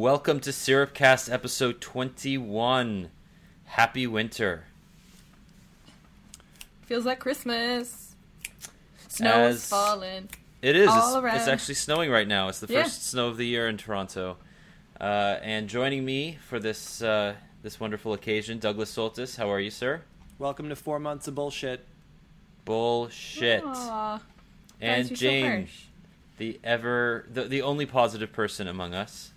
[0.00, 3.10] Welcome to Syrupcast episode 21.
[3.66, 4.64] Happy winter.
[6.86, 8.14] Feels like Christmas.
[9.08, 10.30] Snow is falling.
[10.62, 10.88] It is.
[10.88, 11.36] All It's, around.
[11.36, 12.48] it's actually snowing right now.
[12.48, 12.84] It's the Yeah.
[12.84, 14.38] first snow of the year in Toronto.
[14.98, 19.36] Uh, and joining me for this uh, this wonderful occasion, Douglas Soltys.
[19.36, 20.00] How are you, sir?
[20.38, 21.84] Welcome to four months of bullshit.
[22.64, 23.62] Bullshit.
[23.66, 24.22] Aw,
[24.80, 25.72] and guys, you're so
[26.38, 29.32] the ever the, the only positive person among us.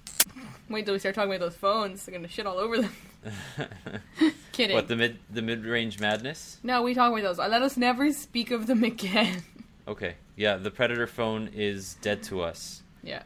[0.69, 2.05] Wait till we start talking about those phones.
[2.05, 2.91] They're gonna shit all over them.
[4.51, 4.75] Kidding.
[4.75, 6.59] what the mid the mid range madness?
[6.63, 7.37] no, we talk about those.
[7.37, 9.43] Let us never speak of them again.
[9.87, 12.81] Okay, yeah, the Predator phone is dead to us.
[13.03, 13.23] yeah.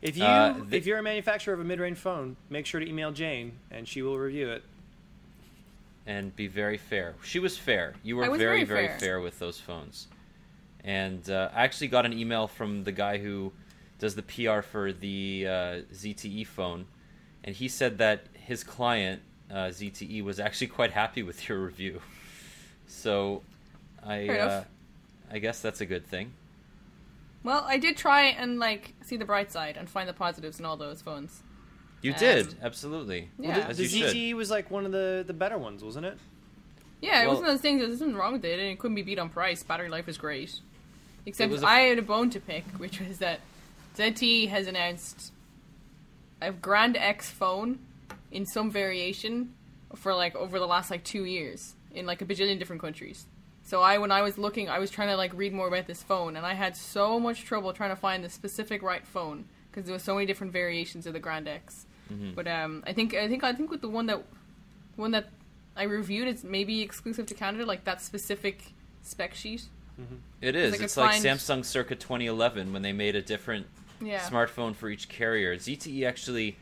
[0.00, 2.88] If you Uh, the- if you're a manufacturer of a mid-range phone, make sure to
[2.88, 4.62] email Jane and she will review it.
[6.06, 7.14] and be very fair.
[7.22, 7.94] She was fair.
[8.02, 8.98] You were I was very, very very fair.
[8.98, 9.20] fair.
[9.20, 10.06] with those phones.
[10.84, 13.52] And uh, I actually got an email from the guy who
[13.98, 15.50] does the PR for the uh,
[15.92, 16.86] ZTE phone,
[17.44, 22.00] and he said that his client uh, ZTE was actually quite happy with your review.
[22.86, 23.42] So,
[24.04, 24.64] I uh,
[25.30, 26.32] I guess that's a good thing.
[27.44, 30.64] Well, I did try and like see the bright side and find the positives in
[30.64, 31.42] all those phones.
[32.02, 33.28] You And- did absolutely.
[33.38, 33.66] Yeah.
[33.68, 34.14] as the you should.
[34.16, 36.18] ZTE was like one of the the better ones, wasn't it?
[37.00, 37.80] Yeah, it Well- was one of those things.
[37.80, 39.62] There's nothing wrong with it, and it couldn't be beat on price.
[39.62, 40.60] Battery life is great.
[41.26, 43.40] Except was a- I had a bone to pick, which was that
[43.98, 45.32] ZTE has announced
[46.40, 47.80] a Grand X phone
[48.30, 49.54] in some variation
[49.96, 53.26] for like over the last like two years in like a bajillion different countries.
[53.64, 56.02] So I, when I was looking, I was trying to like read more about this
[56.02, 59.84] phone, and I had so much trouble trying to find the specific right phone because
[59.84, 61.84] there was so many different variations of the Grand X.
[62.34, 64.22] But um, I think I think I think with the one that
[64.96, 65.28] one that
[65.76, 68.72] I reviewed is maybe exclusive to Canada, like that specific
[69.02, 69.64] spec sheet.
[70.40, 70.72] It is.
[70.72, 73.66] I could It's like find- Samsung circa 2011 when they made a different
[74.00, 74.20] Yeah.
[74.20, 75.56] smartphone for each carrier.
[75.56, 76.56] ZTE actually,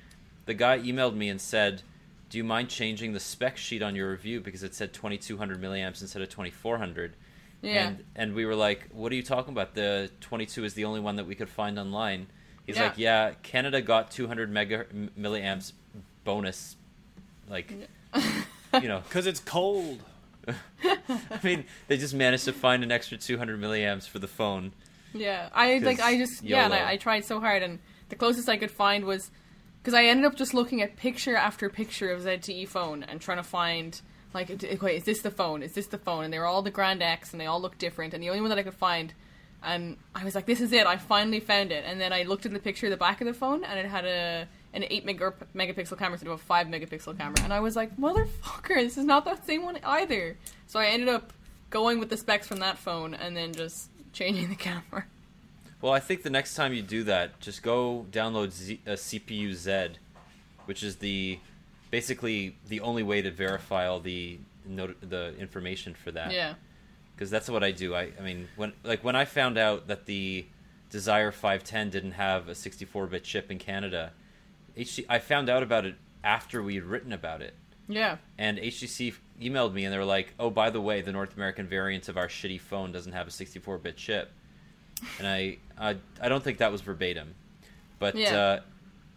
[0.46, 1.82] the guy emailed me and said,
[2.30, 6.00] "Do you mind changing the spec sheet on your review because it said 2200 milliamps
[6.02, 7.14] instead of 2400?"
[7.62, 7.88] Yeah.
[7.88, 9.74] And and we were like, "What are you talking about?
[9.74, 12.26] The 22 is the only one that we could find online."
[12.66, 12.82] He's Yeah.
[12.84, 14.86] like, "Yeah, Canada got 200 mega
[15.18, 15.72] milliamps
[16.24, 16.76] bonus,
[17.48, 17.72] like,
[18.82, 20.00] you know." Because it's cold.
[20.48, 24.72] I mean, they just managed to find an extra 200 milliamps for the phone.
[25.12, 27.78] Yeah, I like I just yeah, and I, I tried so hard, and
[28.08, 29.30] the closest I could find was
[29.82, 33.38] because I ended up just looking at picture after picture of ZTE phone and trying
[33.38, 34.00] to find
[34.34, 34.48] like,
[34.82, 35.62] wait, is this the phone?
[35.62, 36.24] Is this the phone?
[36.24, 38.14] And they were all the Grand X, and they all look different.
[38.14, 39.12] And the only one that I could find,
[39.62, 40.86] and I was like, this is it.
[40.86, 41.84] I finally found it.
[41.86, 43.86] And then I looked at the picture of the back of the phone, and it
[43.86, 47.40] had a an eight mega, megapixel camera instead of a five megapixel camera.
[47.42, 50.36] And I was like, motherfucker, this is not that same one either.
[50.66, 51.32] So I ended up
[51.70, 55.04] going with the specs from that phone, and then just changing the camera.
[55.82, 59.52] Well, I think the next time you do that, just go download Z, uh, CPU
[59.52, 59.88] Z,
[60.64, 61.38] which is the
[61.90, 66.32] basically the only way to verify all the not- the information for that.
[66.32, 66.54] Yeah.
[67.14, 67.94] because that's what I do.
[67.94, 70.46] I, I mean, when like when I found out that the
[70.90, 74.12] Desire 510 didn't have a 64-bit chip in Canada,
[74.76, 77.54] HC, I found out about it after we had written about it.
[77.88, 78.16] Yeah.
[78.38, 81.66] And HTC emailed me and they were like, "Oh, by the way, the North American
[81.66, 84.30] variant of our shitty phone doesn't have a 64-bit chip."
[85.18, 87.34] And I, I, I don't think that was verbatim,
[87.98, 88.36] but Yeah.
[88.36, 88.60] uh,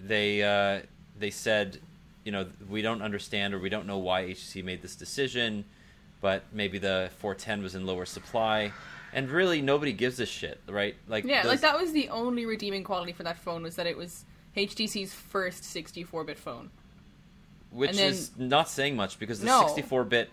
[0.02, 0.82] they, uh,
[1.18, 1.80] they said,
[2.26, 5.64] you know, we don't understand or we don't know why HTC made this decision,
[6.22, 8.74] but maybe the 410 was in lower supply,
[9.14, 10.96] and really nobody gives a shit, right?
[11.08, 13.88] Like, Yeah, those- like that was the only redeeming quality for that phone was that
[13.88, 14.26] it was
[14.58, 16.72] HTC's first 64-bit phone.
[17.72, 19.64] Which then- is not saying much because the No.
[19.68, 20.30] 64-bit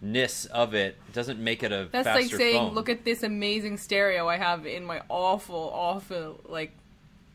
[0.00, 2.74] ness of it doesn't make it a That's like saying, phone.
[2.74, 6.72] look at this amazing stereo I have in my awful, awful like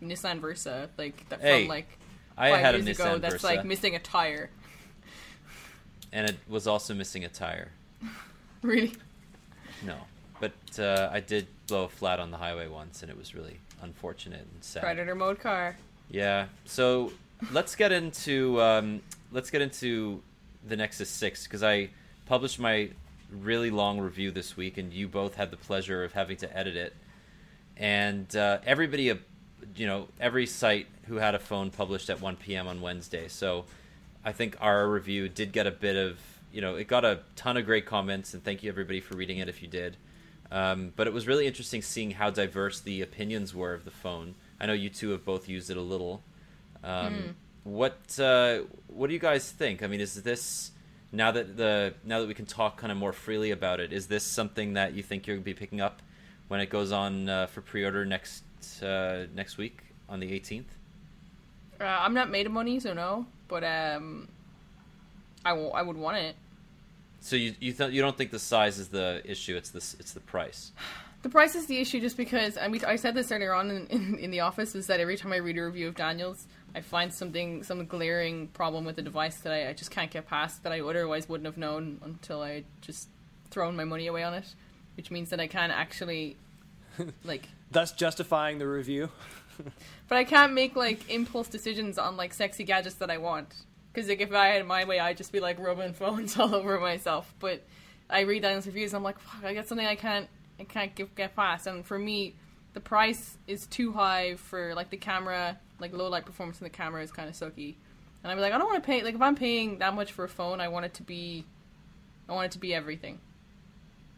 [0.01, 1.97] Nissan Versa, like that Hey, from like
[2.37, 3.15] I five a years ago.
[3.17, 3.45] Nissan That's Versa.
[3.47, 4.49] like missing a tire.
[6.13, 7.71] and it was also missing a tire.
[8.61, 8.93] Really?
[9.85, 9.97] No,
[10.39, 13.57] but uh, I did blow a flat on the highway once, and it was really
[13.81, 14.83] unfortunate and sad.
[14.83, 15.75] Predator mode car.
[16.09, 16.45] Yeah.
[16.63, 17.11] So
[17.51, 19.01] let's get into um,
[19.33, 20.21] let's get into
[20.65, 21.89] the Nexus Six because I
[22.25, 22.89] published my
[23.29, 26.75] really long review this week, and you both had the pleasure of having to edit
[26.75, 26.95] it.
[27.75, 29.15] And uh, everybody, uh,
[29.75, 32.67] you know, every site who had a phone published at 1 p.m.
[32.67, 33.27] on Wednesday.
[33.27, 33.65] So
[34.23, 36.19] I think our review did get a bit of,
[36.51, 39.39] you know, it got a ton of great comments, and thank you everybody for reading
[39.39, 39.97] it if you did.
[40.51, 44.35] Um, but it was really interesting seeing how diverse the opinions were of the phone.
[44.59, 46.21] I know you two have both used it a little.
[46.83, 49.83] Um, What uh, what do you guys think?
[49.83, 50.71] I mean, is this
[51.11, 53.93] now that the now that we can talk kind of more freely about it?
[53.93, 56.01] Is this something that you think you're gonna be picking up
[56.49, 58.43] when it goes on uh, for pre-order next
[58.81, 59.79] uh, next week
[60.09, 60.65] on the 18th?
[61.79, 63.25] Uh, I'm not made of money, so no.
[63.47, 64.27] But um,
[65.45, 66.35] I, w- I would want it.
[67.21, 69.55] So you you th- you don't think the size is the issue?
[69.55, 70.71] It's this it's the price.
[71.21, 73.87] The price is the issue, just because I mean I said this earlier on in,
[73.87, 76.81] in, in the office is that every time I read a review of Daniels, I
[76.81, 80.63] find something some glaring problem with the device that I, I just can't get past
[80.63, 83.09] that I otherwise wouldn't have known until I just
[83.51, 84.55] thrown my money away on it,
[84.97, 86.37] which means that I can't actually
[87.23, 89.09] like Thus justifying the review.
[90.07, 93.53] But I can't make like impulse decisions on like sexy gadgets that I want.
[93.91, 96.79] Because like if I had my way, I'd just be like rubbing phones all over
[96.79, 97.33] myself.
[97.39, 97.63] But
[98.09, 100.27] I read Daniel's reviews, and I'm like, fuck, I got something I can't,
[100.59, 101.67] I can't get, get past.
[101.67, 102.35] And for me,
[102.73, 106.69] the price is too high for like the camera, like low light performance in the
[106.69, 107.75] camera is kind of sucky.
[108.23, 109.03] And I'm like, I don't want to pay.
[109.03, 111.45] Like if I'm paying that much for a phone, I want it to be,
[112.27, 113.19] I want it to be everything.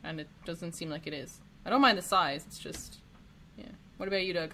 [0.04, 1.42] And it doesn't seem like it is.
[1.66, 2.46] I don't mind the size.
[2.48, 3.00] It's just,
[3.58, 3.66] yeah.
[3.98, 4.52] What about you, Doug?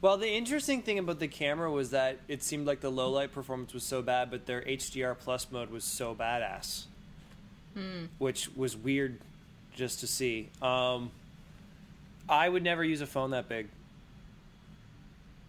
[0.00, 3.32] Well, the interesting thing about the camera was that it seemed like the low light
[3.32, 6.84] performance was so bad, but their HDR plus mode was so badass,
[8.18, 9.18] which was weird
[9.74, 10.48] just to see.
[10.60, 11.10] Um,
[12.28, 13.68] I would never use a phone that big.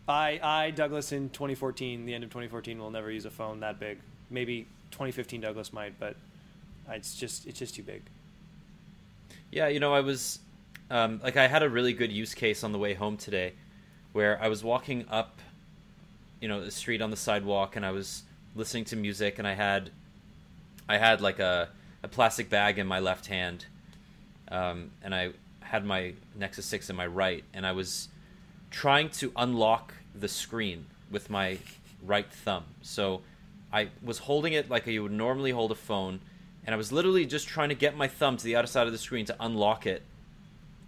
[0.08, 3.80] I, I Douglas in 2014, the end of 2014, will never use a phone that
[3.80, 4.00] big.
[4.30, 6.16] Maybe 2015 Douglas might, but
[6.90, 8.04] it's just it's just too big.
[9.52, 10.40] Yeah, you know, I was
[10.92, 13.54] um, like, I had a really good use case on the way home today,
[14.14, 15.40] where I was walking up,
[16.40, 18.24] you know, the street on the sidewalk, and I was
[18.56, 19.90] listening to music, and I had,
[20.88, 21.70] I had like a
[22.04, 23.66] a plastic bag in my left hand,
[24.50, 25.32] um, and I
[25.62, 28.10] had my Nexus Six in my right, and I was
[28.76, 31.58] trying to unlock the screen with my
[32.06, 32.66] right thumb.
[32.82, 33.22] So
[33.72, 36.20] I was holding it like you would normally hold a phone,
[36.66, 38.92] and I was literally just trying to get my thumb to the other side of
[38.92, 40.02] the screen to unlock it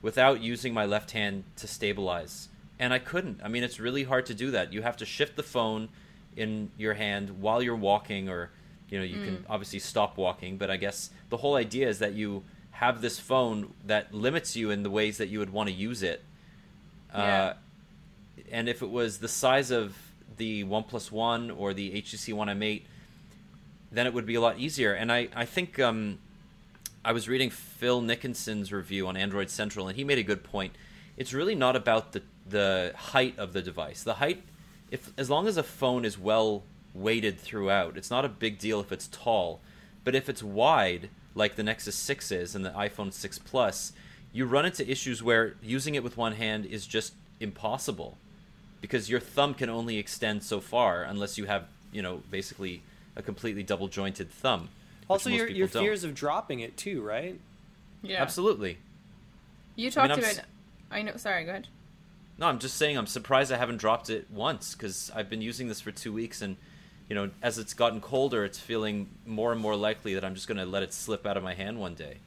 [0.01, 2.49] without using my left hand to stabilize.
[2.77, 3.39] And I couldn't.
[3.41, 4.73] I mean, it's really hard to do that.
[4.73, 5.87] You have to shift the phone
[6.35, 8.51] in your hand while you're walking, or,
[8.89, 12.15] you know, you can obviously stop walking, but I guess the whole idea is that
[12.15, 15.73] you have this phone that limits you in the ways that you would want to
[15.73, 16.21] use it.
[17.13, 17.23] Yeah.
[17.23, 17.53] Uh,
[18.51, 19.95] and if it was the size of
[20.37, 22.83] the OnePlus One or the HTC One M8,
[23.91, 24.93] then it would be a lot easier.
[24.93, 26.19] And I, I think um,
[27.03, 30.75] I was reading Phil Nickinson's review on Android Central, and he made a good point.
[31.15, 34.03] It's really not about the the height of the device.
[34.03, 34.43] The height,
[34.89, 38.79] if as long as a phone is well weighted throughout, it's not a big deal
[38.79, 39.59] if it's tall.
[40.03, 43.91] But if it's wide, like the Nexus 6 is and the iPhone 6 Plus,
[44.31, 48.17] you run into issues where using it with one hand is just impossible
[48.81, 52.81] because your thumb can only extend so far unless you have, you know, basically
[53.15, 54.69] a completely double jointed thumb.
[55.09, 55.83] Also, most your people your don't.
[55.83, 57.39] fears of dropping it too, right?
[58.01, 58.21] Yeah.
[58.21, 58.77] Absolutely.
[59.75, 60.41] You talked I'm about.
[60.91, 61.17] I know.
[61.17, 61.43] Sorry.
[61.43, 61.67] Go ahead.
[62.37, 65.67] No, I'm just saying I'm surprised I haven't dropped it once because I've been using
[65.67, 66.55] this for two weeks and,
[67.09, 70.47] you know, as it's gotten colder, it's feeling more and more likely that I'm just
[70.47, 72.17] going to let it slip out of my hand one day.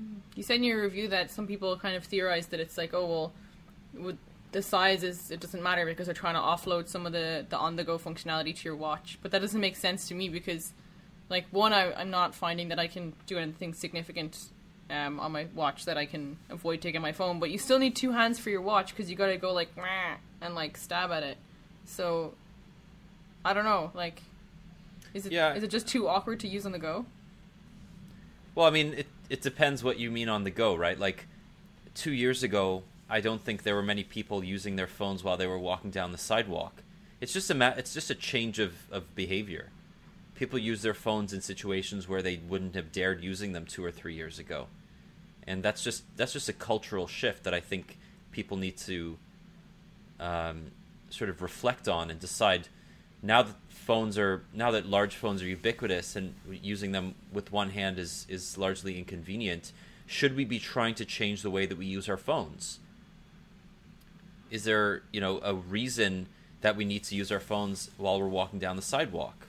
[0.00, 0.18] Mm-hmm.
[0.36, 3.06] You said in your review that some people kind of theorized that it's like, oh
[3.06, 3.32] well,
[3.94, 4.16] with
[4.52, 7.56] the size is it doesn't matter because they're trying to offload some of the the
[7.56, 9.18] on the go functionality to your watch.
[9.22, 10.72] But that doesn't make sense to me because,
[11.28, 14.38] like, one, I, I'm not finding that I can do anything significant
[14.90, 17.40] um, on my watch that I can avoid taking my phone.
[17.40, 19.70] But you still need two hands for your watch because you got to go like
[20.40, 21.38] and like stab at it.
[21.84, 22.34] So
[23.44, 24.22] I don't know, like.
[25.14, 25.52] Is it, Yeah.
[25.54, 27.04] is it just too awkward to use on the go?
[28.54, 30.98] Well, I mean, it, it depends what you mean on the go, right?
[30.98, 31.26] Like,
[31.94, 32.82] two years ago,
[33.12, 36.12] I don't think there were many people using their phones while they were walking down
[36.12, 36.82] the sidewalk.
[37.20, 39.68] It's just a ma- it's just a change of, of behavior.
[40.34, 43.90] People use their phones in situations where they wouldn't have dared using them two or
[43.90, 44.66] three years ago,
[45.46, 47.98] and that's just that's just a cultural shift that I think
[48.32, 49.18] people need to
[50.18, 50.72] um,
[51.10, 52.68] sort of reflect on and decide
[53.22, 57.70] now that phones are now that large phones are ubiquitous and using them with one
[57.70, 59.70] hand is is largely inconvenient
[60.06, 62.80] should we be trying to change the way that we use our phones?
[64.52, 66.26] Is there, you know, a reason
[66.60, 69.46] that we need to use our phones while we're walking down the sidewalk?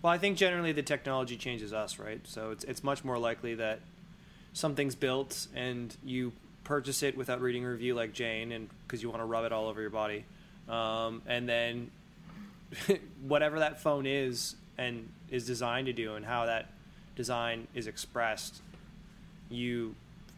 [0.00, 2.20] Well, I think generally the technology changes us, right?
[2.24, 3.80] So it's it's much more likely that
[4.54, 6.32] something's built and you
[6.64, 9.52] purchase it without reading a review like Jane, and because you want to rub it
[9.52, 10.24] all over your body,
[10.70, 11.90] um, and then
[13.28, 16.70] whatever that phone is and is designed to do, and how that
[17.14, 18.62] design is expressed,
[19.50, 19.94] you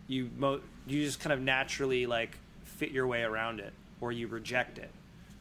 [0.08, 4.26] you mo- you just kind of naturally like fit your way around it, or you
[4.26, 4.90] reject it.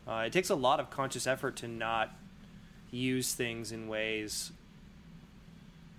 [0.08, 2.16] Uh, it takes a lot of conscious effort to not
[2.92, 4.52] use things in ways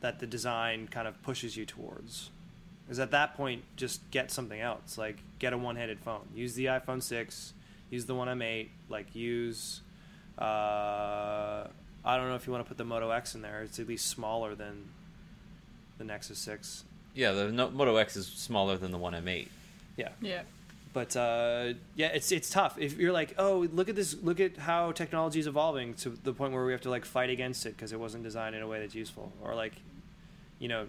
[0.00, 2.30] that the design kind of pushes you towards.
[2.88, 4.96] Is at that point, just get something else.
[4.96, 6.26] Like get a one-handed phone.
[6.34, 7.52] Use the iPhone six.
[7.90, 8.68] Use the one M8.
[8.88, 9.80] Like use.
[10.38, 11.66] Uh,
[12.04, 13.60] I don't know if you want to put the Moto X in there.
[13.62, 14.88] It's at least smaller than
[15.98, 16.84] the Nexus six.
[17.14, 19.48] Yeah, the no- Moto X is smaller than the One M8.
[19.96, 20.10] Yeah.
[20.22, 20.42] Yeah.
[20.92, 22.76] But uh, yeah, it's it's tough.
[22.78, 26.32] If you're like, oh, look at this, look at how technology is evolving to the
[26.32, 28.66] point where we have to like fight against it because it wasn't designed in a
[28.66, 29.74] way that's useful, or like,
[30.58, 30.86] you know,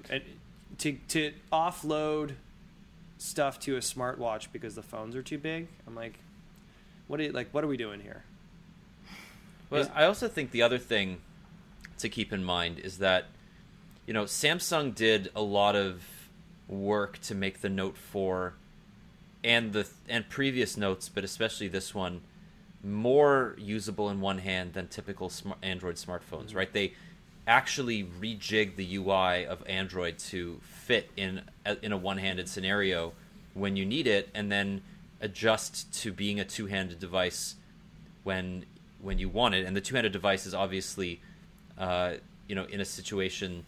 [0.80, 2.36] to to offload
[3.18, 5.68] stuff to a smartwatch because the phones are too big.
[5.86, 6.20] I'm like,
[7.08, 7.50] what are you, like?
[7.52, 8.24] What are we doing here?
[9.70, 11.22] Well, Is- I also think the other thing
[12.00, 13.26] to keep in mind is that,
[14.06, 16.02] you know, Samsung did a lot of
[16.68, 18.54] work to make the Note 4
[19.44, 22.22] and the and previous notes, but especially this one,
[22.84, 26.56] more usable in one hand than typical smart Android smartphones.
[26.56, 26.72] Right?
[26.72, 26.94] They
[27.48, 33.14] actually rejig the UI of Android to fit in a, in a one-handed scenario
[33.54, 34.82] when you need it, and then
[35.22, 37.56] adjust to being a two-handed device
[38.24, 38.66] when
[39.02, 39.66] when you want it.
[39.66, 41.22] And the two-handed device is obviously,
[41.78, 42.16] uh,
[42.48, 43.64] you know, in a situation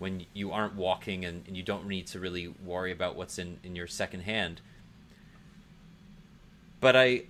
[0.00, 3.58] when you aren't walking and, and you don't need to really worry about what's in,
[3.62, 4.60] in your second hand.
[6.82, 7.22] But I,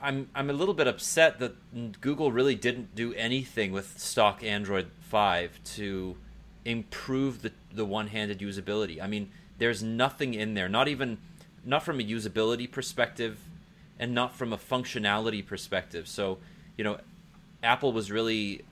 [0.00, 4.92] I'm I'm a little bit upset that Google really didn't do anything with stock Android
[5.00, 6.16] 5 to
[6.64, 9.02] improve the the one-handed usability.
[9.02, 11.18] I mean, there's nothing in there, not even
[11.64, 13.40] not from a usability perspective
[13.98, 16.06] and not from a functionality perspective.
[16.06, 16.38] So,
[16.78, 17.00] you know,
[17.64, 18.62] Apple was really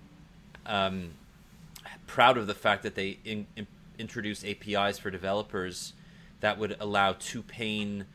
[0.65, 1.11] um,
[2.07, 3.67] proud of the fact that they in, in,
[3.99, 5.93] introduced APIs for developers
[6.39, 8.07] that would allow two pane,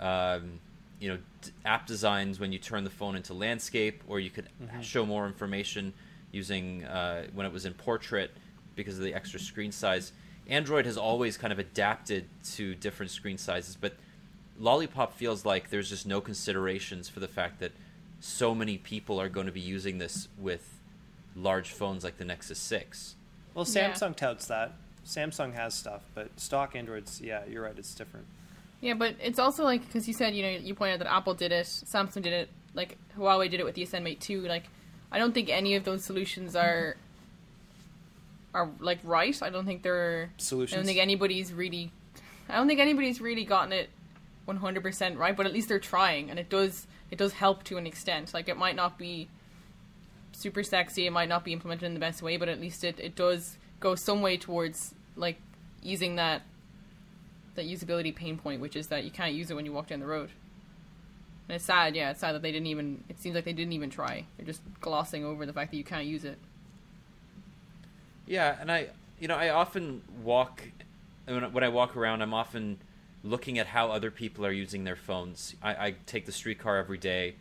[0.00, 0.58] um,
[1.00, 4.48] you know, d- app designs when you turn the phone into landscape, or you could
[4.82, 5.92] show more information
[6.32, 8.30] using uh, when it was in portrait
[8.74, 10.12] because of the extra screen size.
[10.48, 12.24] Android has always kind of adapted
[12.54, 13.94] to different screen sizes, but
[14.58, 17.72] Lollipop feels like there's just no considerations for the fact that
[18.20, 20.80] so many people are going to be using this with
[21.36, 23.14] large phones like the Nexus 6.
[23.54, 23.92] Well, Yeah.
[23.92, 24.72] Samsung touts that.
[25.06, 28.26] Samsung has stuff, but stock Androids, yeah, you're right, it's different.
[28.80, 31.34] Yeah, but it's also like because you said you know you pointed out that Apple
[31.34, 34.42] did it, Samsung did it, like Huawei did it with the Ascend Mate 2.
[34.42, 34.64] Like,
[35.10, 36.96] I don't think any of those solutions are
[38.54, 39.40] are like right.
[39.42, 40.74] I don't think they're solutions.
[40.74, 41.92] I don't think anybody's really.
[42.48, 43.90] I don't think anybody's really gotten it
[44.48, 47.86] 100% right, but at least they're trying, and it does it does help to an
[47.86, 48.32] extent.
[48.32, 49.28] Like it might not be
[50.32, 52.98] super sexy, it might not be implemented in the best way, but at least it,
[53.00, 55.36] it does go some way towards like
[55.82, 56.42] easing that
[57.58, 60.00] that usability pain point, which is that you can't use it when you walk down
[60.00, 60.30] the road.
[61.48, 63.04] And it's sad, yeah, it's sad that they didn't even.
[63.08, 64.24] It seems like they didn't even try.
[64.36, 66.38] They're just glossing over the fact that you can't use it.
[68.26, 68.88] Yeah, and I,
[69.18, 70.62] you know, I often walk
[71.26, 72.78] when I- when I walk around, I'm often
[73.24, 75.54] looking at how other people are using their phones.
[75.62, 77.36] I, I take the streetcar every day,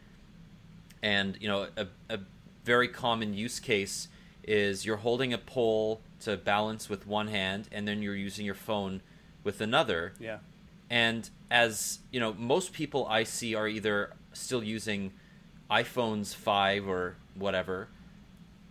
[1.03, 2.19] and you know, a, a
[2.63, 4.07] very common use case
[4.43, 8.55] is you're holding a pole to balance with one hand, and then you're using your
[8.55, 9.01] phone
[9.47, 10.11] with another.
[10.19, 10.39] Yeah.
[10.89, 15.13] And as you know, most people I see are either still using
[15.71, 17.87] iPhones five or whatever,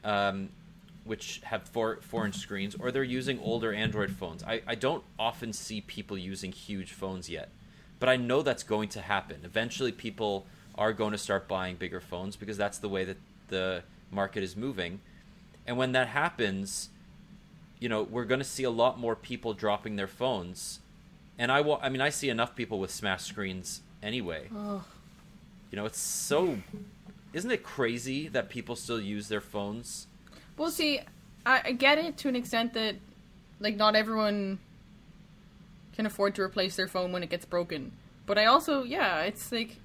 [0.04, 0.50] um,
[1.04, 4.44] which have four four inch screens, or they're using older Android phones.
[4.44, 7.48] I, I don't often see people using huge phones yet,
[7.98, 9.38] but I know that's going to happen.
[9.44, 13.16] Eventually, people are going to start buying bigger phones because that's the way that
[13.48, 15.00] the market is moving.
[15.66, 16.90] And when that happens,
[17.78, 20.80] you know, we're going to see a lot more people dropping their phones.
[21.38, 24.48] And I, wa- I mean, I see enough people with smash screens anyway.
[25.70, 26.58] You know, it's so.
[27.32, 30.06] Isn't it crazy that people still use their phones?
[30.56, 31.00] Well, see,
[31.44, 32.96] I, I get it to an extent that,
[33.60, 34.58] like, not everyone
[35.94, 37.92] can afford to replace their phone when it gets broken.
[38.24, 39.76] But I also, yeah, it's like,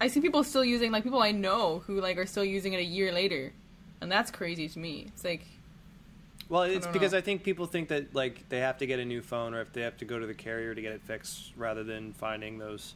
[0.00, 2.78] I see people still using, like, people I know who, like, are still using it
[2.78, 3.52] a year later.
[4.00, 5.06] And that's crazy to me.
[5.08, 5.44] It's like,
[6.50, 7.18] Well, it's don't because know.
[7.18, 9.72] I think people think that like they have to get a new phone or if
[9.72, 12.94] they have to go to the carrier to get it fixed, rather than finding those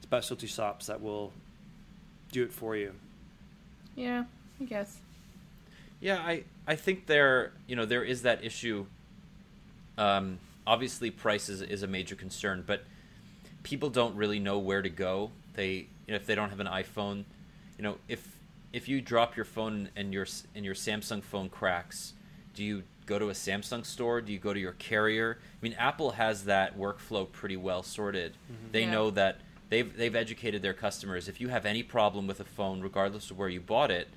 [0.00, 1.32] specialty shops that will
[2.32, 2.92] do it for you.
[3.94, 4.24] Yeah,
[4.60, 4.98] I guess.
[6.00, 8.86] Yeah, I I think there you know there is that issue.
[9.98, 12.84] Um, obviously, price is, is a major concern, but
[13.62, 15.32] people don't really know where to go.
[15.52, 17.24] They you know, if they don't have an iPhone,
[17.76, 18.38] you know if
[18.72, 22.14] if you drop your phone and your and your Samsung phone cracks,
[22.60, 24.20] do you go to a Samsung store?
[24.20, 25.38] Do you go to your carrier?
[25.40, 28.34] I mean, Apple has that workflow pretty well sorted.
[28.70, 28.90] They Yeah.
[28.90, 29.38] know that
[29.70, 31.26] they've they've educated their customers.
[31.26, 34.08] If you have any problem with a phone, regardless of where you bought it,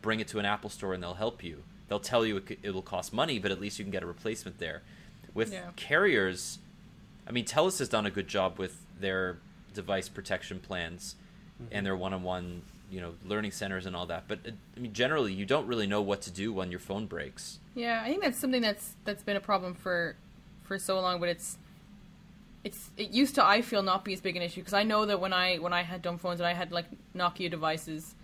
[0.00, 1.62] bring it to an Apple store and they'll help you.
[1.88, 4.06] They'll tell you it, c- it'll cost money, but at least you can get a
[4.06, 4.80] replacement there.
[5.34, 5.72] With Yeah.
[5.76, 6.58] carriers,
[7.26, 9.36] I mean, TELUS has done a good job with their
[9.74, 11.16] device protection plans
[11.70, 14.24] and their one-on-one, you know, learning centers and all that.
[14.26, 17.04] But uh, I mean, generally, you don't really know what to do when your phone
[17.06, 17.58] breaks.
[17.80, 20.14] Yeah, I think that's something that's that's been a problem for
[20.64, 21.56] for so long, but it's
[22.62, 25.06] it's it used to I feel not be as big an issue because I know
[25.06, 26.84] that when I when I had dumb phones and I had like
[27.16, 28.14] Nokia devices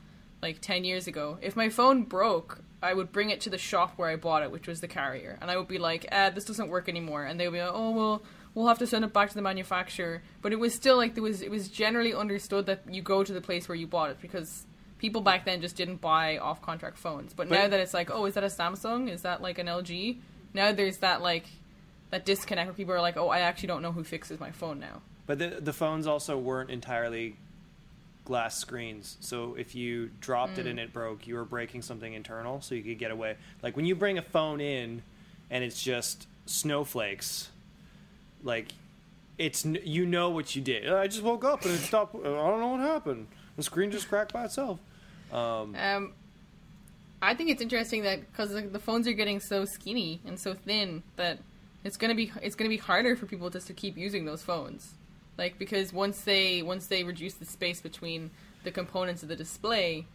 [0.42, 3.94] like 10 years ago, if my phone broke, I would bring it to the shop
[3.96, 6.44] where I bought it, which was the carrier, and I would be like, "Ah, this
[6.44, 8.22] doesn't work anymore." And they would be like, "Oh, well,
[8.54, 11.22] we'll have to send it back to the manufacturer." But it was still like there
[11.22, 14.20] was it was generally understood that you go to the place where you bought it
[14.20, 14.66] because
[14.98, 17.32] people back then just didn't buy off contract phones.
[17.32, 19.10] But, But- now that it's like, "Oh, is that a Samsung?
[19.10, 20.18] Is that like an LG?"
[20.54, 21.46] Now there's that like
[22.10, 24.78] that disconnect where people are like, "Oh, I actually don't know who fixes my phone
[24.78, 27.36] now." But the the phones also weren't entirely
[28.26, 29.16] glass screens.
[29.20, 30.82] So if you dropped it and mm.
[30.82, 33.36] it broke, you were breaking something internal, so you could get away.
[33.62, 35.02] Like when you bring a phone in
[35.50, 37.50] and it's just snowflakes,
[38.42, 38.72] like
[39.38, 40.92] it's you know what you did.
[40.92, 42.14] I just woke up and it stopped.
[42.14, 43.28] I don't know what happened.
[43.56, 44.78] The screen just cracked by itself.
[45.32, 45.74] Um,
[47.22, 51.02] I think it's interesting that because the, phones are getting so skinny and so thin
[51.16, 51.38] that
[51.84, 54.94] it's gonna be it's gonna be harder for people just to keep using those phones,
[55.38, 58.30] like because once they once they reduce the space between
[58.64, 60.06] the components of the display,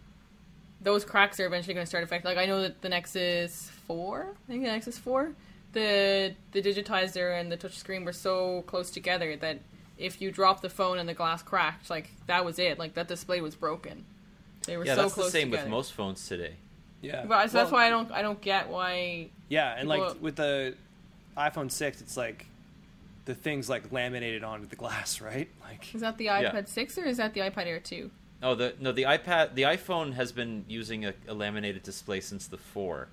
[0.81, 2.29] those cracks are eventually going to start affecting.
[2.29, 5.33] Like I know that the Nexus Four, I think the Nexus Four,
[5.73, 9.59] the the digitizer and the touch screen were so close together that
[10.01, 12.79] if you drop the phone and the glass cracked, like that was it.
[12.79, 14.05] Like that display was broken.
[14.65, 15.63] They were Yeah, so that's close the same together.
[15.65, 16.55] with most phones today.
[17.01, 17.25] Yeah.
[17.25, 19.29] But so that's why I don't I don't get why.
[19.49, 20.75] Yeah, and like People- with the
[21.37, 22.47] iPhone six, it's like
[23.25, 25.49] the thing's like laminated onto the glass, right?
[25.63, 28.11] Like Is that the iPad six or is that the iPad Air two?
[28.43, 32.47] Oh, the no, the iPad, the iPhone has been using a, a laminated display since
[32.47, 33.07] the four.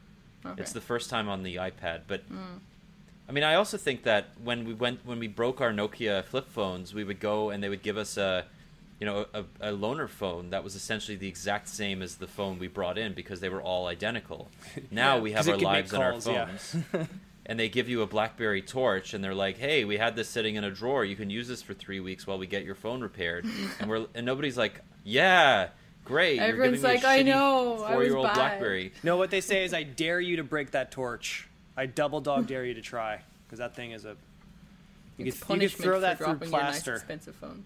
[0.44, 0.60] Okay.
[0.62, 2.58] It's the first time on the iPad, but hmm.
[3.28, 6.48] I mean, I also think that when we went when we broke our Nokia flip
[6.48, 8.46] phones, we would go and they would give us a,
[9.00, 12.58] you know, a, a loaner phone that was essentially the exact same as the phone
[12.58, 14.48] we brought in because they were all identical.
[14.90, 16.46] Now Yeah, we 'cause have our can make lives on our calls, yeah.
[16.46, 17.08] phones.
[17.50, 20.56] And they give you a BlackBerry torch, and they're like, "Hey, we had this sitting
[20.56, 21.02] in a drawer.
[21.02, 23.46] You can use this for three weeks while we get your phone repaired."
[23.80, 25.68] and we're and nobody's like, "Yeah,
[26.04, 28.34] great." Everyone's You're giving me like, a "I know, four-year-old.
[28.34, 31.47] BlackBerry." No, what they say is, I dare you to break that torch.
[31.78, 34.16] I double dog dare you to try because that thing is a.
[35.16, 36.94] You It's could, you could throw that through dropping your nice plaster.
[36.94, 37.64] expensive phone.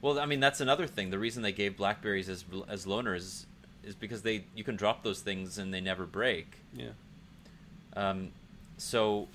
[0.00, 1.10] Well, I mean, that's another thing.
[1.10, 3.44] The reason they gave Blackberries as as loaners
[3.84, 6.46] is because they you can drop those things and they never break.
[6.74, 6.88] yeah.
[7.94, 8.30] Um,
[8.78, 9.28] so,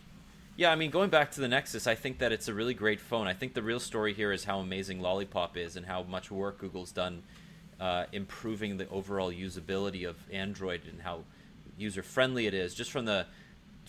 [0.55, 2.99] yeah, I mean, going back to the Nexus, I think that it's a really great
[2.99, 3.27] phone.
[3.27, 6.57] I think the real story here is how amazing Lollipop is and how much work
[6.57, 7.21] Google's done
[7.79, 11.19] uh, improving the overall usability of Android and how
[11.77, 12.73] user friendly it is.
[12.73, 13.27] Just from the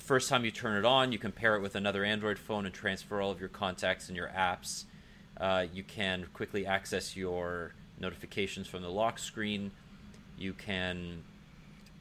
[0.08, 2.74] first time you turn it on, you can pair it with another Android phone and
[2.74, 4.84] transfer all of your contacts and your apps.
[5.38, 9.70] Uh, you can quickly access your notifications from the lock screen.
[10.38, 11.22] You can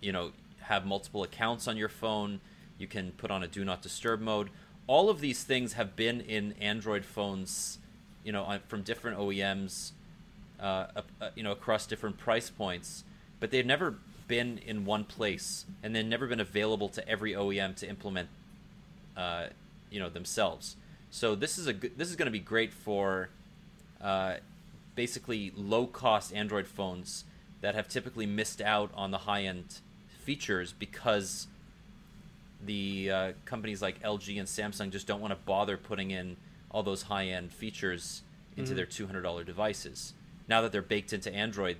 [0.02, 2.39] you know have multiple accounts on your phone
[2.78, 4.50] you can put on a do not disturb mode
[4.86, 7.80] all of these things have been in android phones
[8.24, 9.91] you know from different oems
[10.60, 10.88] uh,
[11.22, 13.04] uh, you know across different price points
[13.39, 13.96] but they've never
[14.28, 18.30] been in one place and they've never been available to every oem to implement
[19.16, 19.48] uh,
[19.90, 20.76] you know themselves
[21.10, 23.30] so this is a good, this is going to be great for
[24.02, 24.36] uh,
[24.96, 27.24] basically low cost Android phones
[27.62, 29.80] that have typically missed out on the high end
[30.24, 31.48] features because
[32.63, 36.36] the uh, companies like LG and Samsung just don't want to bother putting in
[36.70, 38.24] all those high end features
[38.58, 40.13] into their $200 devices.
[40.50, 41.78] Now that they're baked into Android,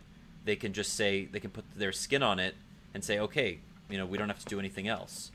[0.48, 2.56] they can just say, they can put their skin on it
[2.94, 5.30] and say, okay, you know, we don't have to do anything else.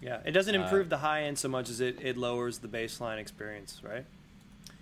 [0.00, 0.20] Yeah.
[0.24, 3.18] It doesn't Uh, improve the high end so much as it, it lowers the baseline
[3.18, 4.04] experience, right?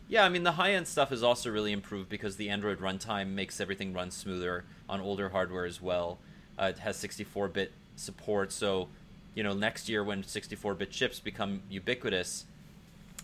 [0.09, 3.29] Yeah, I mean the high end stuff is also really improved because the Android runtime
[3.29, 6.19] makes everything run smoother on older hardware as well.
[6.59, 8.89] Uh, it has 64-bit support, so
[9.35, 12.45] you know next year when 64-bit chips become ubiquitous,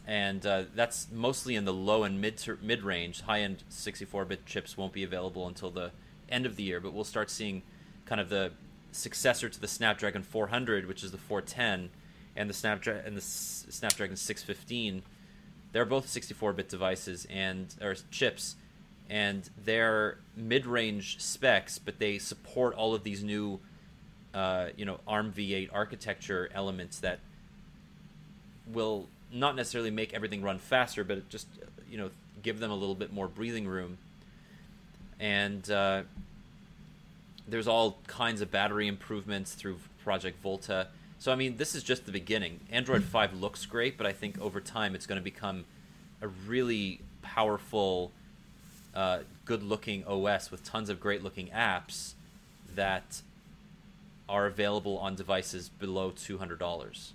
[0.08, 3.20] and uh, that's mostly in the low and mid mid range.
[3.22, 5.92] High end 64-bit chips won't be available until the
[6.32, 7.62] end of the year, but we'll start seeing
[8.06, 8.52] kind of the
[8.92, 11.90] successor to the Snapdragon 400, which is the 410,
[12.36, 15.02] and the Snapdragon and the S- Snapdragon 615.
[15.72, 18.56] They're both 64-bit devices and or chips,
[19.08, 23.60] and they're mid-range specs, but they support all of these new,
[24.34, 27.20] uh, you know, ARM v8 architecture elements that
[28.66, 31.46] will not necessarily make everything run faster, but just
[31.90, 32.10] you know
[32.42, 33.98] give them a little bit more breathing room.
[35.22, 36.02] And uh,
[37.46, 40.88] there's all kinds of battery improvements through Project Volta.
[41.20, 42.58] So I mean, this is just the beginning.
[42.72, 45.64] Android 5 looks great, but I think over time it's going to become
[46.20, 48.10] a really powerful,
[48.96, 52.14] uh, good-looking OS with tons of great-looking apps
[52.74, 53.22] that
[54.28, 57.12] are available on devices below two hundred dollars.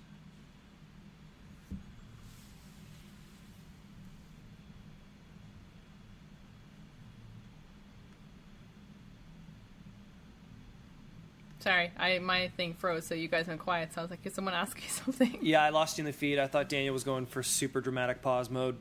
[11.60, 13.92] Sorry, I my thing froze, so you guys went quiet.
[13.92, 16.12] So I was like, "Is someone asking me something?" Yeah, I lost you in the
[16.12, 16.38] feed.
[16.38, 18.76] I thought Daniel was going for super dramatic pause mode.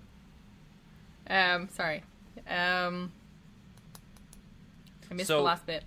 [1.30, 2.04] Um, sorry.
[2.48, 3.12] Um,
[5.10, 5.84] I missed So- the last bit.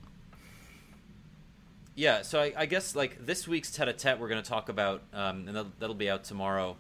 [1.95, 5.47] Yeah, so I, I guess like this week's tete-a-tete, we're going to talk about, um,
[5.47, 6.77] and that'll, that'll be out tomorrow,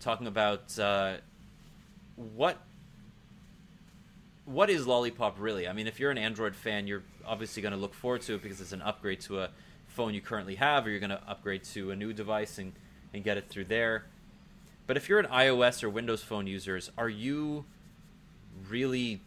[0.00, 1.16] talking about uh,
[2.16, 2.58] what
[4.46, 5.66] what is Lollipop really?
[5.68, 8.42] I mean, if you're an Android fan, you're obviously going to look forward to it
[8.42, 9.50] because it's an upgrade to a
[9.88, 12.72] phone you currently have, or you're going to upgrade to a new device and,
[13.12, 14.04] and get it through there.
[14.86, 17.64] But if you're an iOS or Windows phone users, are you
[18.68, 19.20] really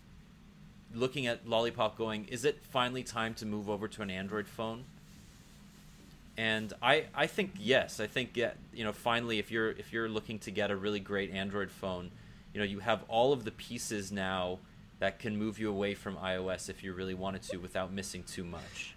[0.94, 4.84] looking at Lollipop going, is it finally time to move over to an Android phone?
[6.38, 8.00] And I, I think yes.
[8.00, 11.00] I think yeah, you know finally if you're if you're looking to get a really
[11.00, 12.12] great Android phone,
[12.54, 14.60] you know you have all of the pieces now
[15.00, 18.44] that can move you away from iOS if you really wanted to without missing too
[18.44, 18.96] much.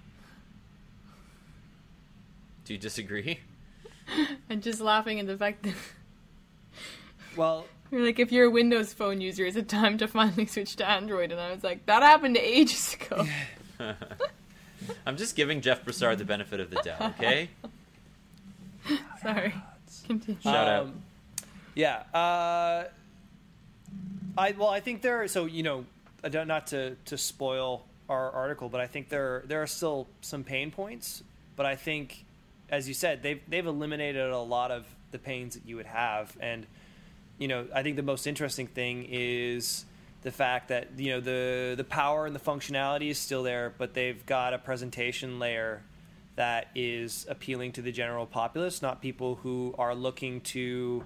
[2.64, 3.40] Do you disagree?
[4.48, 5.74] And just laughing at the fact that
[7.36, 10.74] Well, you're like, if you're a Windows phone user, is it time to finally switch
[10.76, 11.30] to Android?
[11.30, 13.24] And I was like, that happened ages ago.
[15.06, 17.50] I'm just giving Jeff Broussard the benefit of the doubt, okay?
[19.22, 19.54] Sorry.
[20.06, 20.40] Continue.
[20.40, 20.82] Shout out.
[20.86, 21.02] Um,
[21.76, 22.02] Yeah.
[22.12, 22.88] Uh,
[24.36, 25.22] I well, I think there.
[25.22, 25.84] Are, so you know,
[26.22, 30.70] not to to spoil our article, but I think there there are still some pain
[30.70, 31.22] points.
[31.56, 32.24] But I think,
[32.68, 36.36] as you said, they've they've eliminated a lot of the pains that you would have,
[36.40, 36.66] and
[37.38, 39.84] you know, I think the most interesting thing is
[40.22, 43.94] the fact that you know the the power and the functionality is still there, but
[43.94, 45.82] they've got a presentation layer
[46.36, 51.04] that is appealing to the general populace, not people who are looking to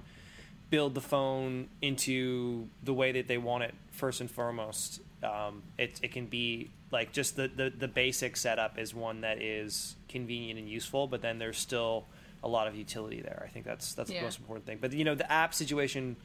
[0.74, 5.00] build the phone into the way that they want it first and foremost.
[5.22, 9.40] Um, it, it can be like just the, the, the basic setup is one that
[9.40, 12.06] is convenient and useful, but then there's still
[12.42, 13.44] a lot of utility there.
[13.46, 14.18] I think that's that's Yeah.
[14.18, 14.78] the most important thing.
[14.80, 16.16] But you know, the app situation.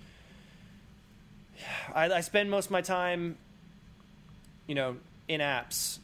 [1.93, 3.37] I, I spend most of my time,
[4.65, 5.99] you know, in apps.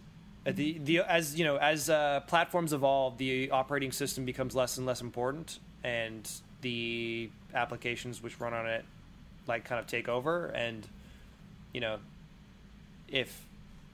[0.46, 4.78] Uh, The the as you know as uh, platforms evolve, the operating system becomes less
[4.78, 6.30] and less important, and
[6.62, 8.86] the applications which run on it
[9.48, 10.48] like kind of take over.
[10.48, 10.88] And
[11.74, 11.98] you know,
[13.08, 13.42] if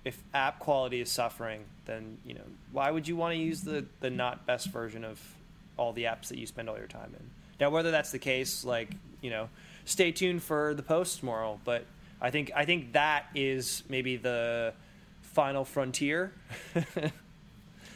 [0.04, 3.86] if app quality is suffering, then you know why would you want to use the
[4.00, 5.20] the not best version of
[5.78, 7.30] all the apps that you spend all your time in?
[7.60, 8.90] Now, whether that's the case, like
[9.22, 9.50] you know,
[9.86, 11.60] stay tuned for the post tomorrow.
[11.64, 11.86] But
[12.22, 14.74] I think I think that is maybe the
[15.22, 16.34] final frontier.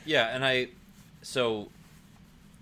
[0.06, 0.68] Yeah, and I
[1.24, 1.70] so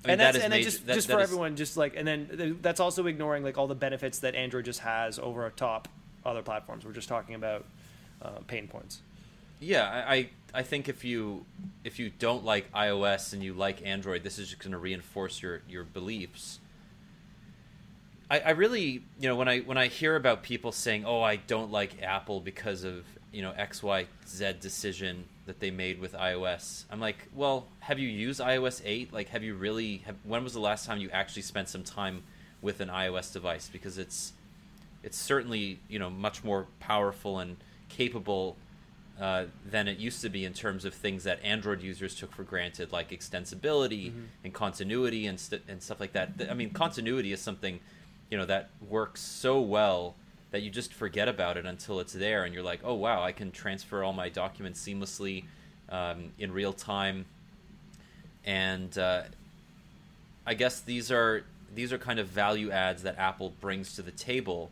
[0.03, 1.29] I mean, and that that's is and then major- just that- just that for is-
[1.29, 4.79] everyone, just like and then that's also ignoring like all the benefits that Android just
[4.81, 5.87] has over top
[6.25, 6.85] other platforms.
[6.85, 7.65] We're just talking about
[8.21, 9.01] uh, pain points.
[9.59, 11.45] Yeah, I, I I think if you
[11.85, 15.41] if you don't like iOS and you like Android, this is just going to reinforce
[15.41, 16.59] your your beliefs.
[18.29, 21.35] I, I really you know when I when I hear about people saying, "Oh, I
[21.37, 26.13] don't like Apple because of you know X Y Z decision that they made with
[26.13, 29.13] iOS," I'm like, well, have you used iOS eight?
[29.13, 29.97] Like, have you really?
[30.05, 32.23] Have, when was the last time you actually spent some time
[32.61, 33.69] with an iOS device?
[33.71, 34.33] Because it's
[35.03, 37.57] it's certainly you know much more powerful and
[37.89, 38.55] capable
[39.19, 42.43] uh, than it used to be in terms of things that Android users took for
[42.43, 44.11] granted, like extensibility
[44.43, 46.31] and continuity and st- and stuff like that.
[46.49, 47.79] I mean, continuity is something
[48.31, 50.15] you know that works so well
[50.53, 53.31] that you just forget about it until it's there, and you're like, oh wow, I
[53.31, 55.45] can transfer all my documents seamlessly
[55.89, 57.25] um, in real time,
[58.45, 59.23] and uh,
[60.45, 64.11] I guess these are these are kind of value adds that Apple brings to the
[64.11, 64.69] table,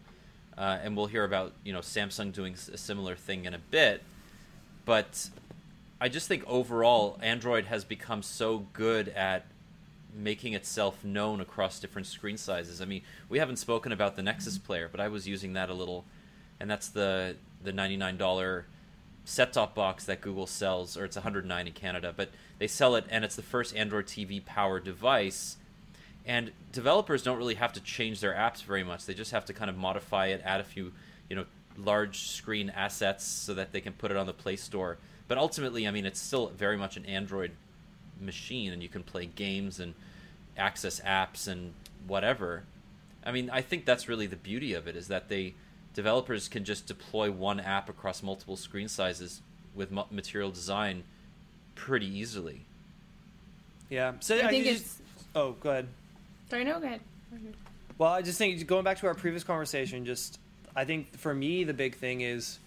[0.55, 4.03] uh, and we'll hear about you know Samsung doing a similar thing in a bit.
[4.85, 5.29] But
[5.99, 9.45] I just think overall, Android has become so good at
[10.15, 12.81] making itself known across different screen sizes.
[12.81, 15.73] I mean, we haven't spoken about the Nexus player, but I was using that a
[15.73, 16.05] little,
[16.59, 18.65] and that's the the ninety nine dollar
[19.23, 23.05] set top box that Google sells, or it's 109 in Canada, but they sell it,
[23.09, 25.57] and it's the first Android TV powered device.
[26.25, 29.05] And developers don't really have to change their apps very much.
[29.05, 30.91] They just have to kind of modify it, add a few,
[31.29, 31.45] you know,
[31.77, 34.97] large screen assets so that they can put it on the Play Store.
[35.27, 37.51] But ultimately, I mean, it's still very much an Android
[38.21, 39.93] machine, and you can play games and
[40.57, 41.73] access apps and
[42.07, 42.63] whatever.
[43.23, 45.53] I mean, I think that's really the beauty of it is that they
[45.93, 49.41] developers can just deploy one app across multiple screen sizes
[49.75, 51.03] with material design
[51.75, 52.61] pretty easily.
[53.89, 54.13] Yeah.
[54.19, 55.01] So I, I think just, it's.
[55.35, 55.87] Oh, go ahead.
[56.49, 57.01] Sorry, no, go ahead.
[57.97, 60.39] Well, I just think going back to our previous conversation, just
[60.75, 62.59] I think for me the big thing is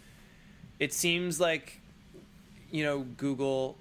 [0.79, 1.81] it seems like
[2.71, 3.77] you know Google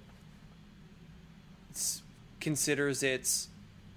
[2.40, 3.48] considers its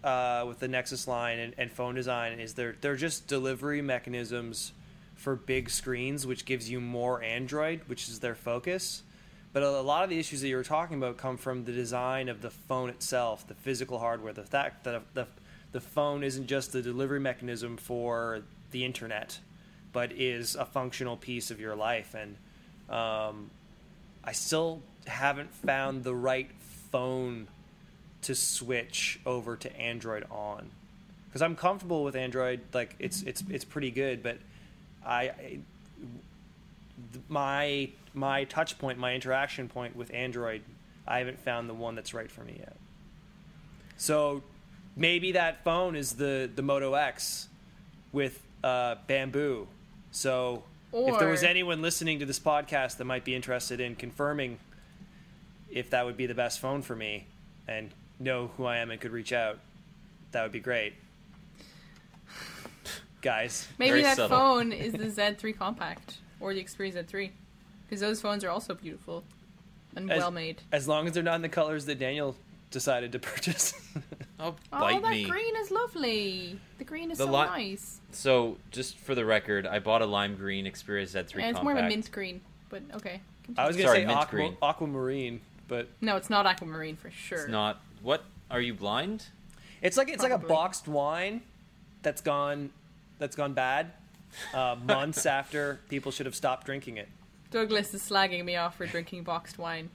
[0.03, 4.71] uh, with the Nexus line and, and phone design is they're they're just delivery mechanisms
[5.15, 9.03] for big screens, which gives you more Android, which is their focus.
[9.53, 12.29] But a lot of the issues that you were talking about come from the design
[12.29, 15.27] of the phone itself, the physical hardware, the fact that the
[15.71, 19.39] the phone isn't just the delivery mechanism for the internet,
[19.91, 22.15] but is a functional piece of your life.
[22.15, 22.37] And
[22.89, 23.49] um,
[24.23, 26.49] I still haven't found the right
[26.91, 27.47] phone
[28.27, 30.69] to switch over to Android on
[31.27, 32.59] because I'm comfortable with Android.
[32.73, 34.37] Like it's it's it's pretty good, but
[35.05, 35.59] I, I
[37.29, 40.61] my my touch point, my interaction point with Android,
[41.07, 42.75] I haven't found the one that's right for me yet.
[43.95, 44.43] So
[44.97, 47.47] maybe that phone is the the Moto X
[48.11, 49.69] with uh, bamboo.
[50.11, 53.95] So or, if there was anyone listening to this podcast that might be interested in
[53.95, 54.59] confirming
[55.71, 57.25] if that would be the best phone for me
[57.69, 59.59] and know who I am and could reach out,
[60.31, 60.93] that would be great.
[63.21, 64.37] Guys, maybe Very that subtle.
[64.37, 67.31] phone is the Z3 Compact or the Xperia Z3
[67.87, 69.23] because those phones are also beautiful
[69.95, 70.61] and As- well made.
[70.71, 72.35] as long as they're not in the colors that Daniel
[72.69, 73.73] decided to purchase.
[74.39, 75.23] Oh, Oh, bite that me.
[75.25, 76.59] green is lovely.
[76.77, 77.99] The green is The so li- nice.
[78.11, 81.63] So, just for the record, I bought a lime green Xperia Z3 Yeah, it's compact.
[81.63, 83.21] more of a mint green, but okay.
[83.57, 87.39] I was gonna say aqua, aquamarine, but No, it's not aquamarine for sure.
[87.39, 87.81] It's not.
[88.07, 89.25] What are you blind?
[89.81, 91.41] it's like it's like a boxed wine
[92.03, 92.69] that's gone
[93.19, 93.91] that's gone bad
[94.53, 97.09] uh, months after people should have stopped drinking it.
[97.51, 99.89] Douglas is slagging me off for drinking boxed wine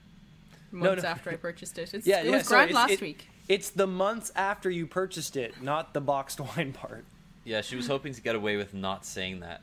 [0.71, 1.09] months no.
[1.09, 1.91] after I purchased it.
[1.95, 2.31] It's, Yeah, it yeah.
[2.37, 3.29] was so grand last it- week.
[3.49, 7.05] It's the months after you purchased it, not the boxed wine part.
[7.45, 9.61] Yeah, she was hoping to get away with not saying that.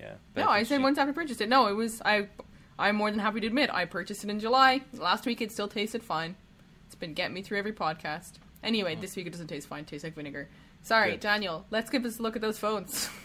[0.00, 0.14] Yeah.
[0.32, 1.50] but No, I think said she- months after I purchased it.
[1.50, 2.28] No, it was I.
[2.78, 4.80] I'm more than happy to admit I purchased it in July.
[4.94, 6.36] Last week it still tasted fine.
[6.90, 8.32] It's been getting me through every podcast.
[8.64, 9.82] Anyway, this week it doesn't taste fine.
[9.82, 10.48] It tastes like vinegar.
[10.82, 11.20] Sorry, Good.
[11.20, 11.64] Daniel.
[11.70, 13.08] Let's give us a look at those phones.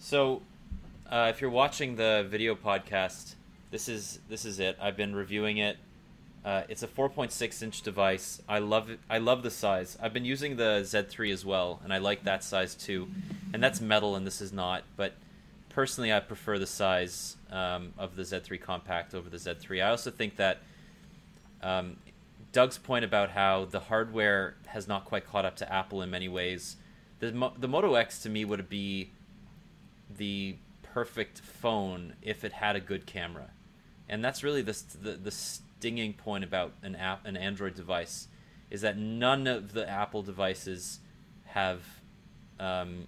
[0.00, 0.42] So,
[1.10, 3.34] uh, if you're watching the video podcast,
[3.72, 4.78] this is this is it.
[4.80, 5.76] I've been reviewing it.
[6.44, 8.40] Uh, it's a 4.6 inch device.
[8.48, 9.00] I love it.
[9.10, 9.98] I love the size.
[10.00, 13.08] I've been using the Z3 as well, and I like that size too.
[13.52, 14.84] And that's metal, and this is not.
[14.96, 15.14] But
[15.70, 19.84] personally, I prefer the size um, of the Z3 Compact over the Z3.
[19.84, 20.58] I also think that
[21.60, 21.96] um,
[22.52, 26.28] Doug's point about how the hardware has not quite caught up to Apple in many
[26.28, 26.76] ways.
[27.20, 29.12] The Mo- the Moto X to me would be
[30.14, 33.50] the perfect phone if it had a good camera,
[34.08, 38.28] and that's really the the, the stinging point about an app an Android device
[38.70, 41.00] is that none of the Apple devices
[41.46, 41.82] have
[42.60, 43.06] um,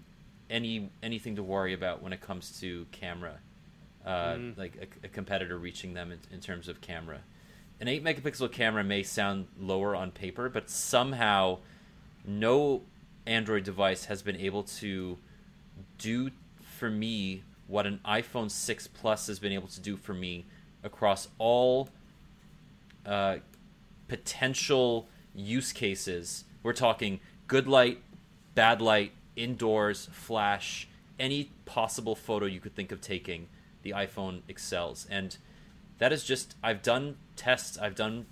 [0.49, 3.39] any anything to worry about when it comes to camera,
[4.05, 7.21] uh, like a, a competitor reaching them in, in terms of camera.
[7.81, 11.59] An eight megapixel camera may sound lower on paper, but somehow
[12.27, 12.83] no
[13.27, 15.17] Android device has been able to
[15.97, 20.45] do for me what an iPhone 6 Plus has been able to do for me
[20.83, 21.89] across all
[23.07, 23.37] uh,
[24.09, 26.45] potential use cases.
[26.63, 28.03] We're talking good light,
[28.55, 30.87] bad light, indoors, flash,
[31.19, 33.49] any possible photo you could think of taking,
[33.83, 35.07] the iPhone excels.
[35.09, 35.39] And
[36.01, 38.27] that is just, I've done tests, I've done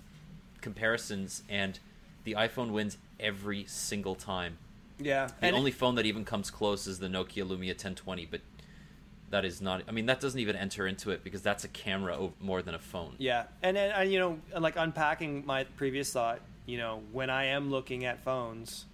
[0.59, 1.79] comparisons, and
[2.23, 4.57] the iPhone wins every single time.
[4.99, 5.29] Yeah.
[5.39, 8.41] The only phone that even comes close is the Nokia Lumia 1020, but
[9.29, 9.83] that is not.
[9.87, 12.79] I mean, that doesn't even enter into it because that's a camera more than a
[12.79, 13.13] phone.
[13.19, 17.45] Yeah, and then and, you know, like unpacking my previous thought, you know, when I
[17.45, 18.85] am looking at phones,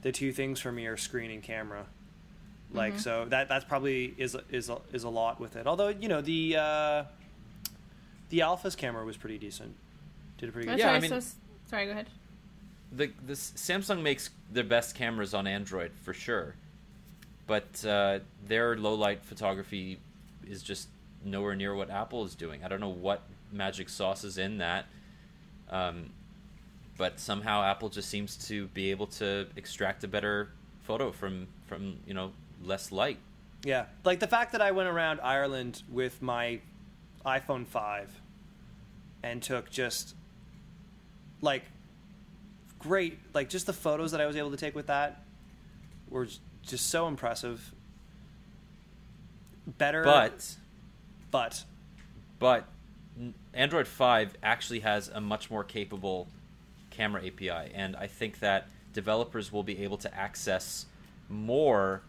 [0.00, 1.86] the two things for me are screen and camera.
[2.72, 5.66] Like so that that's probably is is is a lot with it.
[5.66, 7.04] Although you know the uh,
[8.34, 9.76] the Alpha's camera was pretty decent.
[10.38, 10.72] Did a pretty good.
[10.72, 11.20] That's Yeah, why I mean- so
[11.70, 12.08] sorry, go ahead.
[12.90, 16.56] the the Samsung makes their best cameras on Android for sure,
[17.46, 20.00] but uh, their low light photography
[20.48, 20.88] is just
[21.24, 22.64] nowhere near what Apple is doing.
[22.64, 24.86] I don't know what magic sauce is in that,
[25.70, 26.10] um,
[26.98, 30.50] but somehow Apple just seems to be able to extract a better
[30.82, 33.18] photo from from you know less light.
[33.64, 36.60] Yeah, like the fact that I went around Ireland with my
[37.24, 38.20] iPhone 5
[39.24, 40.14] and took just
[41.40, 41.64] like
[42.78, 45.22] great, like just the photos that I was able to take with that
[46.10, 46.28] were
[46.62, 47.72] just so impressive.
[49.66, 50.56] Better, But
[51.30, 51.64] but
[52.38, 52.68] but
[53.54, 56.28] Android 5 actually has a much more capable
[56.90, 60.84] camera API, and I think that developers will be able to access
[61.30, 62.02] more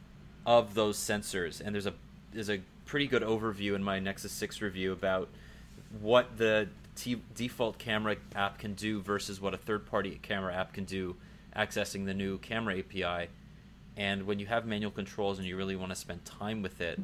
[0.46, 1.62] of those sensors.
[1.62, 1.94] And there's a
[2.34, 5.30] there's a pretty good overview in my Nexus 6 review about
[6.02, 10.86] what the t- default camera app can do versus what a third-party camera app can
[10.86, 11.16] do,
[11.56, 13.30] accessing the new camera API.
[13.98, 17.00] And when you have manual controls and you really want to spend time with it,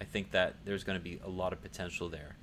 [0.00, 2.36] I think that there's going to be a lot of potential there.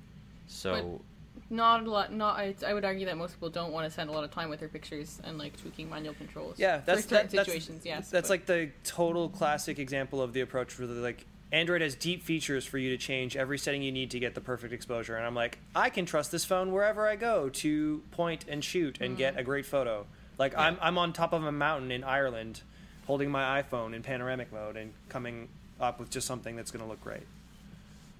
[0.46, 1.00] So
[1.48, 2.12] Not a lot.
[2.12, 2.36] Not.
[2.36, 4.50] I, I would argue that most people don't want to spend a lot of time
[4.50, 6.58] with their pictures and like tweaking manual controls.
[6.58, 7.86] yeah, that's for certain that, that's, situations.
[7.86, 11.82] Yes, that's but- like the total classic example of the approach where the like Android
[11.82, 14.72] has deep features for you to change every setting you need to get the perfect
[14.72, 15.16] exposure.
[15.16, 18.98] And I'm like, I can trust this phone wherever I go to point and shoot
[19.00, 19.38] and get mm.
[19.38, 20.04] a great photo.
[20.36, 22.62] Like I'm I'm on top of a mountain in Ireland,
[23.06, 25.48] holding my iPhone in panoramic mode and coming
[25.80, 27.22] up with just something that's going to look great.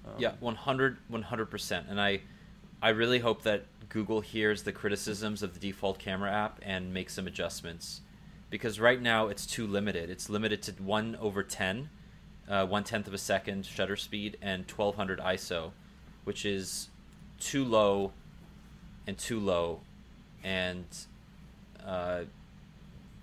[0.05, 1.91] Um, yeah, 100 100%.
[1.91, 2.21] And I
[2.81, 7.13] I really hope that Google hears the criticisms of the default camera app and makes
[7.13, 7.99] some adjustments.
[8.49, 10.09] Because right now it's too limited.
[10.09, 11.89] It's limited to 1 over 10,
[12.49, 15.71] uh, one tenth of a second shutter speed, and 1200 ISO,
[16.23, 16.89] which is
[17.39, 18.11] too low
[19.07, 19.81] and too low.
[20.43, 20.85] And
[21.85, 22.21] uh,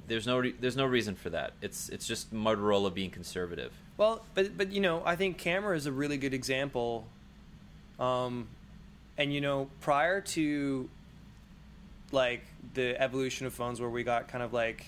[0.07, 1.53] there's no re- there's no reason for that.
[1.61, 3.73] It's it's just Motorola being conservative.
[3.97, 7.07] Well, but but you know, I think camera is a really good example.
[7.99, 8.49] Um,
[9.17, 10.89] and you know, prior to
[12.11, 14.85] like the evolution of phones, where we got kind of like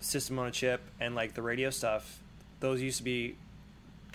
[0.00, 2.20] system on a chip and like the radio stuff,
[2.60, 3.36] those used to be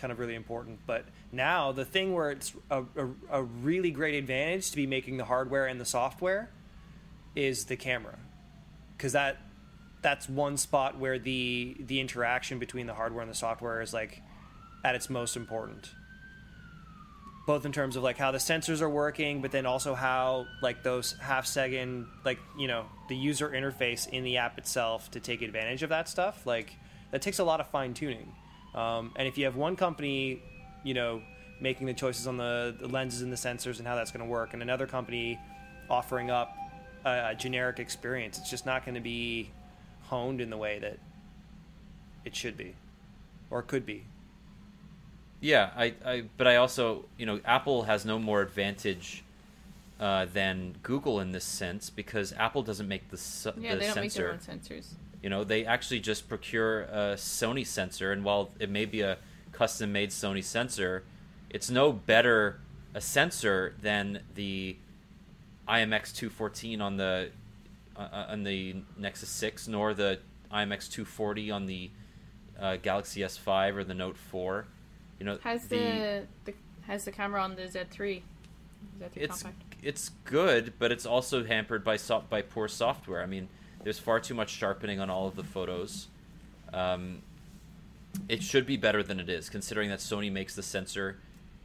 [0.03, 0.79] kind of really important.
[0.85, 5.15] But now the thing where it's a, a, a really great advantage to be making
[5.15, 6.49] the hardware and the software
[7.37, 8.17] is the camera,
[8.97, 9.37] because that
[10.01, 14.21] that's one spot where the the interaction between the hardware and the software is like
[14.83, 15.89] at its most important.
[17.47, 20.83] Both in terms of like how the sensors are working but then also how like
[20.83, 25.41] those half second like you know the user interface in the app itself to take
[25.41, 26.45] advantage of that stuff.
[26.45, 26.73] Like
[27.11, 28.33] that takes a lot of fine tuning
[28.75, 30.41] um, and if you have one company
[30.83, 31.21] you know
[31.61, 34.29] making the choices on the, the lenses and the sensors and how that's going to
[34.29, 35.39] work and another company
[35.89, 36.55] offering up
[37.05, 39.49] a, a generic experience it's just not going to be
[40.03, 40.97] honed in the way that
[42.25, 42.75] it should be
[43.49, 44.03] or could be
[45.41, 49.23] Yeah, I, I, but I also, you know, Apple has no more advantage
[49.99, 53.87] uh, than Google in this sense because Apple doesn't make the, su- yeah, the they
[53.87, 54.51] don't make their sensor.
[54.51, 54.85] own sensors.
[55.23, 59.17] You know, they actually just procure a Sony sensor, and while it may be a
[59.53, 61.03] custom-made Sony sensor,
[61.49, 62.59] it's no better
[62.93, 64.75] a sensor than the
[65.67, 67.29] IMX 214 on the
[67.95, 70.19] uh, on the Nexus 6, nor the
[70.51, 71.89] IMX 240 on the
[72.59, 74.65] uh, Galaxy S5 or the Note 4.
[75.19, 76.53] You know, Has the, the
[76.87, 77.87] has the camera on the Z3?
[77.97, 78.23] Z3
[79.15, 79.75] it's compact.
[79.81, 83.21] it's good, but it's also hampered by so- by poor software.
[83.23, 83.47] I mean,
[83.83, 86.07] there's far too much sharpening on all of the photos.
[86.73, 87.21] Um,
[88.29, 91.17] it should be better than it is, considering that Sony makes the sensor,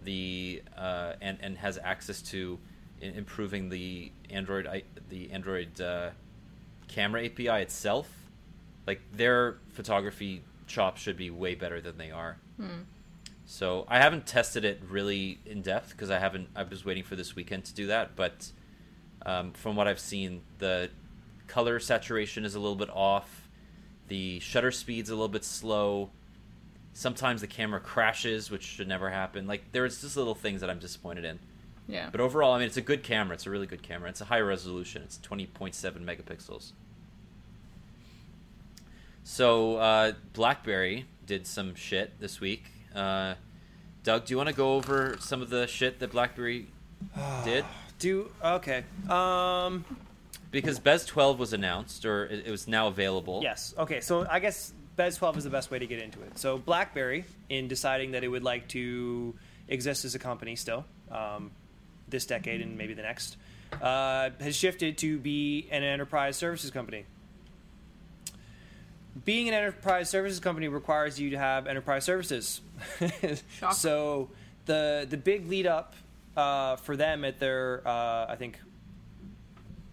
[0.04, 2.59] the uh, and and has access to
[3.00, 6.11] improving the Android the Android uh,
[6.88, 8.09] camera API itself.
[8.87, 12.38] Like their photography chops should be way better than they are.
[13.44, 16.48] So I haven't tested it really in depth because I haven't.
[16.54, 18.16] I was waiting for this weekend to do that.
[18.16, 18.50] But
[19.25, 20.90] um, from what I've seen, the
[21.49, 23.49] color saturation is a little bit off.
[24.09, 26.11] The shutter speed's a little bit slow.
[26.92, 29.46] Sometimes the camera crashes, which should never happen.
[29.46, 31.38] Like there's just little things that I'm disappointed in.
[31.87, 32.09] Yeah.
[32.11, 33.35] But overall, I mean, it's a good camera.
[33.35, 34.11] It's a really good camera.
[34.11, 35.03] It's a high resolution.
[35.03, 35.75] It's 20.7
[36.05, 36.73] megapixels.
[39.25, 42.65] So uh, BlackBerry did some shit this week.
[42.94, 43.35] Uh,
[44.03, 46.69] Doug, do you want to go over some of the shit that BlackBerry
[47.44, 47.65] did?
[47.99, 49.85] do okay um
[50.51, 53.40] Because BES 12 was announced, or it, it was now available.
[53.42, 53.75] Yes.
[53.77, 54.01] Okay.
[54.01, 56.38] So I guess BES 12 is the best way to get into it.
[56.38, 59.35] So BlackBerry, in deciding that it would like to
[59.69, 61.51] exist as a company still, um,
[62.09, 63.37] this decade and maybe the next,
[63.83, 67.05] uh, has shifted to be an enterprise services company.
[69.25, 72.61] Being an enterprise services company requires you to have enterprise services.
[73.59, 73.73] Shock.
[73.75, 74.31] so
[74.67, 75.94] the the big lead up
[76.37, 78.59] uh, for them at their uh, I think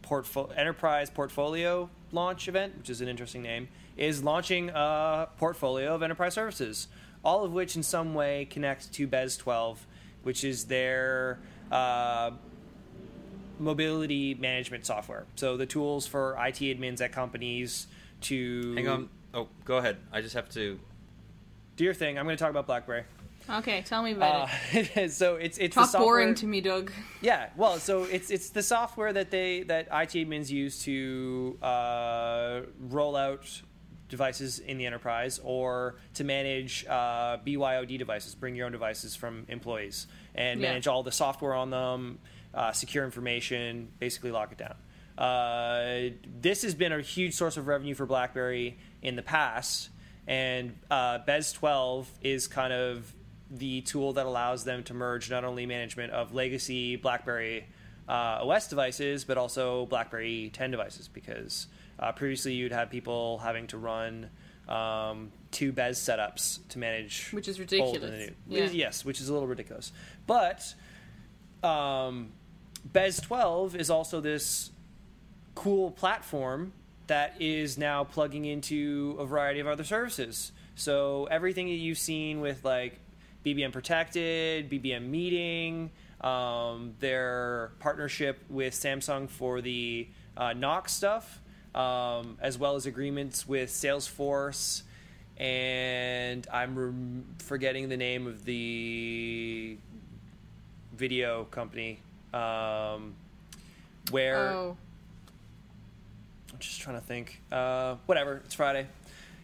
[0.06, 6.04] portfo- enterprise portfolio launch event, which is an interesting name, is launching a portfolio of
[6.04, 6.88] enterprise services,
[7.24, 9.86] all of which in some way connect to BES 12,
[10.24, 11.40] which is their
[11.72, 12.32] uh,
[13.60, 15.26] mobility management software.
[15.36, 17.88] So the tools for IT admins at companies
[18.22, 19.10] to Hang on.
[19.34, 19.98] Oh, go ahead.
[20.12, 20.80] I just have to.
[21.76, 22.18] do your thing.
[22.18, 23.04] I'm going to talk about BlackBerry.
[23.50, 24.54] Okay, tell me about Uh,
[24.96, 25.12] it.
[25.12, 26.92] so it's it's the Stop boring to me, Doug.
[27.22, 32.62] Yeah, well, so it's it's the software that they that IT admins use to uh,
[32.80, 33.62] roll out
[34.10, 39.46] devices in the enterprise or to manage uh, BYOD devices, bring your own devices from
[39.48, 40.70] employees, and Yeah.
[40.70, 42.20] manage all the software on them,
[42.54, 44.76] uh, secure information, basically lock it down.
[45.18, 49.90] Uh, this has been a huge source of revenue for BlackBerry in the past,
[50.28, 53.12] and uh, BES 12 is kind of
[53.50, 57.66] the tool that allows them to merge not only management of legacy BlackBerry
[58.08, 61.68] uh, OS devices, but also BlackBerry 10 devices, because
[62.00, 64.30] uh, previously you'd have people having to run
[64.68, 68.30] um, two BES setups to manage, Which is ridiculous.
[68.48, 68.58] new.
[68.58, 68.70] Yeah.
[68.72, 69.92] Yes, which is a little ridiculous,
[70.28, 70.74] but
[71.64, 72.32] um,
[72.92, 74.72] BES 12 is also this
[75.54, 76.74] cool platform
[77.08, 80.52] that is now plugging into a variety of other services.
[80.76, 83.00] So everything that you've seen with like
[83.46, 85.92] BBM Protected, BBM Meeting,
[86.22, 91.40] um, their partnership with Samsung for the uh, Knox stuff,
[91.76, 94.82] um, as well as agreements with Salesforce,
[95.38, 99.78] and I'm rem- forgetting the name of the
[100.98, 102.00] video company
[102.34, 103.14] um,
[104.10, 104.78] where Oh,
[106.52, 107.42] I'm just trying to think.
[107.52, 108.42] Uh, whatever.
[108.46, 108.88] It's Friday.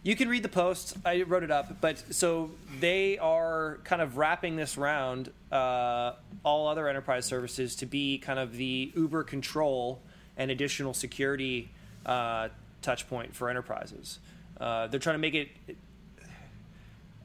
[0.04, 0.96] You can read the post.
[1.04, 2.50] I wrote it up, but so
[2.80, 8.40] they are kind of wrapping this around uh, all other enterprise services to be kind
[8.40, 10.02] of the Uber control
[10.36, 11.70] and additional security
[12.04, 12.48] uh,
[12.80, 14.18] touch point for enterprises.
[14.60, 15.50] Uh, they're trying to make it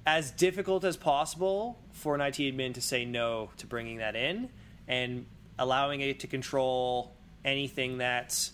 [0.05, 4.49] as difficult as possible for an IT admin to say no to bringing that in
[4.87, 5.25] and
[5.57, 7.11] allowing it to control
[7.43, 8.51] anything that's.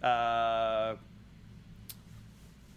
[0.00, 0.94] uh,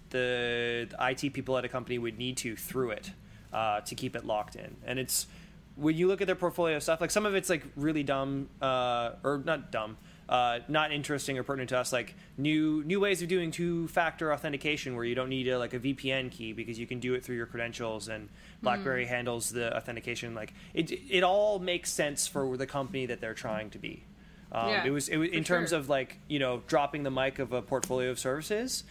[0.10, 3.12] the, the IT people at a company would need to through it
[3.54, 4.76] uh, to keep it locked in.
[4.86, 5.28] And it's
[5.76, 9.12] when you look at their portfolio stuff, like some of it's like really dumb uh,
[9.24, 9.98] or not dumb.
[10.30, 14.94] Uh, not interesting or pertinent to us, like new new ways of doing two-factor authentication,
[14.98, 17.38] where you don't need a, like a VPN key because you can do it through
[17.38, 18.28] your credentials, and
[18.62, 20.36] BlackBerry handles the authentication.
[20.36, 24.04] Like it, it all makes sense for the company that they're trying to be.
[24.52, 25.80] Um, Yeah, it was, it was in terms sure.
[25.80, 28.84] of like you know dropping the mic of a portfolio of services.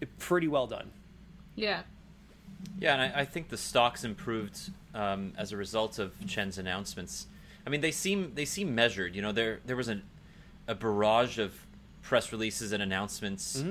[0.00, 0.90] It, pretty well done.
[1.56, 1.82] yeah.
[2.80, 7.26] Yeah, and I, I think the stocks improved um, as a result of Chen's announcements.
[7.64, 9.14] I mean, they seem they seem measured.
[9.14, 10.00] You know, there there was a
[10.66, 11.54] a barrage of
[12.02, 13.62] press releases and announcements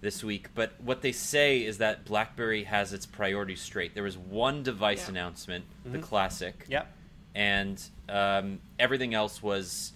[0.00, 3.94] this week, but what they say is that BlackBerry has its priorities straight.
[3.94, 5.10] There was one device Yeah.
[5.10, 6.92] announcement, the Classic, Yep.
[7.36, 9.92] and um, everything else was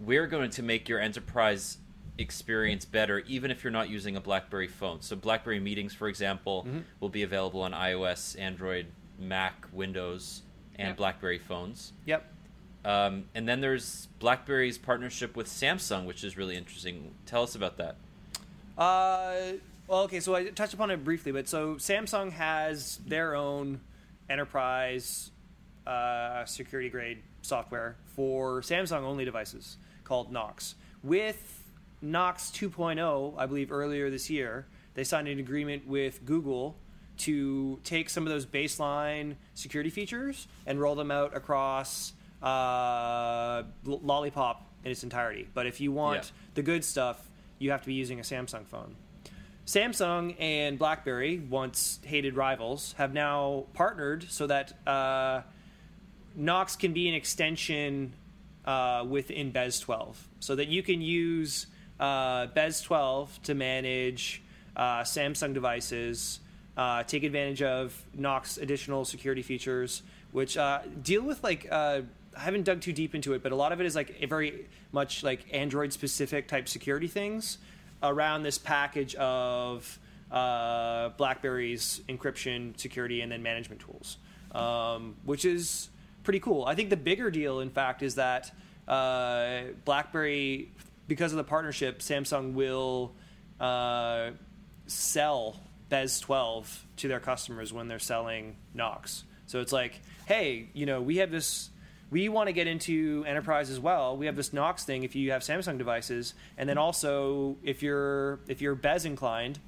[0.00, 1.78] we're going to make your enterprise
[2.18, 6.66] experience better even if you're not using a blackberry phone so blackberry meetings for example
[7.00, 8.86] will be available on ios android
[9.18, 10.42] mac windows
[10.76, 10.96] and Yep.
[10.96, 12.24] blackberry phones Yep.
[12.84, 17.76] um, and then there's blackberry's partnership with samsung which is really interesting tell us about
[17.76, 17.96] that
[18.76, 19.52] Uh,
[19.88, 23.80] well, okay, so I touched upon it briefly, but so Samsung has their own
[24.28, 25.30] enterprise
[25.86, 30.74] uh, security grade software for Samsung only devices called Knox.
[31.02, 31.62] With
[32.00, 36.76] Knox 2.0, I believe earlier this year, they signed an agreement with Google
[37.18, 44.64] to take some of those baseline security features and roll them out across uh, Lollipop
[44.84, 45.48] in its entirety.
[45.54, 46.30] But if you want Yeah.
[46.54, 47.28] the good stuff,
[47.58, 48.94] you have to be using a Samsung phone.
[49.66, 55.42] Samsung and BlackBerry, once hated rivals, have now partnered so that uh,
[56.36, 58.12] Knox can be an extension
[58.64, 61.66] uh, within BES 12, so that you can use
[62.00, 64.42] uh, BES 12 to manage
[64.76, 66.40] uh, Samsung devices,
[66.76, 71.66] uh, take advantage of Knox additional security features, which uh, deal with like.
[71.70, 72.02] Uh,
[72.36, 74.66] I haven't dug too deep into it, but a lot of it is like very
[74.92, 77.58] much like Android specific type security things
[78.00, 79.98] around this package of
[80.30, 84.18] uh, BlackBerry's encryption, security, and then management tools,
[84.52, 85.88] um, which is
[86.22, 86.64] pretty cool.
[86.64, 88.52] I think the bigger deal, in fact, is that
[88.86, 90.70] uh, BlackBerry,
[91.08, 93.12] because of the partnership, Samsung will
[93.58, 94.30] uh,
[94.86, 99.24] sell BES 12 to their customers when they're selling Knox.
[99.46, 101.70] So it's like, hey, you know, we have this.
[102.10, 104.16] We want to get into enterprise as well.
[104.16, 108.40] We have this Knox thing if you have Samsung devices, and then also if you're
[108.46, 109.58] if you're BES inclined,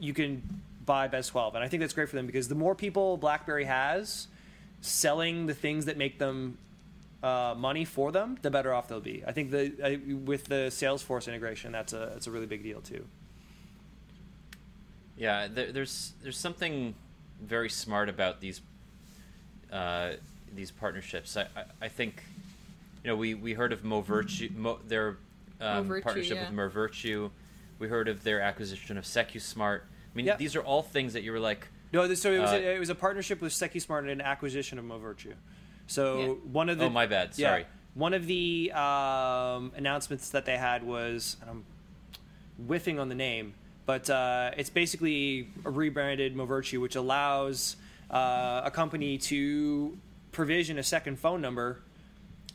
[0.00, 0.42] you can
[0.84, 1.54] buy BES 12.
[1.54, 4.26] And I think that's great for them because the more people BlackBerry has
[4.80, 6.58] selling the things that make them
[7.22, 9.24] uh, money for them, the better off they'll be.
[9.26, 12.80] I think the uh, with the Salesforce integration, that's a that's a really big deal
[12.80, 13.04] too.
[15.16, 16.94] Yeah, there, there's there's something
[17.42, 18.60] very smart about these
[19.72, 20.12] uh,
[20.54, 21.36] these partnerships.
[21.36, 22.22] I, I, I think
[23.02, 25.16] you know we, we heard of Movirtu, Mo, their
[25.60, 26.50] um, Movirtu, partnership yeah.
[26.50, 27.30] with Movirtu.
[27.78, 29.80] We heard of their acquisition of SecuSmart.
[29.80, 30.36] I mean, Yeah.
[30.36, 32.74] these are all things that you were like, No, this, so it was Uh, a,
[32.76, 35.34] it was a partnership with SecuSmart and an acquisition of Movirtu.
[35.88, 36.26] So Yeah.
[36.52, 37.30] one of the Oh, my bad.
[37.36, 37.66] yeah, Sorry.
[37.94, 41.64] one of the um, announcements that they had was and I'm
[42.66, 43.54] whiffing on the name,
[43.86, 47.76] but uh, it's basically a rebranded Movirtu, which allows
[48.10, 49.96] uh, a company to
[50.32, 51.80] provision a second phone number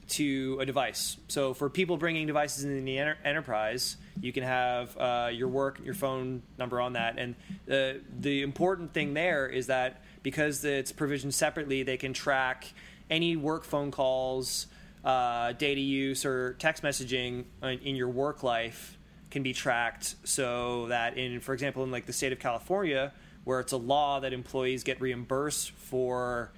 [0.09, 1.17] to a device.
[1.27, 5.79] So for people bringing devices in the enter- enterprise, you can have uh, your work,
[5.83, 7.17] your phone number on that.
[7.17, 12.73] And the the important thing there is that because it's provisioned separately, they can track
[13.09, 14.67] any work phone calls,
[15.03, 18.97] uh, data use, or text messaging in, your work life
[19.31, 20.15] can be tracked.
[20.23, 24.19] So that in, for example, in like the state of California, where it's a law
[24.19, 26.51] that employees get reimbursed for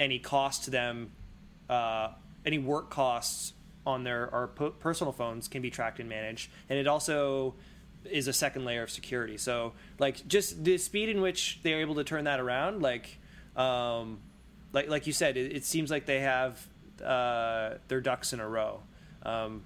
[0.00, 1.12] any cost to them
[1.72, 2.12] uh,
[2.44, 3.54] any work costs
[3.86, 7.54] on their our personal phones can be tracked and managed, and it also
[8.04, 9.36] is a second layer of security.
[9.36, 13.18] So, like, just the speed in which they're able to turn that around, like,
[13.56, 14.18] um,
[14.72, 16.66] like like you said, it, it seems like they have
[17.04, 18.80] uh, their ducks in a row.
[19.24, 19.62] Um,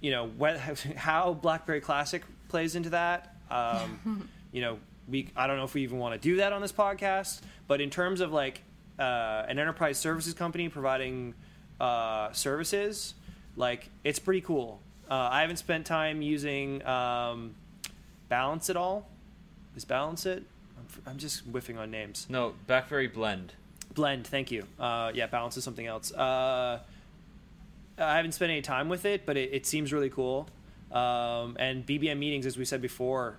[0.00, 0.58] you know, what,
[0.96, 3.34] how BlackBerry Classic plays into that.
[3.50, 4.78] Um, you know,
[5.08, 7.80] we I don't know if we even want to do that on this podcast, but
[7.80, 8.62] in terms of like
[8.98, 11.34] uh, an enterprise services company providing
[11.80, 13.14] uh, services,
[13.56, 14.80] like it's pretty cool.
[15.10, 17.54] Uh, I haven't spent time using um,
[18.28, 19.08] Balance at all.
[19.76, 20.44] Is Balance it?
[20.78, 22.26] I'm, f- I'm just whiffing on names.
[22.30, 23.52] no, BlackBerry Blend.
[23.94, 24.64] Blend, thank you.
[24.78, 26.12] Uh, yeah, Balance is something else.
[26.12, 26.80] Uh,
[27.98, 30.48] I haven't spent any time with it, but it, it seems really cool.
[30.90, 33.38] Um, and BBM meetings, as we said before,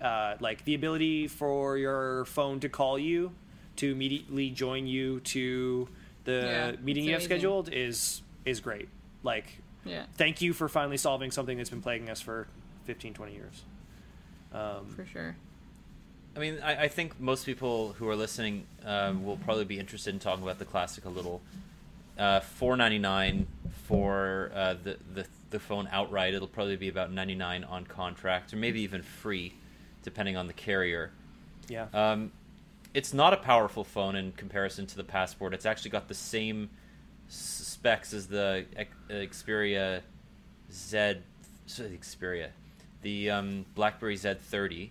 [0.00, 3.32] uh, like the ability for your phone to call you
[3.76, 5.88] to immediately join you to
[6.24, 6.32] the
[6.76, 8.88] Yeah, meeting you have scheduled is is great.
[9.22, 12.48] Like, Yeah, thank you for finally solving something that's been plaguing us for
[12.84, 13.62] 15, 20 years.
[14.52, 15.36] Um, for sure.
[16.34, 20.14] I mean, I, I think most people who are listening um, will probably be interested
[20.14, 21.42] in talking about the classic a little.
[22.18, 23.46] Uh, Four ninety nine
[23.86, 26.34] for uh, the, the the phone outright.
[26.34, 29.54] It'll probably be about ninety nine on contract, or maybe even free,
[30.02, 31.10] depending on the carrier.
[31.68, 31.86] yeah.
[31.92, 32.32] Um,
[32.94, 35.54] it's not a powerful phone in comparison to the Passport.
[35.54, 36.68] It's actually got the same
[37.28, 38.66] specs as the
[39.08, 40.02] Xperia
[40.70, 41.14] Z,
[41.66, 42.48] sorry, the Xperia,
[43.00, 44.90] the um, BlackBerry Z30.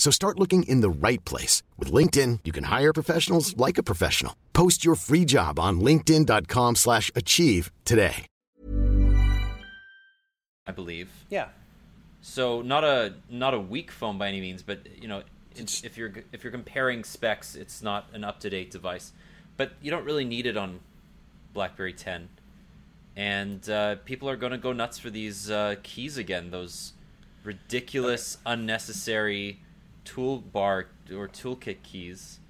[0.00, 1.62] So start looking in the right place.
[1.78, 4.34] With LinkedIn, you can hire professionals like a professional.
[4.54, 8.24] Post your free job on linkedin.com slash achieve today.
[10.66, 11.10] I believe.
[11.28, 11.48] yeah.
[12.22, 15.22] So not a not a weak phone by any means, but you know,
[15.54, 19.12] it's, if you're if you're comparing specs, it's not an up to date device.
[19.58, 20.80] But you don't really need it on
[21.52, 22.28] BlackBerry 10,
[23.16, 26.50] and uh, people are going to go nuts for these uh, keys again.
[26.50, 26.92] Those
[27.42, 29.60] ridiculous, unnecessary
[30.04, 32.40] toolbar or toolkit keys.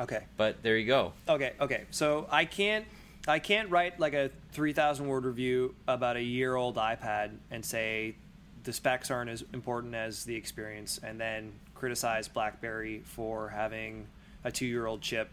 [0.00, 0.24] Okay.
[0.36, 1.12] But there you go.
[1.28, 1.84] Okay, okay.
[1.90, 2.86] So I can't
[3.28, 8.16] I can't write like a 3000 word review about a year old iPad and say
[8.64, 14.06] the specs aren't as important as the experience and then criticize BlackBerry for having
[14.44, 15.30] a 2-year-old chip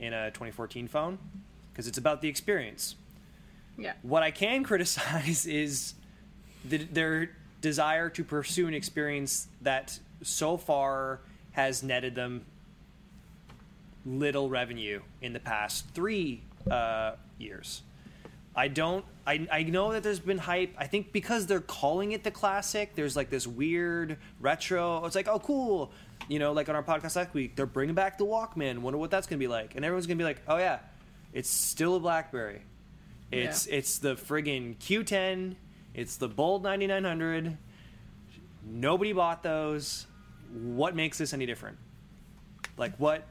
[0.00, 1.18] in a 2014 phone
[1.72, 2.96] because it's about the experience.
[3.78, 5.94] Yeah, What I can criticize is
[6.64, 7.30] the, their
[7.60, 11.20] desire to pursue an experience that so far
[11.52, 12.44] has netted them
[14.04, 17.82] little revenue in the past three uh, years.
[18.54, 19.04] I don't.
[19.26, 20.74] I, I know that there's been hype.
[20.76, 25.04] I think because they're calling it the classic, there's like this weird retro.
[25.06, 25.90] It's like, oh, cool.
[26.28, 28.78] You know, like on our podcast last week, they're bringing back the Walkman.
[28.78, 29.74] Wonder what that's gonna be like.
[29.74, 30.80] And everyone's gonna be like, oh yeah,
[31.32, 32.62] it's still a BlackBerry.
[33.30, 33.76] It's Yeah.
[33.76, 35.56] it's the friggin' Q10.
[35.94, 37.56] It's the Bold 9900.
[38.64, 40.06] Nobody bought those.
[40.52, 41.78] What makes this any different?
[42.76, 43.26] Like what?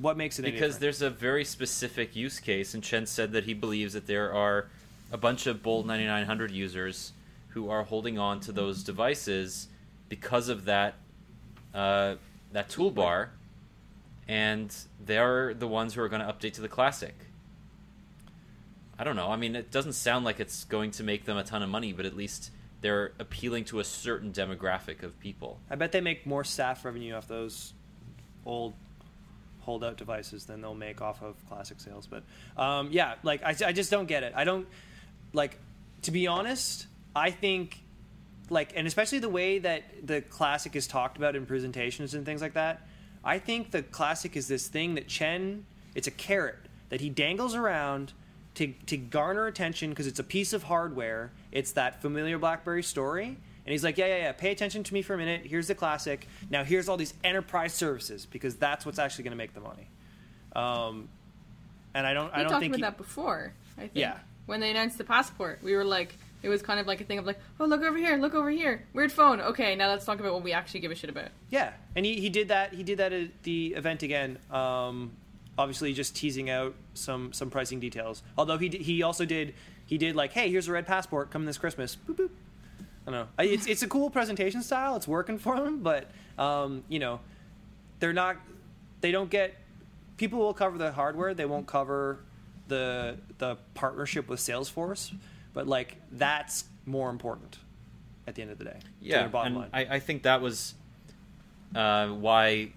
[0.00, 3.44] What makes it any because there's a very specific use case, and Chen said that
[3.44, 4.68] he believes that there are
[5.10, 7.12] a bunch of Bold 9900 users
[7.48, 9.68] who are holding on to those devices
[10.08, 10.94] because of that
[11.74, 12.16] uh,
[12.52, 13.28] that toolbar,
[14.28, 14.74] and
[15.04, 17.14] they're the ones who are going to update to the classic.
[18.98, 19.30] I don't know.
[19.30, 21.92] I mean, it doesn't sound like it's going to make them a ton of money,
[21.92, 22.50] but at least
[22.80, 25.58] they're appealing to a certain demographic of people.
[25.70, 27.72] I bet they make more staff revenue off those
[28.44, 28.74] old
[29.60, 32.06] holdout devices than they'll make off of classic sales.
[32.06, 32.22] But
[32.56, 34.32] um, yeah, like I, I just don't get it.
[34.36, 34.66] I don't
[35.32, 35.58] like
[36.02, 36.86] to be honest.
[37.14, 37.80] I think
[38.48, 42.40] like and especially the way that the classic is talked about in presentations and things
[42.40, 42.86] like that.
[43.24, 45.66] I think the classic is this thing that Chen.
[45.94, 46.58] It's a carrot
[46.90, 48.12] that he dangles around
[48.56, 51.32] to to garner attention because it's a piece of hardware.
[51.52, 53.26] It's that familiar BlackBerry story.
[53.26, 54.32] And he's like, yeah, yeah, yeah.
[54.32, 55.42] Pay attention to me for a minute.
[55.44, 56.28] Here's the classic.
[56.50, 59.88] Now here's all these enterprise services because that's what's actually going to make the money.
[60.54, 61.08] Um,
[61.92, 63.54] and I don't, I don't talked think about he- that before.
[63.76, 63.92] I think.
[63.94, 64.18] Yeah.
[64.46, 67.18] When they announced the passport, we were like, it was kind of like a thing
[67.18, 69.40] of like, oh look over here, look over here, weird phone.
[69.40, 71.30] Okay, now let's talk about what we actually give a shit about.
[71.50, 72.72] Yeah, and he, he did that.
[72.72, 74.38] He did that at the event again.
[74.52, 75.10] Um,
[75.58, 78.22] obviously, just teasing out some some pricing details.
[78.36, 79.54] Although he d- he also did
[79.84, 81.96] he did like, hey, here's a red passport coming this Christmas.
[82.08, 82.30] Boop boop.
[83.06, 83.44] I don't know.
[83.44, 84.96] It's it's a cool presentation style.
[84.96, 87.20] It's working for them, but um, you know,
[88.00, 88.36] they're not.
[89.00, 89.54] They don't get.
[90.16, 91.34] People will cover the hardware.
[91.34, 92.18] They won't cover
[92.68, 95.12] the the partnership with Salesforce.
[95.54, 97.58] But like that's more important
[98.26, 98.78] at the end of the day.
[99.00, 99.66] Yeah, and.
[99.72, 100.74] I, I think that was
[101.74, 102.72] uh, why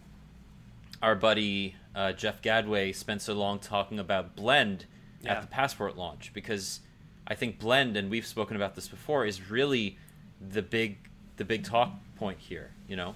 [1.01, 4.85] our buddy uh, Jeff Gadway spent so long talking about Blend
[5.21, 5.33] Yeah.
[5.33, 6.79] at the Passport launch because
[7.27, 9.97] I think Blend, and we've spoken about this before, is really
[10.41, 10.97] the big
[11.37, 12.71] the big talk point here.
[12.87, 13.15] You know,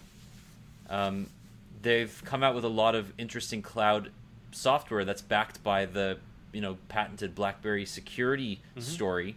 [0.89, 1.27] um,
[1.81, 4.11] they've come out with a lot of interesting cloud
[4.51, 6.17] software that's backed by the
[6.51, 9.35] you know patented BlackBerry security story,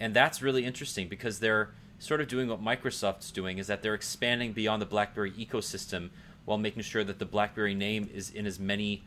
[0.00, 3.94] and that's really interesting because they're sort of doing what Microsoft's doing is that they're
[3.94, 6.10] expanding beyond the BlackBerry ecosystem
[6.44, 9.04] while making sure that the BlackBerry name is in as many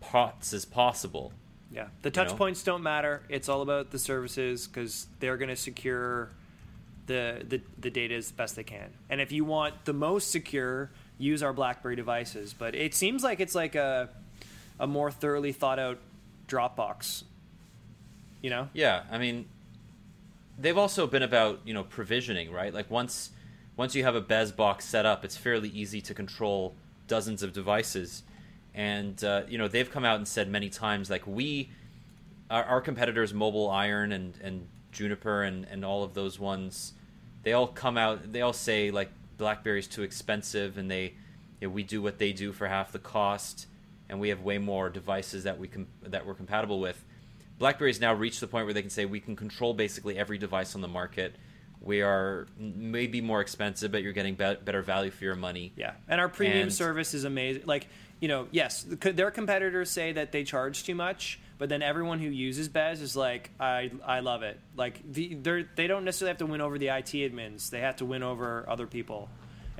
[0.00, 1.32] pots as possible.
[1.70, 2.36] Yeah, the you touch know?
[2.36, 3.22] points don't matter.
[3.28, 6.30] It's all about the services because they're going to secure
[7.06, 8.90] the, the the data as best they can.
[9.10, 12.54] And if you want the most secure, use our BlackBerry devices.
[12.54, 14.08] But it seems like it's like a
[14.80, 15.98] a more thoroughly thought out
[16.46, 17.24] Dropbox.
[18.40, 18.68] You know?
[18.72, 19.46] Yeah, I mean,
[20.58, 22.72] they've also been about you know provisioning, right?
[22.72, 23.30] Like once
[23.78, 26.74] once you have a BES box set up, it's fairly easy to control
[27.06, 28.24] dozens of devices,
[28.74, 31.70] and uh, you know they've come out and said many times like we,
[32.50, 36.92] our, our competitors, MobileIron and and Juniper and and all of those ones,
[37.44, 41.14] they all come out, they all say like BlackBerry's too expensive, and they
[41.60, 43.68] you know, we do what they do for half the cost,
[44.08, 47.04] and we have way more devices that we com- that we're compatible with.
[47.60, 50.74] BlackBerry's now reached the point where they can say we can control basically every device
[50.74, 51.36] on the market.
[51.80, 55.72] We are maybe more expensive, but you're getting be- better value for your money.
[55.76, 57.62] Yeah, and our premium And- service is amazing.
[57.66, 57.86] Like
[58.20, 62.28] you know, yes, their competitors say that they charge too much, but then everyone who
[62.28, 64.58] uses BES is like, I I love it.
[64.76, 65.36] Like the,
[65.76, 68.64] they don't necessarily have to win over the IT admins; they have to win over
[68.68, 69.28] other people.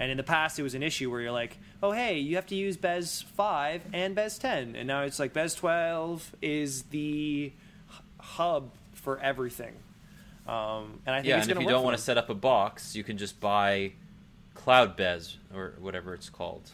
[0.00, 2.46] And in the past, it was an issue where you're like, oh hey, you have
[2.46, 7.46] to use BES five and BES ten, and now it's like BES twelve is the
[7.90, 9.72] h- hub for everything.
[10.48, 12.30] Um, and I think Yeah, it's and if you work don't want to set up
[12.30, 13.92] a box, you can just buy
[14.56, 16.70] CloudBez or whatever it's called.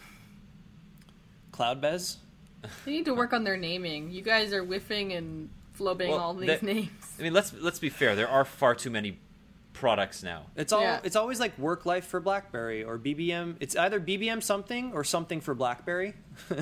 [1.53, 2.17] CloudBez.
[2.85, 4.11] They need to work on their naming.
[4.11, 6.91] You guys are whiffing and flubbing Well, all these that- names.
[7.19, 8.17] I mean, let's let's be fair.
[8.17, 9.19] There are far too many
[9.73, 10.47] products now.
[10.57, 11.01] It's all Yeah.
[11.05, 13.57] it's always like work life for BlackBerry or BBM.
[13.61, 16.15] It's either BBM something or something for BlackBerry.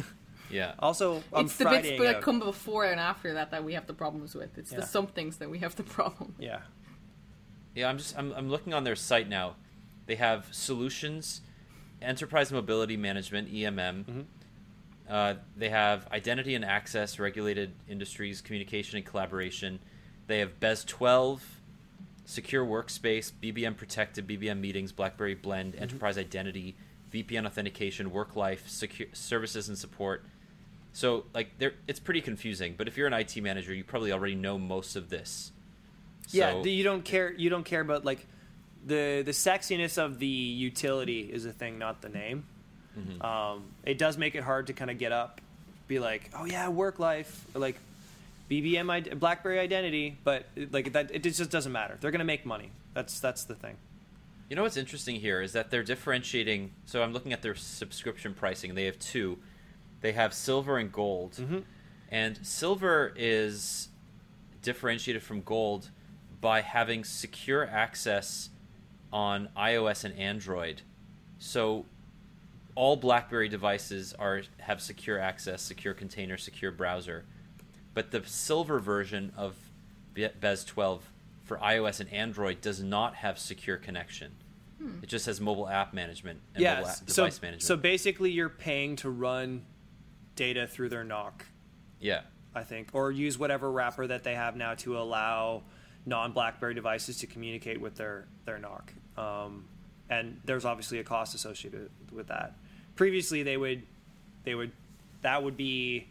[0.51, 0.75] Yeah.
[0.81, 2.21] also, I'm it's the bits that out.
[2.23, 4.59] come before and after that that we have the problems with.
[4.59, 4.81] It's Yeah.
[4.81, 6.35] the somethings that we have the problem.
[6.37, 6.45] with.
[6.45, 6.59] Yeah,
[7.75, 9.57] Yeah, I'm just I'm, I'm looking on their site now.
[10.07, 11.41] They have solutions,
[12.01, 14.05] enterprise mobility management EMM.
[14.05, 14.21] Mm-hmm.
[15.09, 19.79] Uh, they have identity and access, regulated industries, communication and collaboration.
[20.27, 21.61] They have BES 12,
[22.25, 25.83] secure workspace, BBM protected, BBM meetings, BlackBerry Blend, Mm-hmm.
[25.83, 26.77] enterprise identity,
[27.13, 30.25] VPN authentication, work life, secure services and support.
[30.93, 32.75] So like there, it's pretty confusing.
[32.77, 35.52] But if you're an IT manager, you probably already know most of this.
[36.33, 37.33] Yeah, So- you don't care.
[37.33, 38.27] You don't care about like
[38.85, 42.45] the the sexiness of the utility is a thing, not the name.
[42.99, 43.23] Mm-hmm.
[43.23, 45.41] Um, it does make it hard to kind of get up,
[45.89, 47.77] be like, oh yeah, work life, or like
[48.51, 51.97] BBM BlackBerry identity, but like that, it just doesn't matter.
[52.01, 52.71] They're gonna make money.
[52.95, 53.77] That's that's the thing.
[54.51, 56.73] You know what's interesting here is that they're differentiating.
[56.85, 58.75] So I'm looking at their subscription pricing.
[58.75, 59.39] They have two.
[60.03, 61.41] They have silver and gold,
[62.11, 63.89] and silver is
[64.61, 65.89] differentiated from gold
[66.43, 68.51] by having secure access
[69.13, 70.83] on iOS and Android.
[71.39, 71.87] So
[72.75, 77.25] all BlackBerry devices are have secure access, secure container, secure browser.
[77.95, 79.55] But the silver version of
[80.15, 81.09] Be- BES 12
[81.45, 84.33] for iOS and Android does not have secure connection.
[84.79, 84.99] Hmm.
[85.03, 86.75] It just has mobile app management and yeah.
[86.77, 87.63] mobile app So device management.
[87.63, 89.65] so basically, you're paying to run
[90.35, 91.33] data through their NOC.
[92.01, 92.23] yeah.
[92.55, 95.63] I think, or use whatever wrapper that they have now to allow
[96.07, 99.21] non-BlackBerry devices to communicate with their their NOC.
[99.23, 99.65] Um,
[100.11, 102.55] and there's obviously a cost associated with that.
[102.97, 103.83] Previously, they would
[104.45, 104.73] they would
[105.23, 106.07] that would be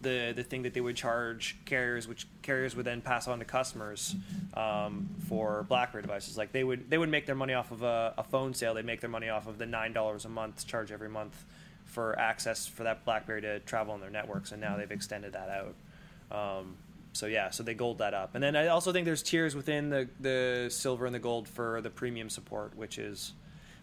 [0.00, 3.44] the the thing that they would charge carriers, which carriers would then pass on to
[3.44, 4.14] customers
[4.54, 6.38] um, for BlackBerry devices.
[6.38, 8.74] Like they would they would make their money off of a, a phone sale.
[8.74, 11.44] They'd make their money off of the nine dollars a month charge every month
[11.84, 15.48] for access for that BlackBerry to travel on their networks, and now they've extended that
[15.48, 15.74] out.
[16.30, 16.76] Um,
[17.12, 19.90] so yeah, so they gold that up, and then I also think there's tiers within
[19.90, 23.32] the the silver and the gold for the premium support, which is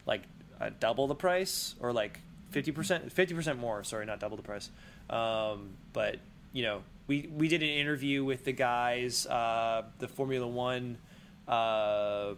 [0.06, 0.24] like
[0.62, 2.20] uh, double the price or like
[2.52, 3.84] fifty percent, fifty percent more.
[3.84, 4.70] Sorry, not double the price.
[5.10, 6.18] Um, but
[6.54, 10.98] you know, we we did an interview with the guys, uh, the Formula One
[11.50, 12.34] uh,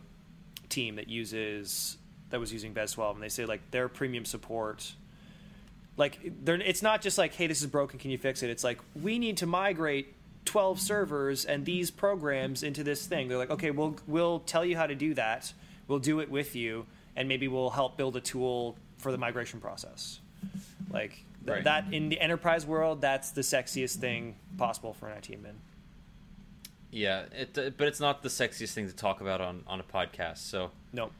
[0.69, 1.97] team that uses
[2.31, 4.93] that was using BES 12, and they say like their premium support
[5.97, 6.17] like
[6.47, 9.19] it's not just like hey this is broken can you fix it it's like we
[9.19, 10.15] need to migrate
[10.49, 13.27] 12 servers and these programs into this thing.
[13.27, 15.53] They're like okay we'll we'll tell you how to do that.
[15.87, 19.59] We'll do it with you and maybe we'll help build a tool for the migration
[19.59, 20.19] process.
[20.91, 21.63] Like th- Right.
[21.65, 25.53] that in the enterprise world that's the sexiest thing possible for an IT admin.
[26.91, 29.83] Yeah, it, uh, but it's not the sexiest thing to talk about on, on a
[29.83, 30.39] podcast.
[30.39, 31.11] So no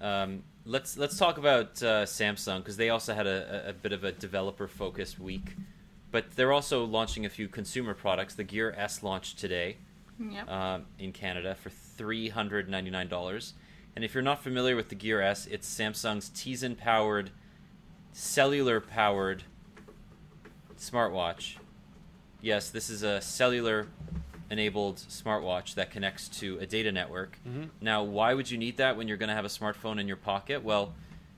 [0.00, 3.92] um, let's let's talk about uh, Samsung because they also had a, a- a bit
[3.92, 5.54] of a developer focused week,
[6.12, 8.34] but they're also launching a few consumer products.
[8.34, 9.78] The Gear S launched today
[10.20, 10.48] Yep.
[10.48, 13.54] um, in Canada for three hundred ninety nine dollars.
[13.96, 17.30] And if you're not familiar with the Gear S, it's Samsung's Tizen powered,
[18.12, 19.42] cellular powered
[20.78, 21.56] smartwatch.
[22.40, 23.86] Yes, this is a cellular
[24.50, 27.38] enabled smartwatch that connects to a data network.
[27.80, 30.16] Now, why would you need that when you're going to have a smartphone in your
[30.16, 30.62] pocket?
[30.62, 30.94] Well,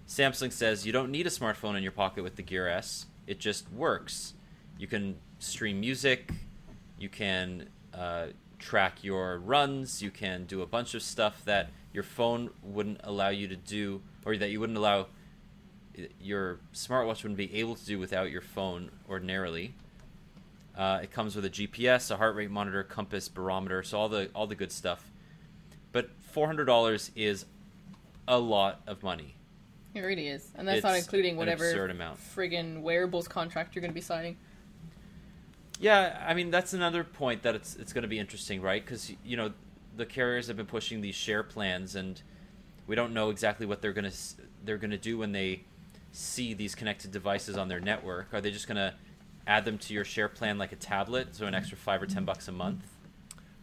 [0.08, 3.06] Samsung says you don't need a smartphone in your pocket with the Gear S.
[3.26, 4.34] It just works.
[4.78, 6.32] You can stream music,
[6.98, 8.26] you can uh,
[8.58, 13.28] track your runs, you can do a bunch of stuff that your phone wouldn't allow
[13.28, 15.06] you to do, or that you wouldn't allow
[16.20, 19.74] your smartwatch wouldn't be able to do without your phone ordinarily.
[20.76, 24.28] Uh, it comes with a GPS, a heart rate monitor, compass, barometer, so all the
[24.34, 25.12] all the good stuff.
[25.92, 27.44] But four hundred dollars is
[28.26, 29.36] a lot of money.
[29.94, 31.72] It really is, and that's not including whatever
[32.34, 34.36] friggin' wearables contract you're going to be signing.
[35.80, 38.84] Yeah, I mean that's another point that it's it's going to be interesting, right?
[38.84, 39.52] Because you know
[39.96, 42.20] the carriers have been pushing these share plans, and
[42.86, 44.16] we don't know exactly what they're going to
[44.64, 45.62] they're going to do when they
[46.12, 48.32] see these connected devices on their network.
[48.32, 48.94] Are they just going to
[49.46, 52.24] add them to your share plan like a tablet, so an extra five or ten
[52.24, 52.84] bucks a month?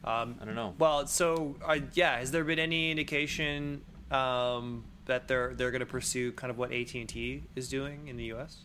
[0.04, 0.74] um, I don't know.
[0.80, 5.86] Well, so uh, yeah, has there been any indication um, that they're they're going to
[5.86, 8.58] pursue kind of what AT and T is doing in the U.S.?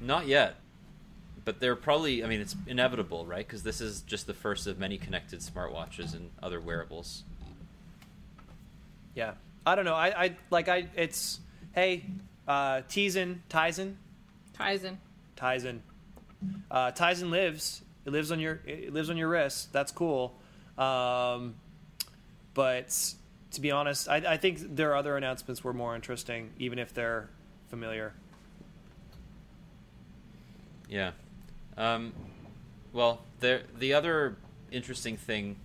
[0.00, 0.56] Not yet,
[1.44, 2.24] but they're probably.
[2.24, 3.46] I mean, it's inevitable, right?
[3.46, 7.24] Because this is just the first of many connected smartwatches and other wearables.
[9.14, 9.32] Yeah,
[9.66, 9.94] I don't know.
[9.94, 10.88] I, I like I.
[10.96, 11.40] It's
[11.74, 12.04] hey,
[12.46, 13.94] uh, Tizen, Tizen,
[14.58, 14.96] Tizen.
[15.36, 15.80] Tizen.
[16.70, 17.82] Uh, Tizen lives.
[18.04, 18.60] It lives on your.
[18.66, 19.72] It lives on your wrist.
[19.72, 20.34] That's cool.
[20.78, 21.54] Um,
[22.54, 23.14] but
[23.52, 27.28] to be honest, I, I think their other announcements were more interesting, even if they're
[27.68, 28.12] familiar.
[30.88, 31.12] Yeah.
[31.76, 32.12] Um,
[32.92, 34.36] well, there the other
[34.70, 35.56] interesting thing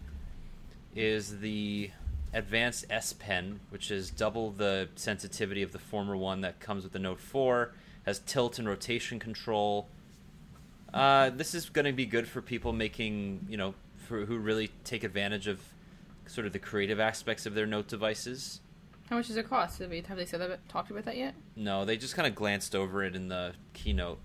[0.95, 1.91] is the
[2.33, 6.93] advanced S Pen, which is double the sensitivity of the former one that comes with
[6.93, 7.73] the Note 4,
[8.05, 9.87] has tilt and rotation control.
[10.93, 13.73] Uh, this is going to be good for people making, you know,
[14.07, 15.59] for who really take advantage of
[16.25, 18.61] sort of the creative aspects of their Note devices.
[19.09, 19.79] How much does it cost?
[19.79, 21.33] Have they, have they said that, talked about that yet?
[21.55, 24.19] No, they just kind of glanced over it in the keynote.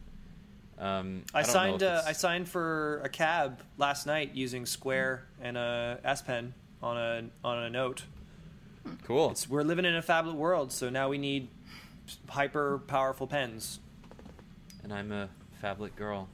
[0.82, 1.82] Um, I, don't know signed.
[1.82, 6.54] if Uh, I signed for a cab last night using Square and a S Pen
[6.82, 8.02] on a on a note.
[9.04, 9.30] cool.
[9.30, 11.46] It's, we're living in a phablet world, so now we need
[12.28, 13.78] hyper powerful pens.
[14.82, 15.28] and I'm a
[15.62, 16.28] phablet girl.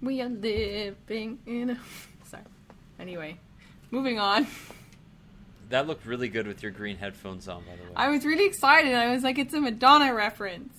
[0.00, 1.78] We are living in a.
[2.24, 2.42] Sorry.
[2.98, 3.38] Anyway,
[3.90, 4.46] moving on.
[5.68, 7.90] That looked really good with your green headphones on, by the way.
[7.96, 8.94] I was really excited.
[8.94, 10.72] I was like, it's a Madonna reference.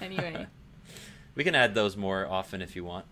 [0.00, 0.46] Anyway,
[1.38, 3.06] We can add those more often if you want.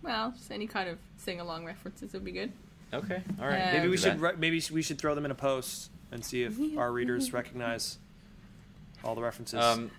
[0.00, 2.52] well, just any kind of sing along references would be good.
[2.92, 3.60] Okay, all right.
[3.60, 6.44] Uh, Maybe we should re- maybe we should throw them in a post and see
[6.44, 7.98] if our readers recognize
[9.02, 9.58] all the references.
[9.58, 9.90] Um,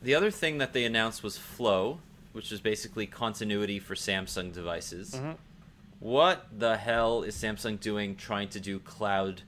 [0.00, 1.98] the other thing that they announced was Flow,
[2.32, 5.16] which is basically continuity for Samsung devices.
[5.16, 5.32] Mm-hmm.
[5.98, 9.42] What the hell is Samsung doing trying to do cloud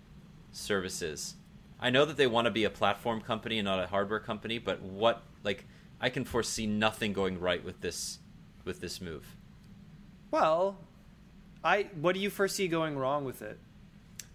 [0.51, 1.37] services?
[1.79, 4.59] I know that they want to be a platform company and not a hardware company,
[4.59, 5.65] but what like
[6.03, 8.19] I can foresee nothing going right with this
[8.65, 9.37] with this move.
[10.31, 10.77] well,
[11.65, 13.59] I what do you foresee going wrong with it?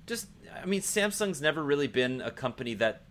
[0.08, 0.28] just
[0.60, 3.04] I mean Samsung's never really been a company that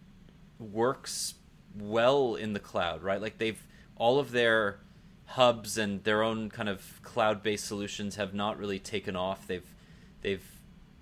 [0.58, 1.34] works
[1.78, 3.20] well in the cloud, right?
[3.20, 3.62] Like they've
[3.96, 4.80] all of their
[5.26, 9.46] hubs and their own kind of cloud-based solutions have not really taken off.
[9.46, 9.74] They've
[10.22, 10.44] they've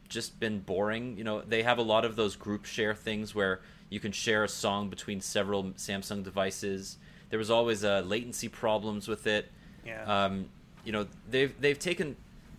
[0.09, 1.17] just been boring.
[1.17, 4.45] You know, they have a lot of those group share things where you can share
[4.45, 6.99] a song between several Samsung devices.
[7.35, 9.51] There was always uh, latency problems with it.
[9.85, 10.05] Yeah.
[10.05, 10.51] Um,
[10.85, 12.15] you know, they've they've taken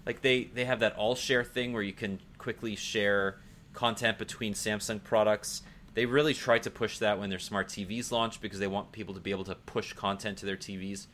[0.05, 3.37] like they they have that all share thing where you can quickly share
[3.71, 5.61] content between Samsung products.
[5.93, 9.13] They really tried to push that when their smart TVs launched because they want people
[9.13, 11.07] to be able to push content to their TVs.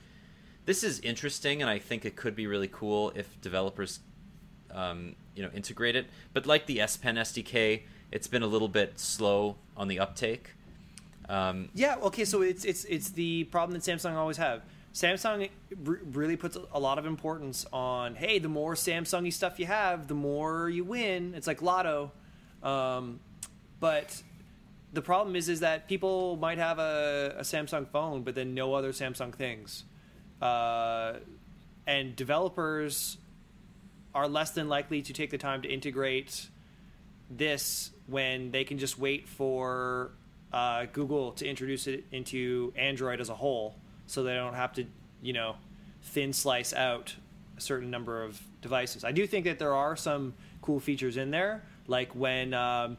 [0.66, 4.00] This is interesting, and I think it could be really cool if developers,
[4.72, 6.08] um, you know, integrate it.
[6.34, 10.56] But like the S Pen SDK, it's been a little bit slow on the uptake.
[11.32, 14.64] Um, Yeah, okay, so it's it's it's the problem that Samsung always have.
[14.94, 15.50] Samsung
[15.88, 20.08] r- really puts a lot of importance on hey, the more Samsungy stuff you have,
[20.08, 21.34] the more you win.
[21.34, 22.12] It's like lotto.
[22.62, 23.22] Um,
[23.80, 24.22] but
[24.92, 28.74] the problem is is that people might have a, a Samsung phone, but then no
[28.74, 29.86] other Samsung things.
[30.42, 31.14] Uh,
[31.88, 33.18] and developers
[34.14, 36.50] are less than likely to take the time to integrate
[37.30, 40.12] this when they can just wait for
[40.54, 43.76] uh, Google to introduce it into Android as a whole,
[44.08, 44.86] so they don't have to,
[45.22, 45.56] you know,
[46.04, 47.16] thin slice out
[47.58, 49.04] a certain number of devices.
[49.04, 52.98] I do think that there are some cool features in there, like when um,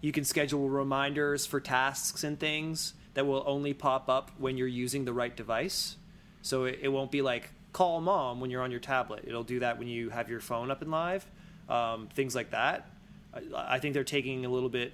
[0.00, 4.66] you can schedule reminders for tasks and things that will only pop up when you're
[4.68, 5.96] using the right device.
[6.42, 9.24] So it, it won't be like call mom when you're on your tablet.
[9.26, 11.26] It'll do that when you have your phone up and live.
[11.68, 12.88] Um, things like that.
[13.34, 14.92] I, I think they're taking a little bit,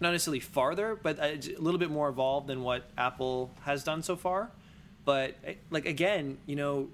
[0.00, 4.02] not necessarily farther, but a a little bit more evolved than what Apple has done
[4.02, 4.50] so far.
[5.04, 6.88] But eh, like again, you know,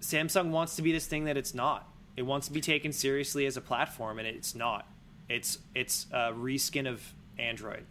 [0.00, 1.88] Samsung wants to be this thing that it's not.
[2.16, 4.86] It wants to be taken seriously as a platform, and it's not.
[5.28, 7.84] It's it's a reskin of Android.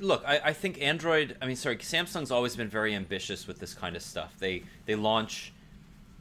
[0.00, 1.36] Look, I, I think Android.
[1.42, 4.34] I mean, sorry, Samsung's always been very ambitious with this kind of stuff.
[4.38, 5.52] They they launch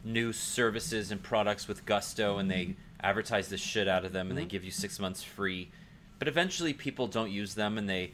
[0.04, 4.38] new services and products with gusto, and they advertise the shit out of them, and
[4.38, 4.50] they mm-hmm.
[4.50, 5.72] give you six months free.
[6.18, 8.12] But eventually, people don't use them, and they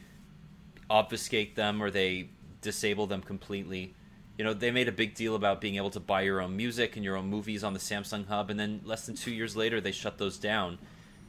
[0.88, 2.28] obfuscate them or they
[2.60, 3.94] disable them completely.
[4.38, 6.96] You know, they made a big deal about being able to buy your own music
[6.96, 9.80] and your own movies on the Samsung Hub, and then less than two years later,
[9.80, 10.78] they shut those down.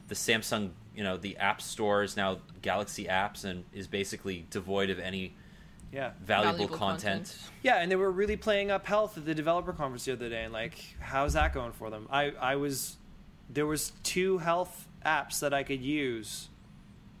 [0.08, 4.90] The Samsung, you know, the App Store is now Galaxy Apps and is basically devoid
[4.90, 5.34] of any
[5.90, 6.12] Yeah.
[6.20, 7.24] valuable, Valuable content.
[7.28, 7.36] content.
[7.62, 10.44] Yeah, and they were really playing up health at the developer conference the other day,
[10.44, 12.06] and like, how's that going for them?
[12.10, 12.98] I I was
[13.50, 16.48] there was two health apps that I could use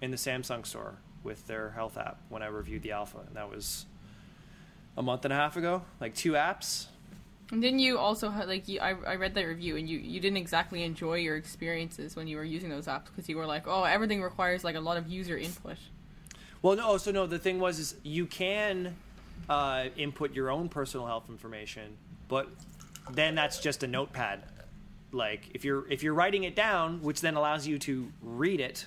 [0.00, 3.50] in the Samsung store with their health app when I reviewed the alpha, and that
[3.50, 3.86] was
[4.96, 5.82] a month and a half ago.
[6.00, 6.86] Like two apps.
[7.50, 10.20] And didn't you also have, like you, I, I read that review and you, you
[10.20, 13.66] didn't exactly enjoy your experiences when you were using those apps because you were like,
[13.66, 15.78] oh, everything requires like a lot of user input.
[16.60, 16.98] Well, no.
[16.98, 18.96] So no, the thing was is you can
[19.48, 21.96] uh, input your own personal health information,
[22.28, 22.48] but
[23.10, 24.42] then that's just a notepad.
[25.12, 28.86] Like if you're if you're writing it down, which then allows you to read it,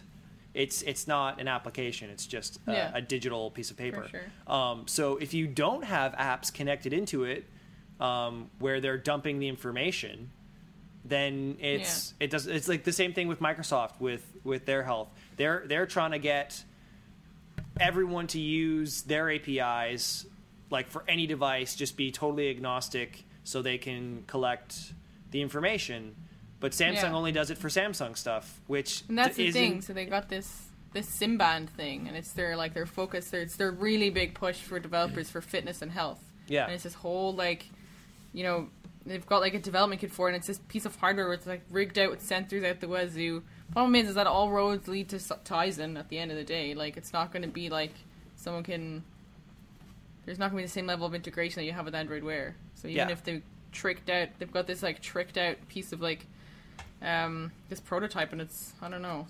[0.53, 2.09] it's it's not an application.
[2.09, 2.91] It's just a, Yeah.
[2.93, 4.07] a digital piece of paper.
[4.09, 4.22] sure.
[4.53, 7.45] Um, so if you don't have apps connected into it,
[7.99, 10.30] um, where they're dumping the information,
[11.05, 15.09] then it's it does it's like the same thing with Microsoft with with their health.
[15.38, 16.63] They're they're trying to get
[17.80, 20.26] everyone to use their APIs
[20.69, 24.93] like for any device just be totally agnostic so they can collect
[25.32, 26.15] the information.
[26.59, 27.13] But Samsung Yeah.
[27.13, 29.82] only does it for Samsung stuff, which And that's the thing.
[29.82, 33.29] So they got this this Simband thing, and it's their like their focus.
[33.29, 36.21] Their, it's their really big push for developers for fitness and health.
[36.47, 36.65] Yeah.
[36.65, 37.67] and it's this whole like,
[38.34, 38.67] you know,
[39.05, 41.34] they've got like a development kit for it, and it's this piece of hardware where
[41.34, 43.41] it's like rigged out with sensors out the wazoo.
[43.71, 46.73] Problem is, is that all roads lead to Tizen at the end of the day.
[46.75, 47.93] Like, it's not going to be like
[48.36, 49.03] someone can.
[50.25, 52.23] There's not going to be the same level of integration that you have with Android
[52.23, 52.55] Wear.
[52.75, 53.13] So even Yeah.
[53.13, 53.41] if they
[53.72, 56.28] tricked out, they've got this like tricked out piece of like,
[57.01, 59.28] um, this prototype, and it's I don't know.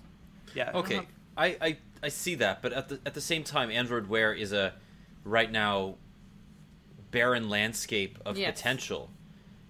[0.54, 0.70] Yeah.
[0.74, 1.00] Okay,
[1.36, 4.52] I, I I see that, but at the at the same time, Android Wear is
[4.52, 4.74] a
[5.24, 5.96] right now
[7.10, 8.52] barren landscape of Yes.
[8.56, 9.10] potential,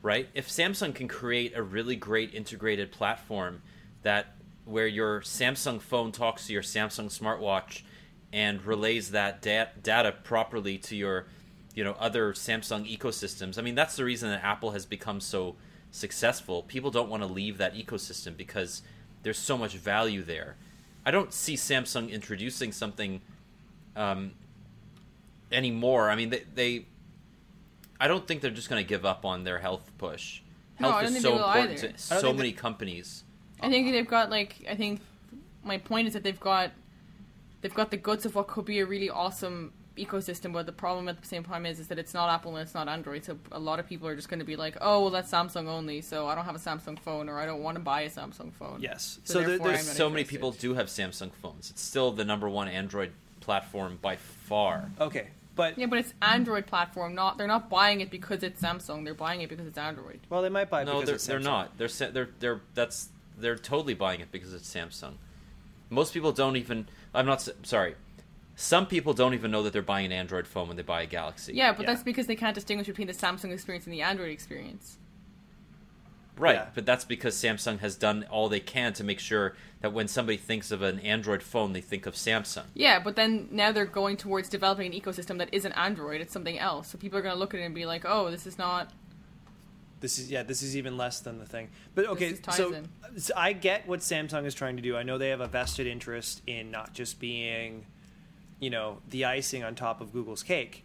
[0.00, 0.28] right?
[0.34, 3.62] If Samsung can create a really great integrated platform
[4.02, 7.82] that where your Samsung phone talks to your Samsung smartwatch
[8.32, 11.26] and relays that da- data properly to your
[11.74, 13.58] you know other Samsung ecosystems.
[13.58, 15.56] I mean, that's the reason that Apple has become so
[15.90, 16.62] successful.
[16.62, 18.82] People don't want to leave that ecosystem because
[19.22, 20.56] there's so much value there.
[21.04, 23.20] I don't see Samsung introducing something
[23.96, 24.32] um,
[25.50, 26.10] anymore.
[26.10, 26.86] I mean, they, they
[28.00, 30.40] I don't think they're just going to give up on their health push.
[30.80, 31.92] No, Health I don't is think so they will important either.
[31.92, 33.24] To so think many companies.
[33.60, 35.00] I think they've got like I think
[35.62, 36.72] my point is that they've got
[37.60, 41.08] they've got the guts of what could be a really awesome ecosystem, but the problem
[41.08, 43.24] at the same time is is that it's not Apple and it's not Android.
[43.24, 45.66] So a lot of people are just going to be like, oh well, that's Samsung
[45.68, 46.00] only.
[46.00, 48.52] So I don't have a Samsung phone, or I don't want to buy a Samsung
[48.52, 48.78] phone.
[48.80, 49.18] Yes.
[49.24, 51.70] So So, there- there's I'm not So many people do have Samsung phones.
[51.70, 54.90] It's still the number one Android platform by far.
[55.00, 57.14] okay, but Yeah, but it's Android platform.
[57.14, 59.04] Not they're not buying it because it's Samsung.
[59.04, 60.20] They're buying it because it's Android.
[60.30, 60.84] well, they might buy.
[60.84, 61.76] No, because they're, it's they're not.
[61.78, 65.14] They're they're they're that's they're totally buying it because it's Samsung.
[65.90, 66.88] Most people don't even.
[67.14, 67.94] I'm not sorry.
[68.54, 71.06] Some people don't even know that they're buying an Android phone when they buy a
[71.06, 71.54] Galaxy.
[71.54, 71.86] Yeah, but Yeah.
[71.92, 74.98] that's because they can't distinguish between the Samsung experience and the Android experience.
[76.36, 76.66] Right, Yeah.
[76.74, 80.38] but that's because Samsung has done all they can to make sure that when somebody
[80.38, 82.64] thinks of an Android phone, they think of Samsung.
[82.74, 86.58] Yeah, but then now they're going towards developing an ecosystem that isn't Android, it's something
[86.58, 86.88] else.
[86.88, 88.92] So people are going to look at it and be like, "Oh, this is not
[90.00, 90.42] This is yeah.
[90.42, 91.68] This is even less than the thing.
[91.94, 92.82] But okay, so,
[93.16, 94.96] so I get what Samsung is trying to do.
[94.96, 97.86] I know they have a vested interest in not just being,
[98.62, 100.84] you know, the icing on top of Google's cake.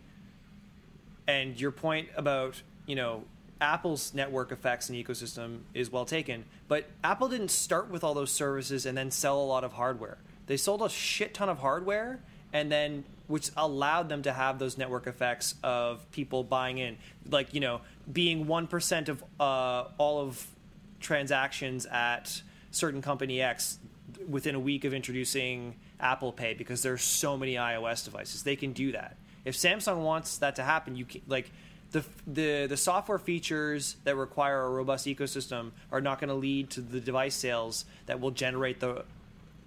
[1.28, 3.24] And your point about you know
[3.62, 6.46] Apple's network effects and ecosystem is well taken.
[6.68, 10.18] But Apple didn't start with all those services and then sell a lot of hardware.
[10.48, 12.20] They sold a shit ton of hardware
[12.52, 16.98] and then which allowed them to have those network effects of people buying in,
[17.30, 20.48] like you know, being one percent of uh, all of
[21.00, 23.78] transactions at certain company X
[24.28, 28.44] within a week of introducing Apple Pay because there's so many iOS devices.
[28.44, 29.18] They can do that.
[29.46, 31.52] If Samsung wants that to happen, you can like
[31.92, 36.70] the the the software features that require a robust ecosystem are not going to lead
[36.72, 39.06] to the device sales that will generate the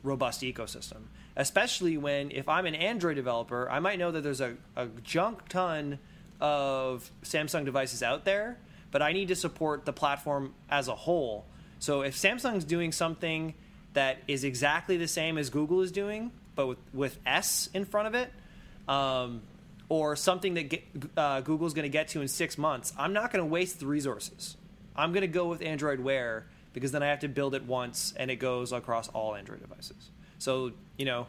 [0.02, 1.04] robust ecosystem.
[1.36, 5.48] Especially when if I'm an Android developer, I might know that there's a, a junk
[5.48, 5.98] ton
[6.40, 8.58] of Samsung devices out there,
[8.90, 11.46] but I need to support the platform as a whole.
[11.78, 13.54] So if Samsung's doing something
[13.94, 18.08] that is exactly the same as Google is doing, but with, with S in front
[18.08, 18.32] of it,
[18.88, 19.42] um,
[19.88, 20.84] or something that get,
[21.16, 23.86] uh, Google's going to get to in six months, I'm not going to waste the
[23.86, 24.56] resources.
[24.96, 28.14] I'm going to go with Android Wear because then I have to build it once
[28.16, 30.10] and it goes across all Android devices.
[30.38, 31.26] So you know,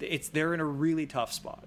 [0.00, 1.64] it's they're in a really tough spot.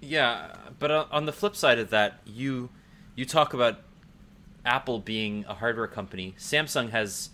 [0.00, 2.70] Yeah, but on- the flip side of that, you
[3.14, 3.80] you talk about
[4.64, 6.34] Apple being a hardware company.
[6.38, 7.30] Samsung has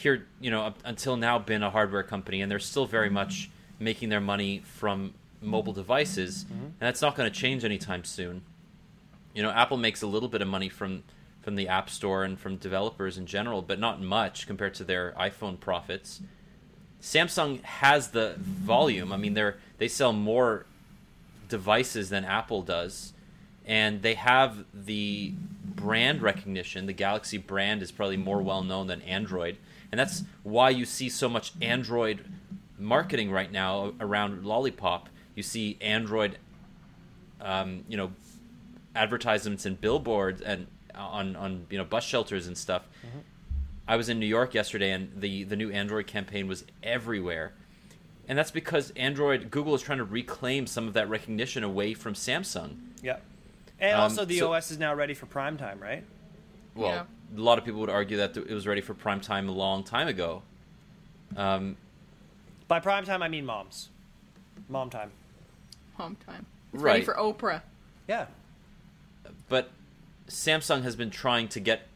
[0.00, 3.50] here, you know, up until now been a hardware company, and they're still very much
[3.78, 6.64] making their money from mobile devices, mm-hmm.
[6.64, 8.42] and that's not going to change anytime soon.
[9.34, 11.02] You know, Apple makes a little bit of money from
[11.40, 15.12] from the App Store and from developers in general, but not much compared to their
[15.18, 16.20] iPhone profits.
[17.00, 19.10] Samsung has the volume.
[19.12, 20.66] I mean, they're they sell more
[21.48, 23.12] devices than Apple does,
[23.64, 25.32] and they have the
[25.64, 26.86] brand recognition.
[26.86, 29.56] The Galaxy brand is probably more well known than Android,
[29.92, 32.24] and that's why you see so much Android
[32.78, 35.08] marketing right now around Lollipop.
[35.34, 36.38] You see Android,
[37.40, 38.12] um, you know,
[38.94, 42.82] advertisements and billboards and on on you know bus shelters and stuff.
[43.88, 47.52] I was in New York yesterday, and the the new Android campaign was everywhere,
[48.28, 52.14] and that's because Android Google is trying to reclaim some of that recognition away from
[52.14, 52.76] Samsung.
[53.02, 53.16] Yeah,
[53.80, 56.04] and Um, also the so- OS is now ready for prime time, right?
[56.76, 57.04] Well, Yeah.
[57.36, 59.84] A lot of people would argue that it was ready for prime time a long
[59.84, 60.42] time ago.
[61.36, 61.76] Um,
[62.68, 63.88] By prime time, I mean moms,
[64.68, 65.10] mom time.
[65.94, 66.46] home time.
[66.72, 66.92] It's Right.
[66.94, 67.62] ready for Oprah.
[68.08, 68.26] Yeah,
[69.48, 69.70] but
[70.28, 71.86] Samsung has been trying to get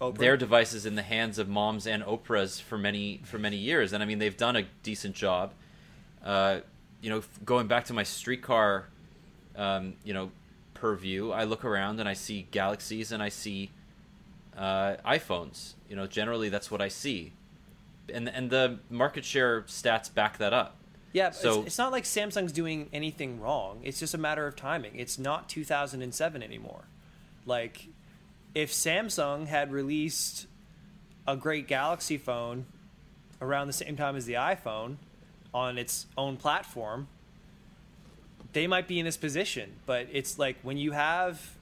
[0.00, 0.18] Oprah.
[0.18, 4.02] their devices in the hands of moms and Oprahs for many for many years, and
[4.02, 5.52] I mean they've done a decent job.
[6.24, 6.60] Uh,
[7.00, 8.86] you know, going back to my streetcar,
[9.54, 10.32] um, you know,
[10.74, 13.70] purview, I look around and I see Galaxies and I see
[14.58, 15.74] uh, iPhones.
[15.88, 17.32] You know, generally that's what I see,
[18.12, 20.74] and and the market share stats back that up.
[21.12, 23.80] Yeah, So- it's, it's not like Samsung's doing anything wrong.
[23.82, 24.96] It's just a matter of timing.
[24.96, 26.84] It's not 2007 anymore.
[27.46, 27.86] Like,
[28.54, 30.46] if Samsung had released
[31.26, 32.66] a great Galaxy phone
[33.40, 34.96] around the same time as the iPhone
[35.54, 37.08] on its own platform,
[38.52, 39.76] they might be in this position.
[39.86, 41.54] But it's like when you have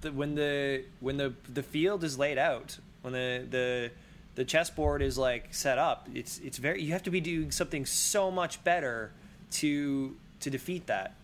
[0.00, 3.90] the when the when the the field is laid out, when the the
[4.36, 7.84] the chessboard is like set up, it's it's very you have to be doing something
[7.86, 9.12] so much better
[9.52, 11.14] to to defeat that.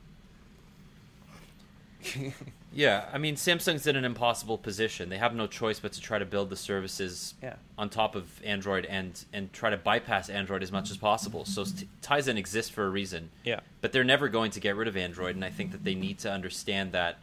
[2.72, 5.09] Yeah, I mean Samsung's in an impossible position.
[5.09, 7.54] They have no choice but to try to build the services Yeah.
[7.78, 11.46] on top of Android and and try to bypass Android as much as possible.
[11.46, 13.30] So T- Tizen exists for a reason.
[13.44, 13.61] Yeah.
[13.80, 16.18] But they're never going to get rid of Android, and I think that they need
[16.18, 17.16] to understand that,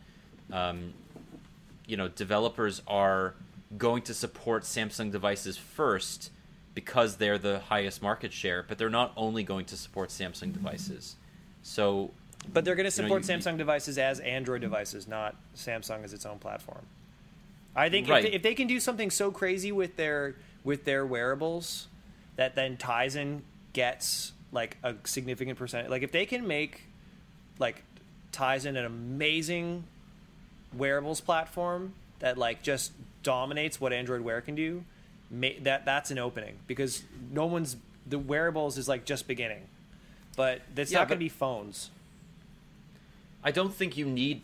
[0.51, 0.93] um,
[1.85, 3.33] you know, developers are
[3.77, 6.31] going to support Samsung devices first
[6.75, 11.15] because they're the highest market share, but they're not only going to support Samsung devices.
[11.61, 12.11] So
[12.51, 16.03] But they're going to You know, support you- Samsung devices as Android devices, not Samsung
[16.03, 16.85] as its own platform.
[17.75, 18.23] I think Right.
[18.25, 21.87] if, they, if they can do something so crazy with their with their wearables
[22.37, 23.41] that then Tizen
[23.73, 26.81] gets like a significant percent, like if they can make
[27.59, 27.83] like
[28.31, 29.83] Tizen an amazing
[30.77, 32.91] wearables platform that like just
[33.23, 34.83] dominates what Android Wear can do,
[35.31, 39.61] ma- that that's an opening because no one's the wearables is like just beginning,
[40.35, 41.89] but it's Yeah, not going to be phones.
[43.43, 44.41] I don't think you need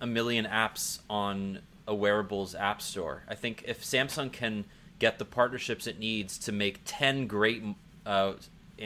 [0.00, 3.22] a million apps on a wearables app store.
[3.28, 4.64] I think if Samsung can
[4.98, 7.62] get the partnerships it needs to make 10 great
[8.06, 8.32] uh,
[8.80, 8.84] uh,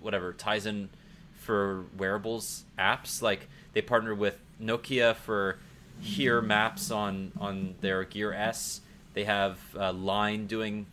[0.00, 0.88] whatever Tizen
[1.34, 5.58] for wearables apps like they partner with Nokia for
[6.00, 8.80] Here maps on on their Gear S.
[9.14, 10.86] They have uh, Line doing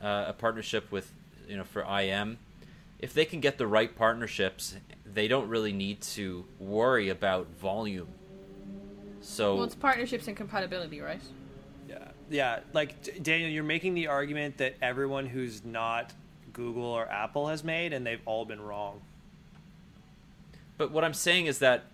[0.00, 1.12] uh, a partnership with
[1.48, 2.38] you know for IM.
[2.98, 8.08] If they can get the right partnerships, they don't really need to worry about volume.
[9.20, 11.20] So Well, it's partnerships and compatibility, right?
[11.88, 12.60] Yeah, yeah.
[12.72, 16.12] Like Daniel, you're making the argument that everyone who's not
[16.52, 19.00] Google or Apple has made, and they've all been wrong.
[20.78, 21.84] But what I'm saying is that,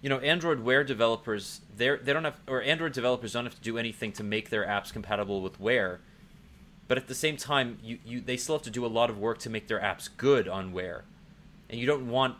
[0.00, 3.60] you know, Android Wear developers they they don't have or Android developers don't have to
[3.60, 6.00] do anything to make their apps compatible with Wear.
[6.86, 9.18] But at the same time, you, you they still have to do a lot of
[9.18, 11.04] work to make their apps good on Wear.
[11.68, 12.36] And you don't want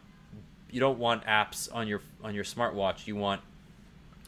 [0.71, 3.07] you don't want apps on your on your smartwatch.
[3.07, 3.43] You want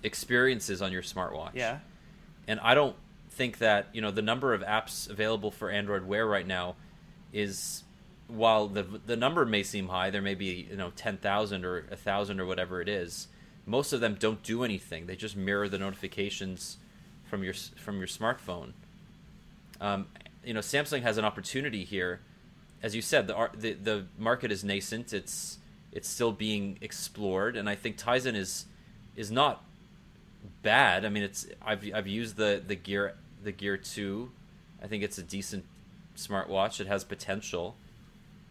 [0.02, 1.50] experiences on your smartwatch.
[1.54, 1.78] Yeah,
[2.48, 2.96] And I don't
[3.30, 6.76] think that, you know, the number of apps available for Android Wear right now
[7.32, 7.84] is
[8.30, 11.90] while the the number may seem high, there may be, you know, 10,000 or a
[11.90, 13.28] 1,000 or whatever it is.
[13.66, 15.06] Most of them don't do anything.
[15.06, 16.78] They just mirror the notifications
[17.24, 18.72] from your from your smartphone.
[19.80, 20.08] Um,
[20.44, 22.20] you know, Samsung has an opportunity here.
[22.82, 25.12] As you said, the the the market is nascent.
[25.12, 25.58] It's
[25.92, 28.66] it's still being explored, and I think Tizen is
[29.16, 29.64] is not
[30.62, 31.04] bad.
[31.04, 34.30] I mean, it's I've I've used the the Gear the Gear Two.
[34.82, 35.64] I think it's a decent
[36.16, 36.80] smartwatch.
[36.80, 37.76] It has potential,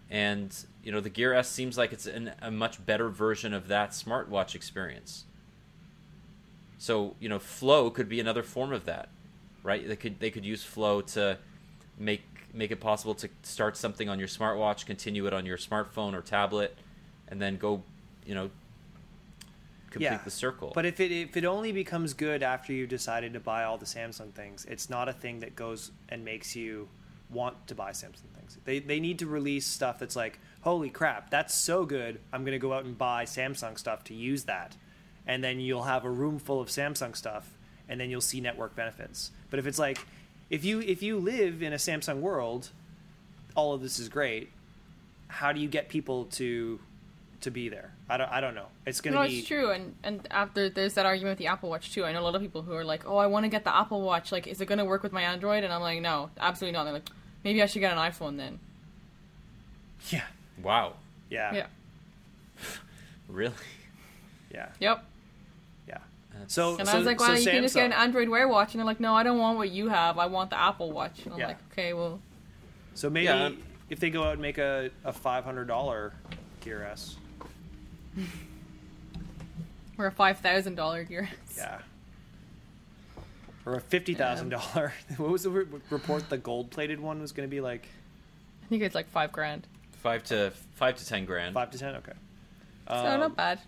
[0.09, 3.67] and you know the Gear S seems like it's an, a much better version of
[3.67, 5.25] that smartwatch experience.
[6.77, 9.09] So you know, Flow could be another form of that,
[9.63, 9.87] right?
[9.87, 11.37] They could they could use Flow to
[11.97, 12.23] make
[12.53, 16.21] make it possible to start something on your smartwatch, continue it on your smartphone or
[16.21, 16.75] tablet,
[17.27, 17.83] and then go,
[18.25, 18.49] you know,
[19.91, 20.21] complete yeah.
[20.23, 20.71] the circle.
[20.73, 23.85] But if it if it only becomes good after you've decided to buy all the
[23.85, 26.87] Samsung things, it's not a thing that goes and makes you
[27.31, 28.57] want to buy Samsung things.
[28.65, 32.19] They they need to release stuff that's like, holy crap, that's so good.
[32.33, 34.75] I'm going to go out and buy Samsung stuff to use that,
[35.27, 37.57] and then you'll have a room full of Samsung stuff,
[37.87, 39.31] and then you'll see network benefits.
[39.49, 39.99] But if it's like,
[40.49, 42.69] if you if you live in a Samsung world,
[43.55, 44.49] all of this is great.
[45.27, 46.79] How do you get people to
[47.41, 47.93] to be there?
[48.09, 48.65] I don't I don't know.
[48.87, 51.47] It's going to No, be it's true, and and after there's that argument with the
[51.47, 52.03] Apple Watch too.
[52.03, 53.75] I know a lot of people who are like, "Oh, I want to get the
[53.75, 54.31] Apple Watch.
[54.31, 56.85] Like, is it going to work with my Android?" And I'm like, "No, absolutely not."
[56.85, 57.09] They're like,
[57.43, 58.59] "Maybe I should get an iPhone then."
[60.09, 60.23] yeah
[60.63, 60.93] wow,
[61.29, 61.67] yeah Yeah.
[63.27, 63.53] really?
[64.53, 64.69] yeah.
[64.79, 65.03] Yep.
[65.87, 65.97] Yeah.
[66.47, 68.47] So, And so, I was like, so "Well, you can just get an Android Wear
[68.47, 70.17] watch." And they're like, "No, I don't want what you have.
[70.17, 71.47] I want the Apple Watch." And I'm Yeah.
[71.47, 72.19] like, "Okay, well,
[72.93, 73.49] So maybe Yeah.
[73.89, 76.13] if they go out and make a, a five hundred dollar
[76.61, 77.17] Gear S,
[79.97, 81.79] we're a five thousand dollar gear." yeah,
[83.65, 84.93] or a fifty thousand dollar.
[85.17, 86.29] What was the re- report?
[86.29, 87.87] The gold plated one was going to be like
[88.63, 89.67] I think it's like five grand.
[90.03, 91.53] Five to five to ten grand.
[91.53, 91.95] five to ten.
[91.97, 92.13] Okay.
[92.87, 93.59] So Um, not bad.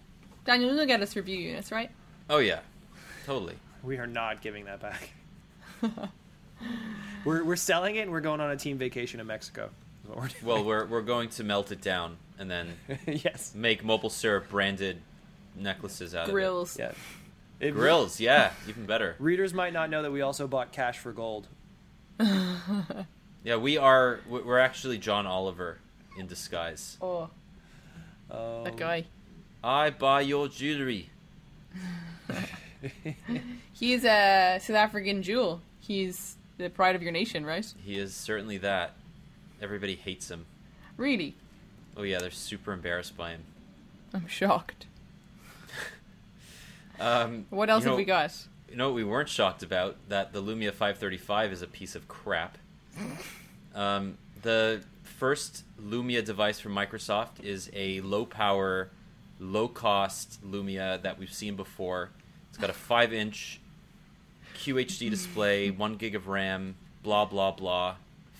[0.46, 1.92] Daniel, you'll get us review units, right?
[2.30, 2.60] Oh yeah,
[3.26, 3.56] totally.
[3.84, 5.12] We are not giving that back.
[7.26, 9.70] we're we're selling it and we're going on a team vacation in Mexico.
[10.04, 10.46] is what we're doing.
[10.46, 12.70] Well, we're we're going to melt it down and then
[13.06, 13.54] yes.
[13.56, 15.02] make maple syrup branded
[15.56, 16.32] necklaces out of it.
[16.32, 16.78] Grills.
[16.80, 16.92] Yeah.
[17.62, 17.72] Of It- it.
[17.76, 19.16] Grills, yeah, even better.
[19.20, 21.48] Readers might not know that we also bought cash for gold.
[23.44, 24.20] Yeah, we are.
[24.30, 25.80] we- We're actually John Oliver
[26.16, 26.98] in disguise.
[27.02, 27.30] Oh,
[28.30, 29.06] Um, that guy.
[29.64, 31.10] I buy your jewelry.
[33.74, 35.62] He's a South African jewel.
[35.80, 37.66] He's the pride of your nation, right?
[37.84, 38.94] He is certainly that.
[39.62, 40.46] Everybody hates him.
[40.98, 41.36] Really?
[41.98, 43.42] Oh yeah, they're super embarrassed by him.
[44.14, 44.86] I'm shocked.
[47.02, 48.32] Um, What else you know, have we got?
[48.70, 49.98] You know what we weren't shocked about?
[50.10, 52.58] That the Lumia 535 is a piece of crap.
[53.74, 58.90] Um, the first Lumia device from Microsoft is a low power,
[59.40, 62.10] low cost Lumia that we've seen before.
[62.50, 63.60] It's got a 5 inch
[64.58, 67.96] QHD display, 1 gig of RAM, blah blah blah.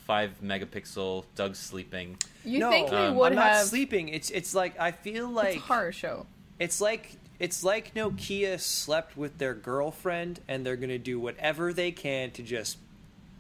[0.06, 2.18] 5 megapixel, Doug's sleeping.
[2.44, 3.66] You no, think they um, would I'm not have?
[3.68, 4.10] sleeping.
[4.10, 6.26] It's it's like I feel like it's a horror show.
[6.60, 11.92] it's like it's like Nokia slept with their girlfriend and they're gonna do whatever they
[11.92, 12.78] can to just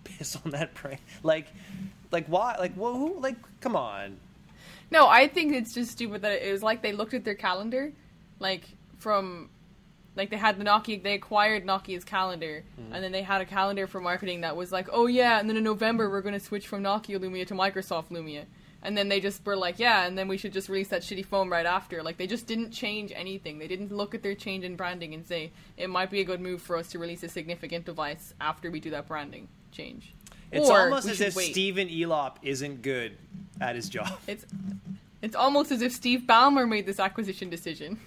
[0.03, 0.97] piss on that brain.
[1.21, 1.45] Like,
[2.11, 2.55] like why?
[2.57, 3.19] Like whoa, who?
[3.19, 4.17] Like come on.
[4.89, 7.93] No, I think it's just stupid that it was like they looked at their calendar,
[8.39, 8.63] like
[8.97, 9.49] from,
[10.15, 12.93] like they had the Nokia, they acquired Nokia's calendar, mm-hmm.
[12.93, 15.57] and then they had a calendar for marketing that was like, oh yeah, and then
[15.57, 18.45] in November we're going to switch from Nokia Lumia to Microsoft Lumia,
[18.83, 21.25] and then they just were like, yeah, and then we should just release that shitty
[21.25, 22.01] phone right after.
[22.01, 23.59] Like they just didn't change anything.
[23.59, 26.41] They didn't look at their change in branding and say it might be a good
[26.41, 30.13] move for us to release a significant device after we do that branding change.
[30.51, 31.51] It's Or almost as if wait.
[31.51, 33.17] Stephen Elop isn't good
[33.59, 34.19] at his job.
[34.27, 34.45] It's
[35.21, 37.99] it's almost as if Steve Ballmer made this acquisition decision.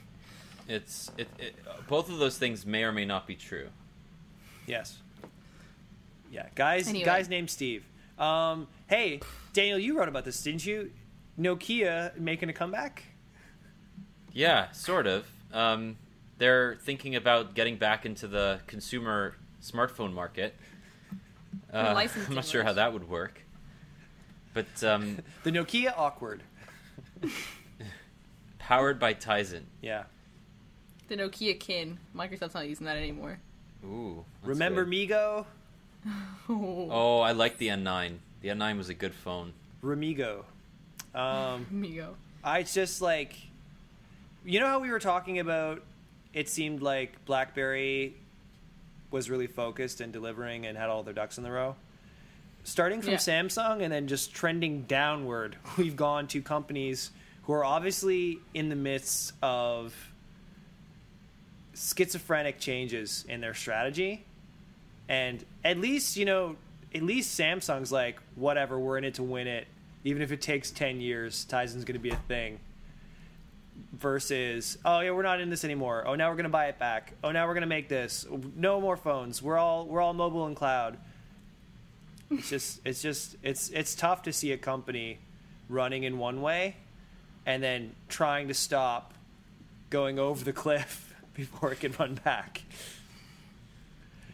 [0.69, 1.55] It's it, it,
[1.87, 3.69] both of those things may or may not be true.
[4.67, 4.99] Yes.
[6.33, 6.89] Yeah, guys.
[6.89, 7.05] Anyway.
[7.05, 7.85] Guys named Steve.
[8.19, 9.21] Um, hey,
[9.53, 10.91] Daniel, you wrote about this, didn't you?
[11.39, 13.03] Nokia making a comeback.
[14.33, 15.27] Yeah, sort of.
[15.53, 15.97] Um,
[16.39, 20.55] they're thinking about getting back into the consumer smartphone market.
[21.73, 23.41] Uh, I'm not sure how that would work.
[24.53, 26.43] But um, The Nokia awkward.
[28.59, 29.63] powered by Tizen.
[29.83, 30.05] Yeah.
[31.09, 31.99] The Nokia Kin.
[32.17, 33.39] Microsoft's not using that anymore.
[33.85, 34.25] Ooh.
[34.43, 35.11] Remember good.
[35.11, 35.47] MeeGo?
[36.49, 38.17] Oh, I like the N9.
[38.43, 39.53] The N9 was a good phone.
[39.83, 40.45] Remigo.
[41.15, 42.09] Um, MeeGo.
[42.43, 43.35] I just like,
[44.45, 45.83] you know how we were talking about.
[46.33, 48.15] It seemed like BlackBerry
[49.11, 51.77] was really focused and delivering and had all their ducks in the row.
[52.65, 53.19] Starting from Yeah.
[53.19, 57.11] Samsung and then just trending downward, we've gone to companies
[57.45, 59.95] who are obviously in the midst of
[61.75, 64.25] schizophrenic changes in their strategy.
[65.09, 66.57] And at least, you know,
[66.95, 69.67] at least Samsung's like, whatever, we're in it to win it.
[70.05, 72.61] Even if it takes 10 years, Tizen's going to be a thing.
[73.93, 76.05] Versus, oh yeah, we're not in this anymore.
[76.07, 77.15] Oh, now we're going to buy it back.
[77.25, 78.27] Oh, now we're going to make this.
[78.55, 79.43] No more phones.
[79.43, 80.97] We're all we're all mobile and cloud.
[82.31, 85.19] It's just it's just it's it's tough to see a company
[85.69, 86.77] running in one way
[87.47, 89.15] and then trying to stop
[89.91, 92.63] going over the cliff before it can run back.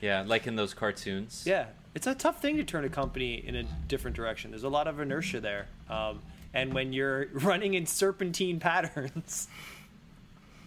[0.01, 1.45] Yeah, like in those cartoons.
[1.47, 4.51] Yeah, it's a tough thing to turn a company in a different direction.
[4.51, 6.21] There's a lot of inertia there, um,
[6.55, 9.49] and when you're running in serpentine patterns,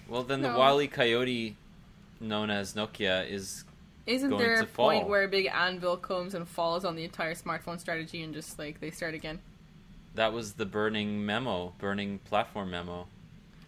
[0.08, 0.60] Well, then the No.
[0.60, 0.88] Wile E.
[0.88, 1.56] Coyote,
[2.20, 3.64] known as Nokia, is
[4.06, 5.10] Isn't going there to a point fall.
[5.10, 8.80] where a big anvil comes and falls on the entire smartphone strategy and just like
[8.80, 9.40] they start again?
[10.16, 13.08] that was the burning memo, burning platform memo.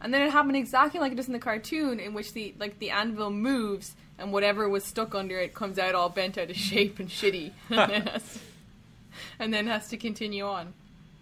[0.01, 2.79] And then it happened exactly like it does in the cartoon, in which the like
[2.79, 6.55] the anvil moves and whatever was stuck under it comes out all bent out of
[6.55, 8.39] shape and shitty, and then has to,
[9.39, 10.73] and then has to continue on.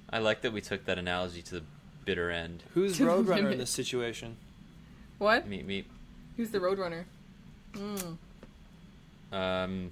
[0.10, 1.64] I like that we took that analogy to the
[2.06, 2.64] bitter end.
[2.74, 4.38] who's Roadrunner in this situation?
[5.18, 5.48] What?
[5.48, 5.86] Meet me.
[6.38, 7.06] Who's the Roadrunner?
[9.32, 9.92] Um,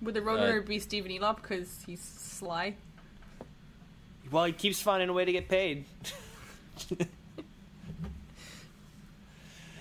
[0.00, 2.74] Would the Roadrunner be Stephen Elop because he's sly?
[4.30, 5.84] Well, he keeps finding a way to get paid.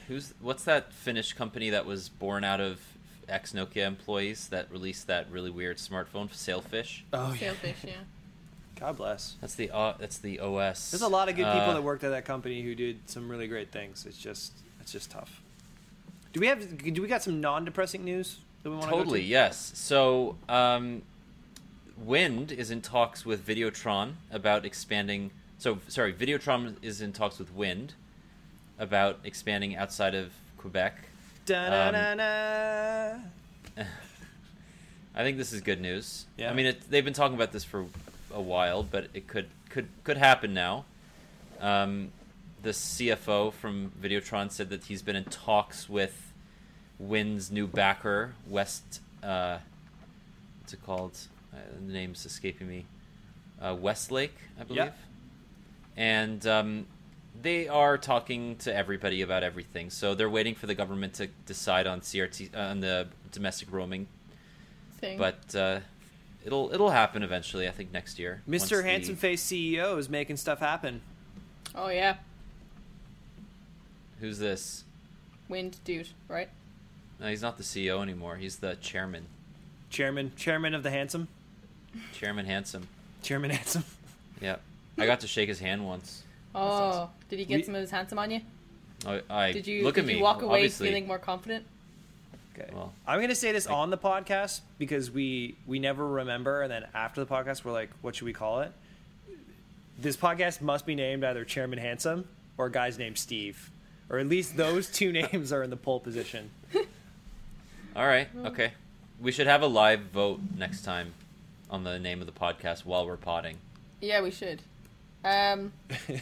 [0.07, 2.79] who's what's that Finnish company that was born out of
[3.27, 7.03] ex Nokia employees that released that really weird smartphone, Sailfish?
[7.13, 7.39] Oh yeah.
[7.39, 7.93] Sailfish, yeah.
[8.79, 9.35] God bless.
[9.41, 10.91] That's the uh, that's the OS.
[10.91, 13.29] There's a lot of good people Uh, that worked at that company who did some
[13.29, 14.05] really great things.
[14.05, 15.41] It's just it's just tough.
[16.33, 19.23] Do we have do we got some non-depressing news that we want Totally, to Totally,
[19.23, 19.71] yes.
[19.75, 21.03] So, um,
[21.97, 25.31] Wind is in talks with Videotron about expanding.
[25.65, 27.95] So, sorry, Videotron is in talks with Wind
[28.77, 30.95] about expanding outside of Quebec.
[31.47, 33.17] Da-na-na-na.
[35.15, 36.27] I think this is good news.
[36.37, 36.51] Yeah.
[36.51, 37.87] I mean, it, they've been talking about this for
[38.31, 40.85] a while, but it could could could happen now.
[41.59, 42.11] Um,
[42.61, 46.31] the CFO from Videotron said that he's been in talks with
[46.99, 49.01] Wind's new backer, West.
[49.23, 49.57] Uh,
[50.59, 51.17] what's it called?
[51.51, 52.85] Uh, the name's escaping me.
[53.59, 54.91] Uh, Westlake, I believe.
[55.97, 56.85] And um,
[57.41, 59.89] they are talking to everybody about everything.
[59.89, 64.07] So they're waiting for the government to decide on CRT uh, on the domestic roaming
[64.99, 65.17] Thing.
[65.17, 65.79] but uh,
[66.45, 67.67] it'll it'll happen eventually.
[67.67, 68.41] I think next year.
[68.47, 68.77] once Mr.
[68.77, 71.01] the- Handsome Face CEO is making stuff happen.
[71.75, 72.15] oh yeah,
[74.19, 74.83] Who's this?
[75.47, 76.49] wind dude, right?
[77.19, 78.37] No, he's not the CEO anymore.
[78.37, 79.25] He's the chairman.
[79.89, 81.27] Chairman, chairman of the Handsome,
[82.13, 82.87] Chairman Handsome.
[83.21, 83.83] Chairman Handsome.
[84.41, 84.61] Yep.
[84.97, 86.23] I got to shake his hand once.
[86.53, 88.41] Oh, did he get We- some of his handsome on you?
[89.05, 90.15] I, I Did you look did at me.
[90.17, 90.87] you walk away obviously.
[90.87, 91.65] feeling more confident?
[92.57, 92.69] Okay.
[92.73, 96.85] Well, I'm gonna say this on the podcast because we we never remember, and then
[96.93, 98.71] after the podcast, we're like, what should we call it?
[99.99, 102.27] This podcast must be named either Chairman Handsome
[102.57, 103.69] or a guy's named Steve,
[104.09, 106.49] or at least those two names are in the pole position.
[107.95, 108.29] All right.
[108.45, 108.71] Okay.
[109.19, 111.13] We should have a live vote next time
[111.69, 113.57] on the name of the podcast while we're potting.
[114.01, 114.61] Yeah, we should.
[115.25, 115.73] Um,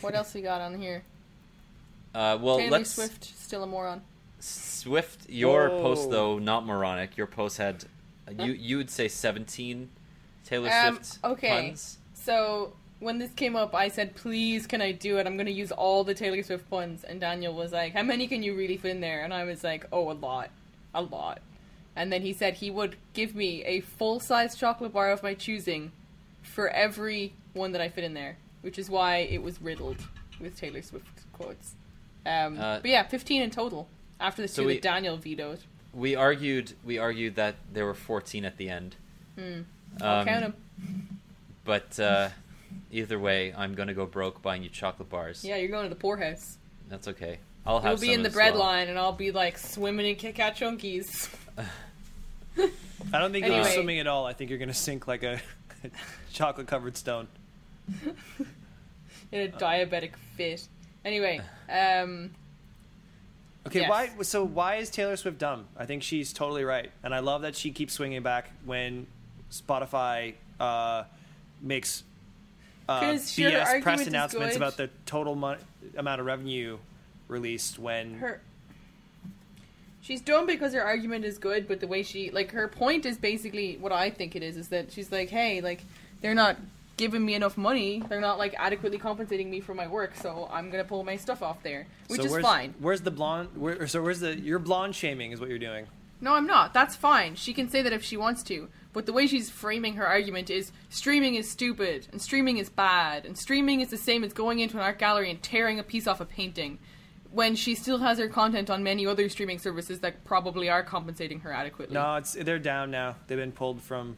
[0.02, 1.04] what else we got on here?
[2.16, 4.00] Uh, well, Taylor let's Swift still a moron.
[4.40, 5.28] Swift.
[5.32, 5.82] Your Whoa.
[5.82, 7.18] post though, not moronic.
[7.18, 7.86] Your post had
[8.38, 9.90] you you would say 17
[10.46, 11.50] Taylor Um, Swift okay.
[11.70, 11.98] puns.
[12.14, 15.26] So when this came up, I said, "Please, can I do it?
[15.26, 18.28] I'm going to use all the Taylor Swift puns." And Daniel was like, "How many
[18.28, 20.52] can you really fit in there?" And I was like, "Oh, a lot,
[20.94, 21.42] a lot."
[21.96, 25.92] And then he said he would give me a full-size chocolate bar of my choosing
[26.44, 29.98] for every one that I fit in there, which is why it was riddled
[30.40, 31.76] with Taylor Swift quotes.
[32.26, 33.88] Um, Uh, but yeah, 15 in total
[34.20, 35.60] after the so two we- that Daniel vetoed.
[35.94, 38.96] We argued we argued that there were 14 at the end.
[39.38, 41.20] I'll Um, count them.
[41.66, 42.30] But uh,
[42.92, 45.46] either way, I'm gonna go broke buying you chocolate bars.
[45.46, 46.58] Yeah, you're going to the poorhouse.
[46.90, 47.38] That's okay.
[47.66, 48.64] I'll have You'll be some in the as bread well.
[48.64, 51.30] line, and I'll be like swimming in Kit Kat chunkies.
[53.14, 53.74] I don't think you're Anyway.
[53.74, 54.26] swimming at all.
[54.26, 55.40] I think you're gonna sink like a
[56.34, 57.28] chocolate covered stone.
[59.32, 60.68] In a diabetic fit.
[61.06, 62.32] Anyway, um,
[63.66, 63.90] Okay, Yes.
[63.90, 64.10] why?
[64.24, 65.68] So why is Taylor Swift dumb?
[65.78, 69.08] I think she's totally right, and I love that she keeps swinging back when
[69.52, 71.04] Spotify uh,
[71.62, 72.04] makes
[72.90, 75.60] uh, BS press announcements about the total mon-
[75.96, 76.78] amount of revenue
[77.30, 77.80] released.
[77.80, 78.42] When her
[80.02, 83.18] she's dumb because her argument is good, but the way she like her point is
[83.18, 85.82] basically what I think it is is that she's like, hey, like
[86.20, 86.58] they're not
[86.98, 90.70] giving me enough money, they're not like adequately compensating me for my work, so I'm
[90.70, 92.76] gonna pull my stuff off there, which so is where's, fine.
[92.80, 93.50] Where's the blonde?
[93.56, 95.88] Where, so where's the you're blonde shaming is what you're doing.
[96.22, 96.74] No, I'm not.
[96.74, 97.36] That's fine.
[97.36, 98.70] She can say that if she wants to.
[98.94, 103.26] But the way she's framing her argument is streaming is stupid, and streaming is bad,
[103.26, 106.08] and streaming is the same as going into an art gallery and tearing a piece
[106.08, 106.80] off a painting.
[107.32, 111.40] When she still has her content on many other streaming services that probably are compensating
[111.40, 111.96] her adequately.
[111.96, 113.16] No, it's they're down now.
[113.26, 114.18] They've been pulled from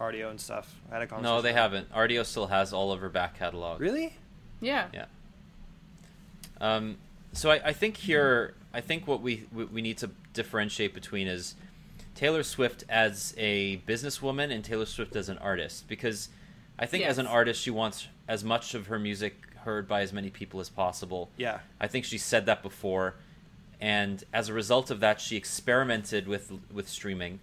[0.00, 0.74] Rdio and stuff.
[0.90, 1.36] I had a conversation.
[1.36, 1.92] No, they haven't.
[1.92, 3.80] Rdio still has all of her back catalog.
[3.80, 4.14] Really?
[4.60, 4.88] Yeah.
[4.92, 5.06] Yeah.
[6.60, 6.96] Um,
[7.32, 11.26] so I, I think here, I think what we we we need to differentiate between
[11.26, 11.54] is
[12.14, 16.30] Taylor Swift as a businesswoman and Taylor Swift as an artist, because
[16.78, 20.12] I think as an artist she wants as much of her music heard by as
[20.12, 21.28] many people as possible.
[21.36, 21.58] Yeah.
[21.80, 23.16] I think she said that before,
[23.80, 27.40] and as a result of that, she experimented with with streaming.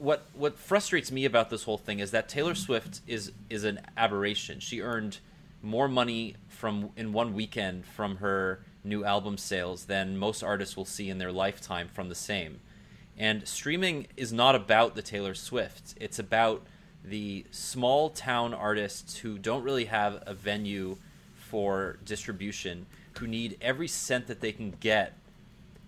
[0.00, 3.80] What what frustrates me about this whole thing is that Taylor Swift is is an
[3.98, 4.58] aberration.
[4.58, 5.18] She earned
[5.62, 10.86] more money from in one weekend from her new album sales than most artists will
[10.86, 12.60] see in their lifetime from the same.
[13.18, 15.94] And streaming is not about the Taylor Swift.
[16.00, 16.62] It's about
[17.04, 20.96] the small town artists who don't really have a venue
[21.34, 22.86] for distribution,
[23.18, 25.12] who need every cent that they can get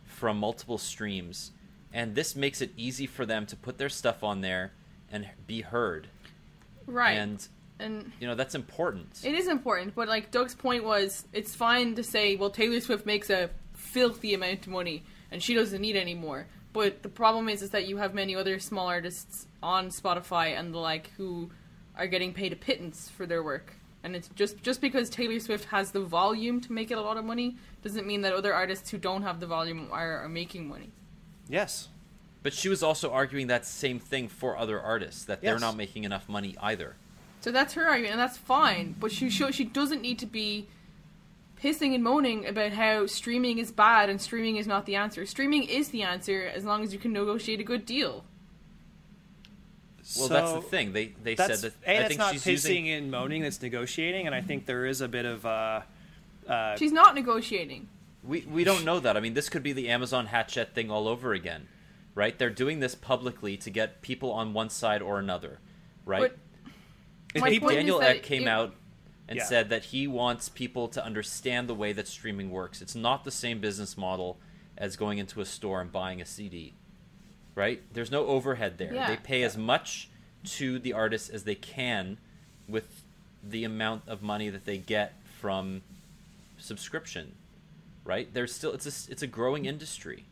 [0.05, 1.53] from multiple streams.
[1.93, 4.73] And this makes it easy for them to put their stuff on there
[5.11, 6.09] and be heard.
[6.87, 7.13] Right.
[7.19, 7.47] And
[7.79, 9.21] and you know, that's important.
[9.25, 13.05] It is important, but like Doug's point was, it's fine to say, well, Taylor Swift
[13.05, 16.47] makes a filthy amount of money and she doesn't need any more.
[16.73, 20.73] But the problem is, is that you have many other small artists on Spotify and
[20.73, 21.51] the like who
[21.97, 23.75] are getting paid a pittance for their work.
[24.05, 27.17] And it's just just because Taylor Swift has the volume to make it a lot
[27.17, 30.69] of money doesn't mean that other artists who don't have the volume are, are making
[30.69, 30.91] money.
[31.53, 31.89] Yes.
[32.43, 35.61] But she was also arguing that same thing for other artists that they're Yes.
[35.61, 36.97] not making enough money either.
[37.41, 38.97] So that's her argument, and that's fine.
[38.99, 40.67] But she show, she doesn't need to be
[41.63, 45.27] pissing and moaning about how streaming is bad and streaming is not the answer.
[45.27, 48.25] Streaming is the answer as long as you can negotiate a good deal.
[50.17, 50.93] Well, So, that's the thing.
[50.93, 52.89] They they said That's, that a, I that's think not she's pissing using.
[52.91, 53.43] and moaning.
[53.43, 55.47] That's negotiating, and I think there is a bit of.
[55.47, 55.83] Uh,
[56.49, 57.89] uh, She's not negotiating.
[58.23, 59.17] We we don't know that.
[59.17, 61.69] I mean, this could be the Amazon Hachette thing all over again,
[62.15, 62.39] right?
[62.39, 65.59] They're doing this publicly to get people on one side or another,
[66.05, 66.33] right?
[67.35, 68.75] But my Daniel is that Ek came it- out
[69.29, 69.45] and Yeah.
[69.45, 72.83] said that he wants people to understand the way that streaming works.
[72.83, 74.39] It's not the same business model
[74.77, 76.75] as going into a store and buying a CD,
[77.55, 77.83] right?
[77.93, 78.93] There's no overhead there.
[78.95, 79.09] Yeah.
[79.09, 80.09] They pay as much
[80.45, 82.19] to the artist as they can
[82.69, 83.03] with
[83.43, 85.83] the amount of money that they get from
[86.59, 87.35] subscription,
[88.05, 88.33] right?
[88.33, 90.27] There's still it's a it's a growing industry.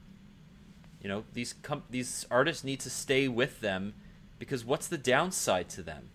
[1.01, 3.95] You know, these com- these artists need to stay with them
[4.39, 6.11] because what's the downside to them?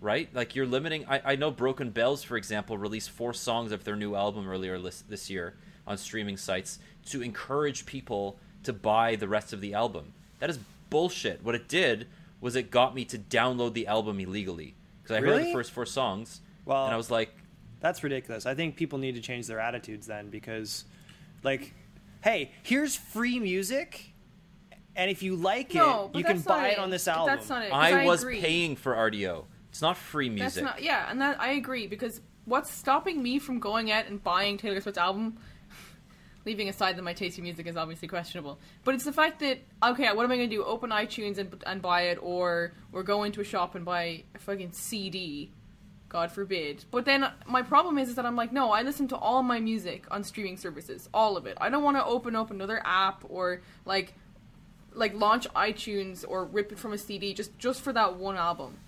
[0.00, 0.28] Right?
[0.34, 3.96] Like you're limiting I, I know Broken Bells, for example, released four songs of their
[3.96, 5.54] new album earlier this, this year
[5.86, 10.12] on streaming sites to encourage people to buy the rest of the album.
[10.40, 10.58] That is
[10.90, 11.42] bullshit.
[11.44, 12.08] What it did
[12.40, 15.86] was it got me to download the album illegally because I heard the first four
[15.86, 17.34] songs Well- and I was like,
[17.86, 18.46] That's ridiculous.
[18.46, 20.84] I think people need to change their attitudes then because,
[21.44, 21.72] like,
[22.20, 24.12] hey, here's free music,
[24.96, 26.78] and if you like No, it, you can buy it it.
[26.80, 27.36] on this album.
[27.36, 27.70] That's not it.
[27.70, 28.40] 'cause I, was agree.
[28.40, 29.44] paying for Rdio.
[29.68, 30.64] It's not free music.
[30.64, 30.82] That's not.
[30.82, 34.80] Yeah, and that I agree because what's stopping me from going out and buying Taylor
[34.80, 35.38] Swift's album?
[36.44, 39.60] Leaving aside that my taste in music is obviously questionable, but it's the fact that
[39.84, 40.64] okay, what am I going to do?
[40.64, 44.38] Open iTunes and, and buy it, or or go into a shop and buy a
[44.40, 45.52] fucking CD?
[46.08, 46.84] God forbid.
[46.90, 49.58] But then my problem is, is that I'm like, no, I listen to all my
[49.60, 51.58] music on streaming services, all of it.
[51.60, 54.14] I don't want to open up another app or like
[54.94, 58.78] like launch iTunes or rip it from a CD just just for that one album.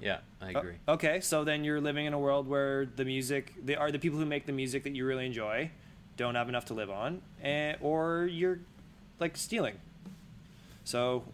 [0.00, 0.74] yeah, I agree.
[0.88, 4.18] Okay, so then you're living in a world where the music, they are the people
[4.18, 5.70] who make the music that you really enjoy,
[6.16, 8.58] don't have enough to live on, and, or you're
[9.20, 9.76] like stealing.
[10.84, 11.24] So,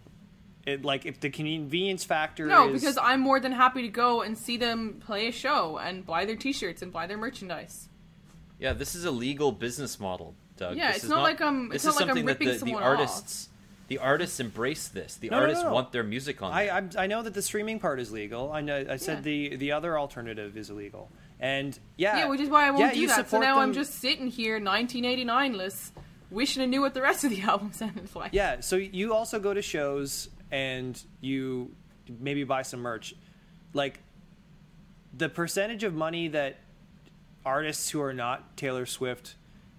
[0.66, 4.22] it like if the convenience factor No, is because I'm more than happy to go
[4.22, 7.88] and see them play a show and buy their T-shirts and buy their merchandise.
[8.58, 10.76] Yeah, this is a legal business model, Doug.
[10.76, 12.32] Yeah, This it's is not like um, I'm- This not is like I'm something that
[12.32, 13.48] ripping the, the someone artists,
[13.88, 15.16] the artists embrace this.
[15.16, 15.74] The No, no, artists no, no.
[15.74, 16.52] want their music on.
[16.52, 16.68] I.
[16.68, 18.52] I'm- I know that the streaming part is legal.
[18.52, 19.20] I know I said Yeah.
[19.22, 21.10] the the other alternative is illegal,
[21.40, 23.16] and yeah, Yeah, which is why I won't yeah, do that.
[23.16, 25.90] So support now I'm just sitting here, 1989less,
[26.30, 28.32] wishing I knew what the rest of the album sounded like.
[28.32, 31.74] Yeah, so you also go to shows and you
[32.20, 33.14] maybe buy some merch.
[33.72, 33.98] Like
[35.16, 36.58] the percentage of money that
[37.44, 39.34] artists who are not Taylor Swift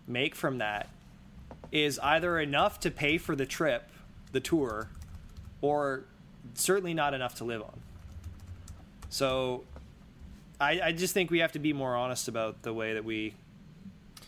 [0.08, 0.90] make from that
[1.72, 3.90] is either enough to pay for the trip,
[4.32, 4.90] the tour,
[5.62, 6.04] or
[6.56, 7.80] certainly not enough to live on.
[9.10, 9.64] So
[10.60, 13.34] I, I just think we have to be more honest about the way that we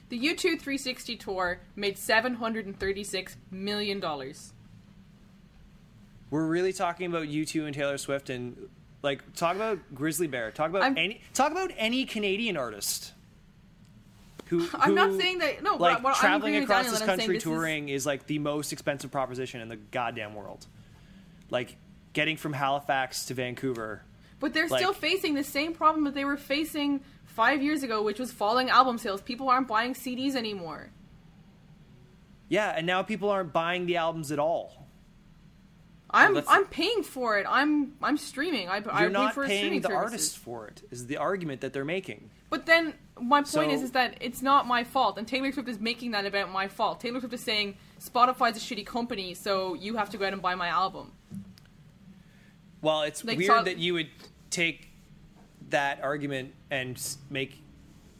[0.09, 4.53] The U2 360 tour made 736 million dollars.
[6.35, 8.67] We're really talking about U2 and Taylor Swift and
[9.01, 10.51] like talk about Grizzly Bear.
[10.51, 13.13] Talk about I'm- any talk about any Canadian artist.
[14.47, 17.27] Who, I'm not saying that- no, like I'm traveling across Daniel, this and I'm saying
[17.29, 18.05] country this is- touring is...
[18.05, 20.67] like the most expensive proposition in the goddamn world.
[21.49, 21.77] Like
[22.11, 24.01] getting from Halifax to Vancouver.
[24.41, 28.03] But they're Like- still facing the same problem that they were facing five years ago,
[28.03, 29.21] which was falling album sales.
[29.21, 30.89] People aren't buying CDs anymore.
[32.49, 34.84] Yeah, and now people aren't buying the albums at all.
[36.15, 37.45] I'm I'm paying for it.
[37.49, 38.69] I'm I'm streaming.
[38.69, 40.11] I, I You're pay not for paying streaming the services.
[40.13, 40.81] artist for it.
[40.91, 42.29] Is the argument that they're making.
[42.49, 45.67] But then my point So- is is that it's not my fault, and Taylor Swift
[45.69, 46.99] is making that about my fault.
[47.01, 50.41] Taylor Swift is saying Spotify's a shitty company, so you have to go out and
[50.41, 51.11] buy my album.
[52.81, 54.09] Well, it's Like, weird so- that you would
[54.51, 54.89] take
[55.69, 57.61] that argument and make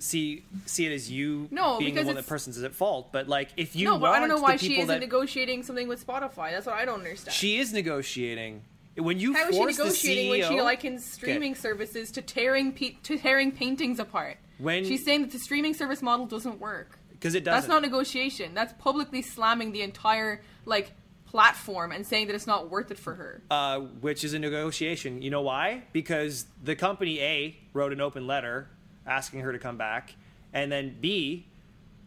[0.06, 3.11] see see it as you No, being the one that person's at fault.
[3.11, 5.88] But like, if you no, but I don't know why she isn't that negotiating something
[5.88, 6.52] with Spotify.
[6.52, 7.34] That's what I don't understand.
[7.34, 8.61] she is negotiating
[8.98, 12.95] when you How is she negotiating the when she likens streaming services to tearing pe-
[13.03, 14.38] to tearing paintings apart?
[14.57, 16.99] When- she's saying that the streaming service model doesn't work.
[17.11, 17.61] because it doesn't.
[17.61, 18.53] That's not negotiation.
[18.53, 20.91] That's publicly slamming the entire like
[21.26, 23.41] platform and saying that it's not worth it for her.
[23.52, 25.22] uh, which is a negotiation.
[25.22, 25.84] You know why?
[25.91, 28.69] Because the company A wrote an open letter
[29.06, 30.15] asking her to come back,
[30.53, 31.48] and then B,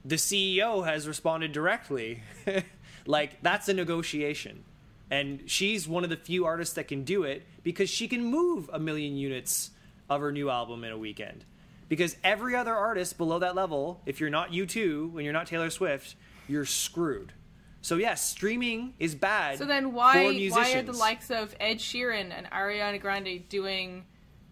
[0.04, 2.22] the CEO has responded directly.
[3.06, 4.64] like that's a negotiation,
[5.10, 8.70] and she's one of the few artists that can do it because she can move
[8.72, 9.70] a million units
[10.08, 11.44] of her new album in a weekend.
[11.88, 15.70] Because every other artist below that level, if you're not U2 when you're not Taylor
[15.70, 16.16] Swift,
[16.46, 17.32] you're screwed.
[17.80, 19.58] So yes, streaming is bad.
[19.58, 24.04] So then why why are the likes of Ed Sheeran and Ariana Grande doing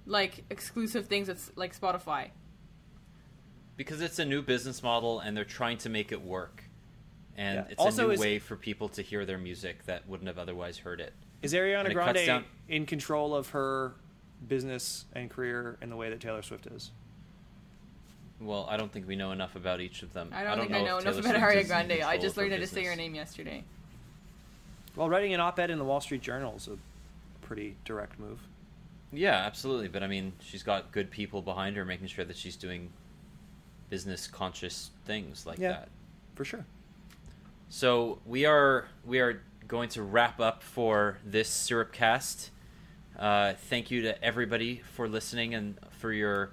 [0.07, 2.31] like exclusive things with like Spotify?
[3.77, 6.65] because it's a new business model and they're trying to make it work,
[7.37, 7.65] and Yeah.
[7.73, 10.39] it's Also, a new is- way for people to hear their music that wouldn't have
[10.39, 11.13] otherwise heard it.
[11.43, 13.93] Is Ariana it Grande down- in control of her
[14.49, 16.91] business and career in the way that Taylor Swift is?
[18.41, 20.31] Well, I don't think we know enough about each of them.
[20.33, 22.03] I don't, think I know enough Taylor about Ariana Grande.
[22.03, 23.63] I just learned how to say her name yesterday.
[24.95, 26.79] Well, writing an op-ed in the Wall Street Journal is a
[27.43, 28.41] pretty direct move.
[29.17, 29.89] Yeah, absolutely.
[29.89, 32.91] But I mean, she's got good people behind her, making sure that she's doing
[33.89, 35.69] business conscious things like Yeah.
[35.73, 35.89] that.
[36.35, 36.67] For sure.
[37.69, 42.51] So we are we are going to wrap up for this syrup cast.
[43.19, 46.51] Uh, thank you to everybody for listening and for your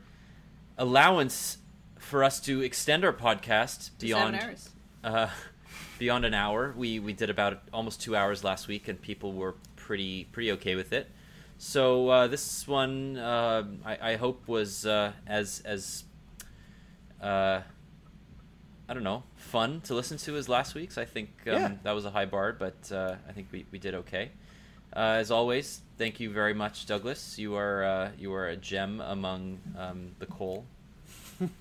[0.78, 1.58] allowance
[2.00, 4.70] for us to extend our podcast To beyond seven hours.
[5.04, 5.30] uh,
[6.00, 6.74] beyond an hour.
[6.78, 10.76] We we did about almost two hours last week, and people were pretty pretty okay
[10.76, 11.10] with it.
[11.64, 16.04] So uh, this one, uh, I, I hope, was uh, as as
[17.22, 17.62] uh,
[18.90, 20.98] I don't know, fun to listen to as last week's.
[20.98, 21.72] I think um, Yeah.
[21.84, 24.32] that was a high bar, but uh, I think we, we did okay.
[24.94, 27.40] Uh, as always, thank you very much, Douglas.
[27.40, 30.66] You are uh, you are a gem among um, the coal.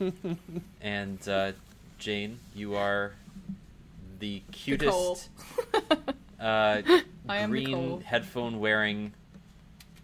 [0.81, 1.53] and uh,
[1.99, 3.13] Jane, you are
[4.19, 5.29] the cutest
[6.41, 6.83] uh,
[7.29, 7.99] I am the coal.
[7.99, 9.13] green headphone wearing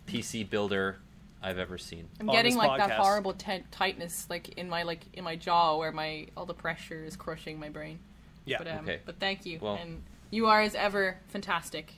[0.08, 0.98] PC builder
[1.42, 2.08] I've ever seen.
[2.20, 5.76] I'm getting this like that horrible t- tightness, like in my like in my jaw,
[5.78, 7.98] where my all the pressure is crushing my brain.
[8.44, 8.58] Yeah.
[8.58, 9.00] But um, Okay.
[9.04, 11.92] but thank you, Well- and you are as ever fantastic,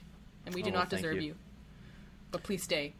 [0.45, 1.21] and we do Oh, not deserve you.
[1.21, 1.35] you.
[2.31, 2.93] But please stay.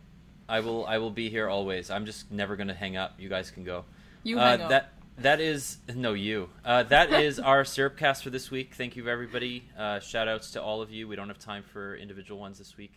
[0.50, 1.90] I will I will be here always.
[1.90, 3.14] I'm just never going to hang up.
[3.20, 3.86] You guys can go.
[4.24, 4.70] You uh, hang up.
[4.70, 6.50] That that is no you.
[6.66, 8.74] Uh, that is our syrup cast for this week.
[8.76, 9.64] Thank you everybody.
[9.78, 11.08] Uh, shout outs to all of you.
[11.08, 12.94] We don't have time for individual ones this week,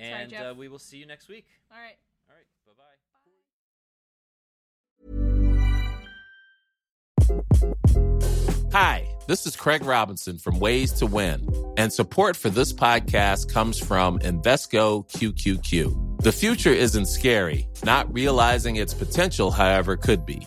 [0.00, 0.46] and Jeff.
[0.46, 1.46] uh, we will see you next week.
[1.70, 1.96] All right.
[2.28, 2.46] All right.
[2.66, 2.84] Bye bye.
[8.72, 13.78] Hi, this is Craig Robinson from Ways to Win, and support for this podcast comes
[13.78, 16.22] from Invesco QQQ.
[16.22, 20.46] The future isn't scary, not realizing its potential, however, could be.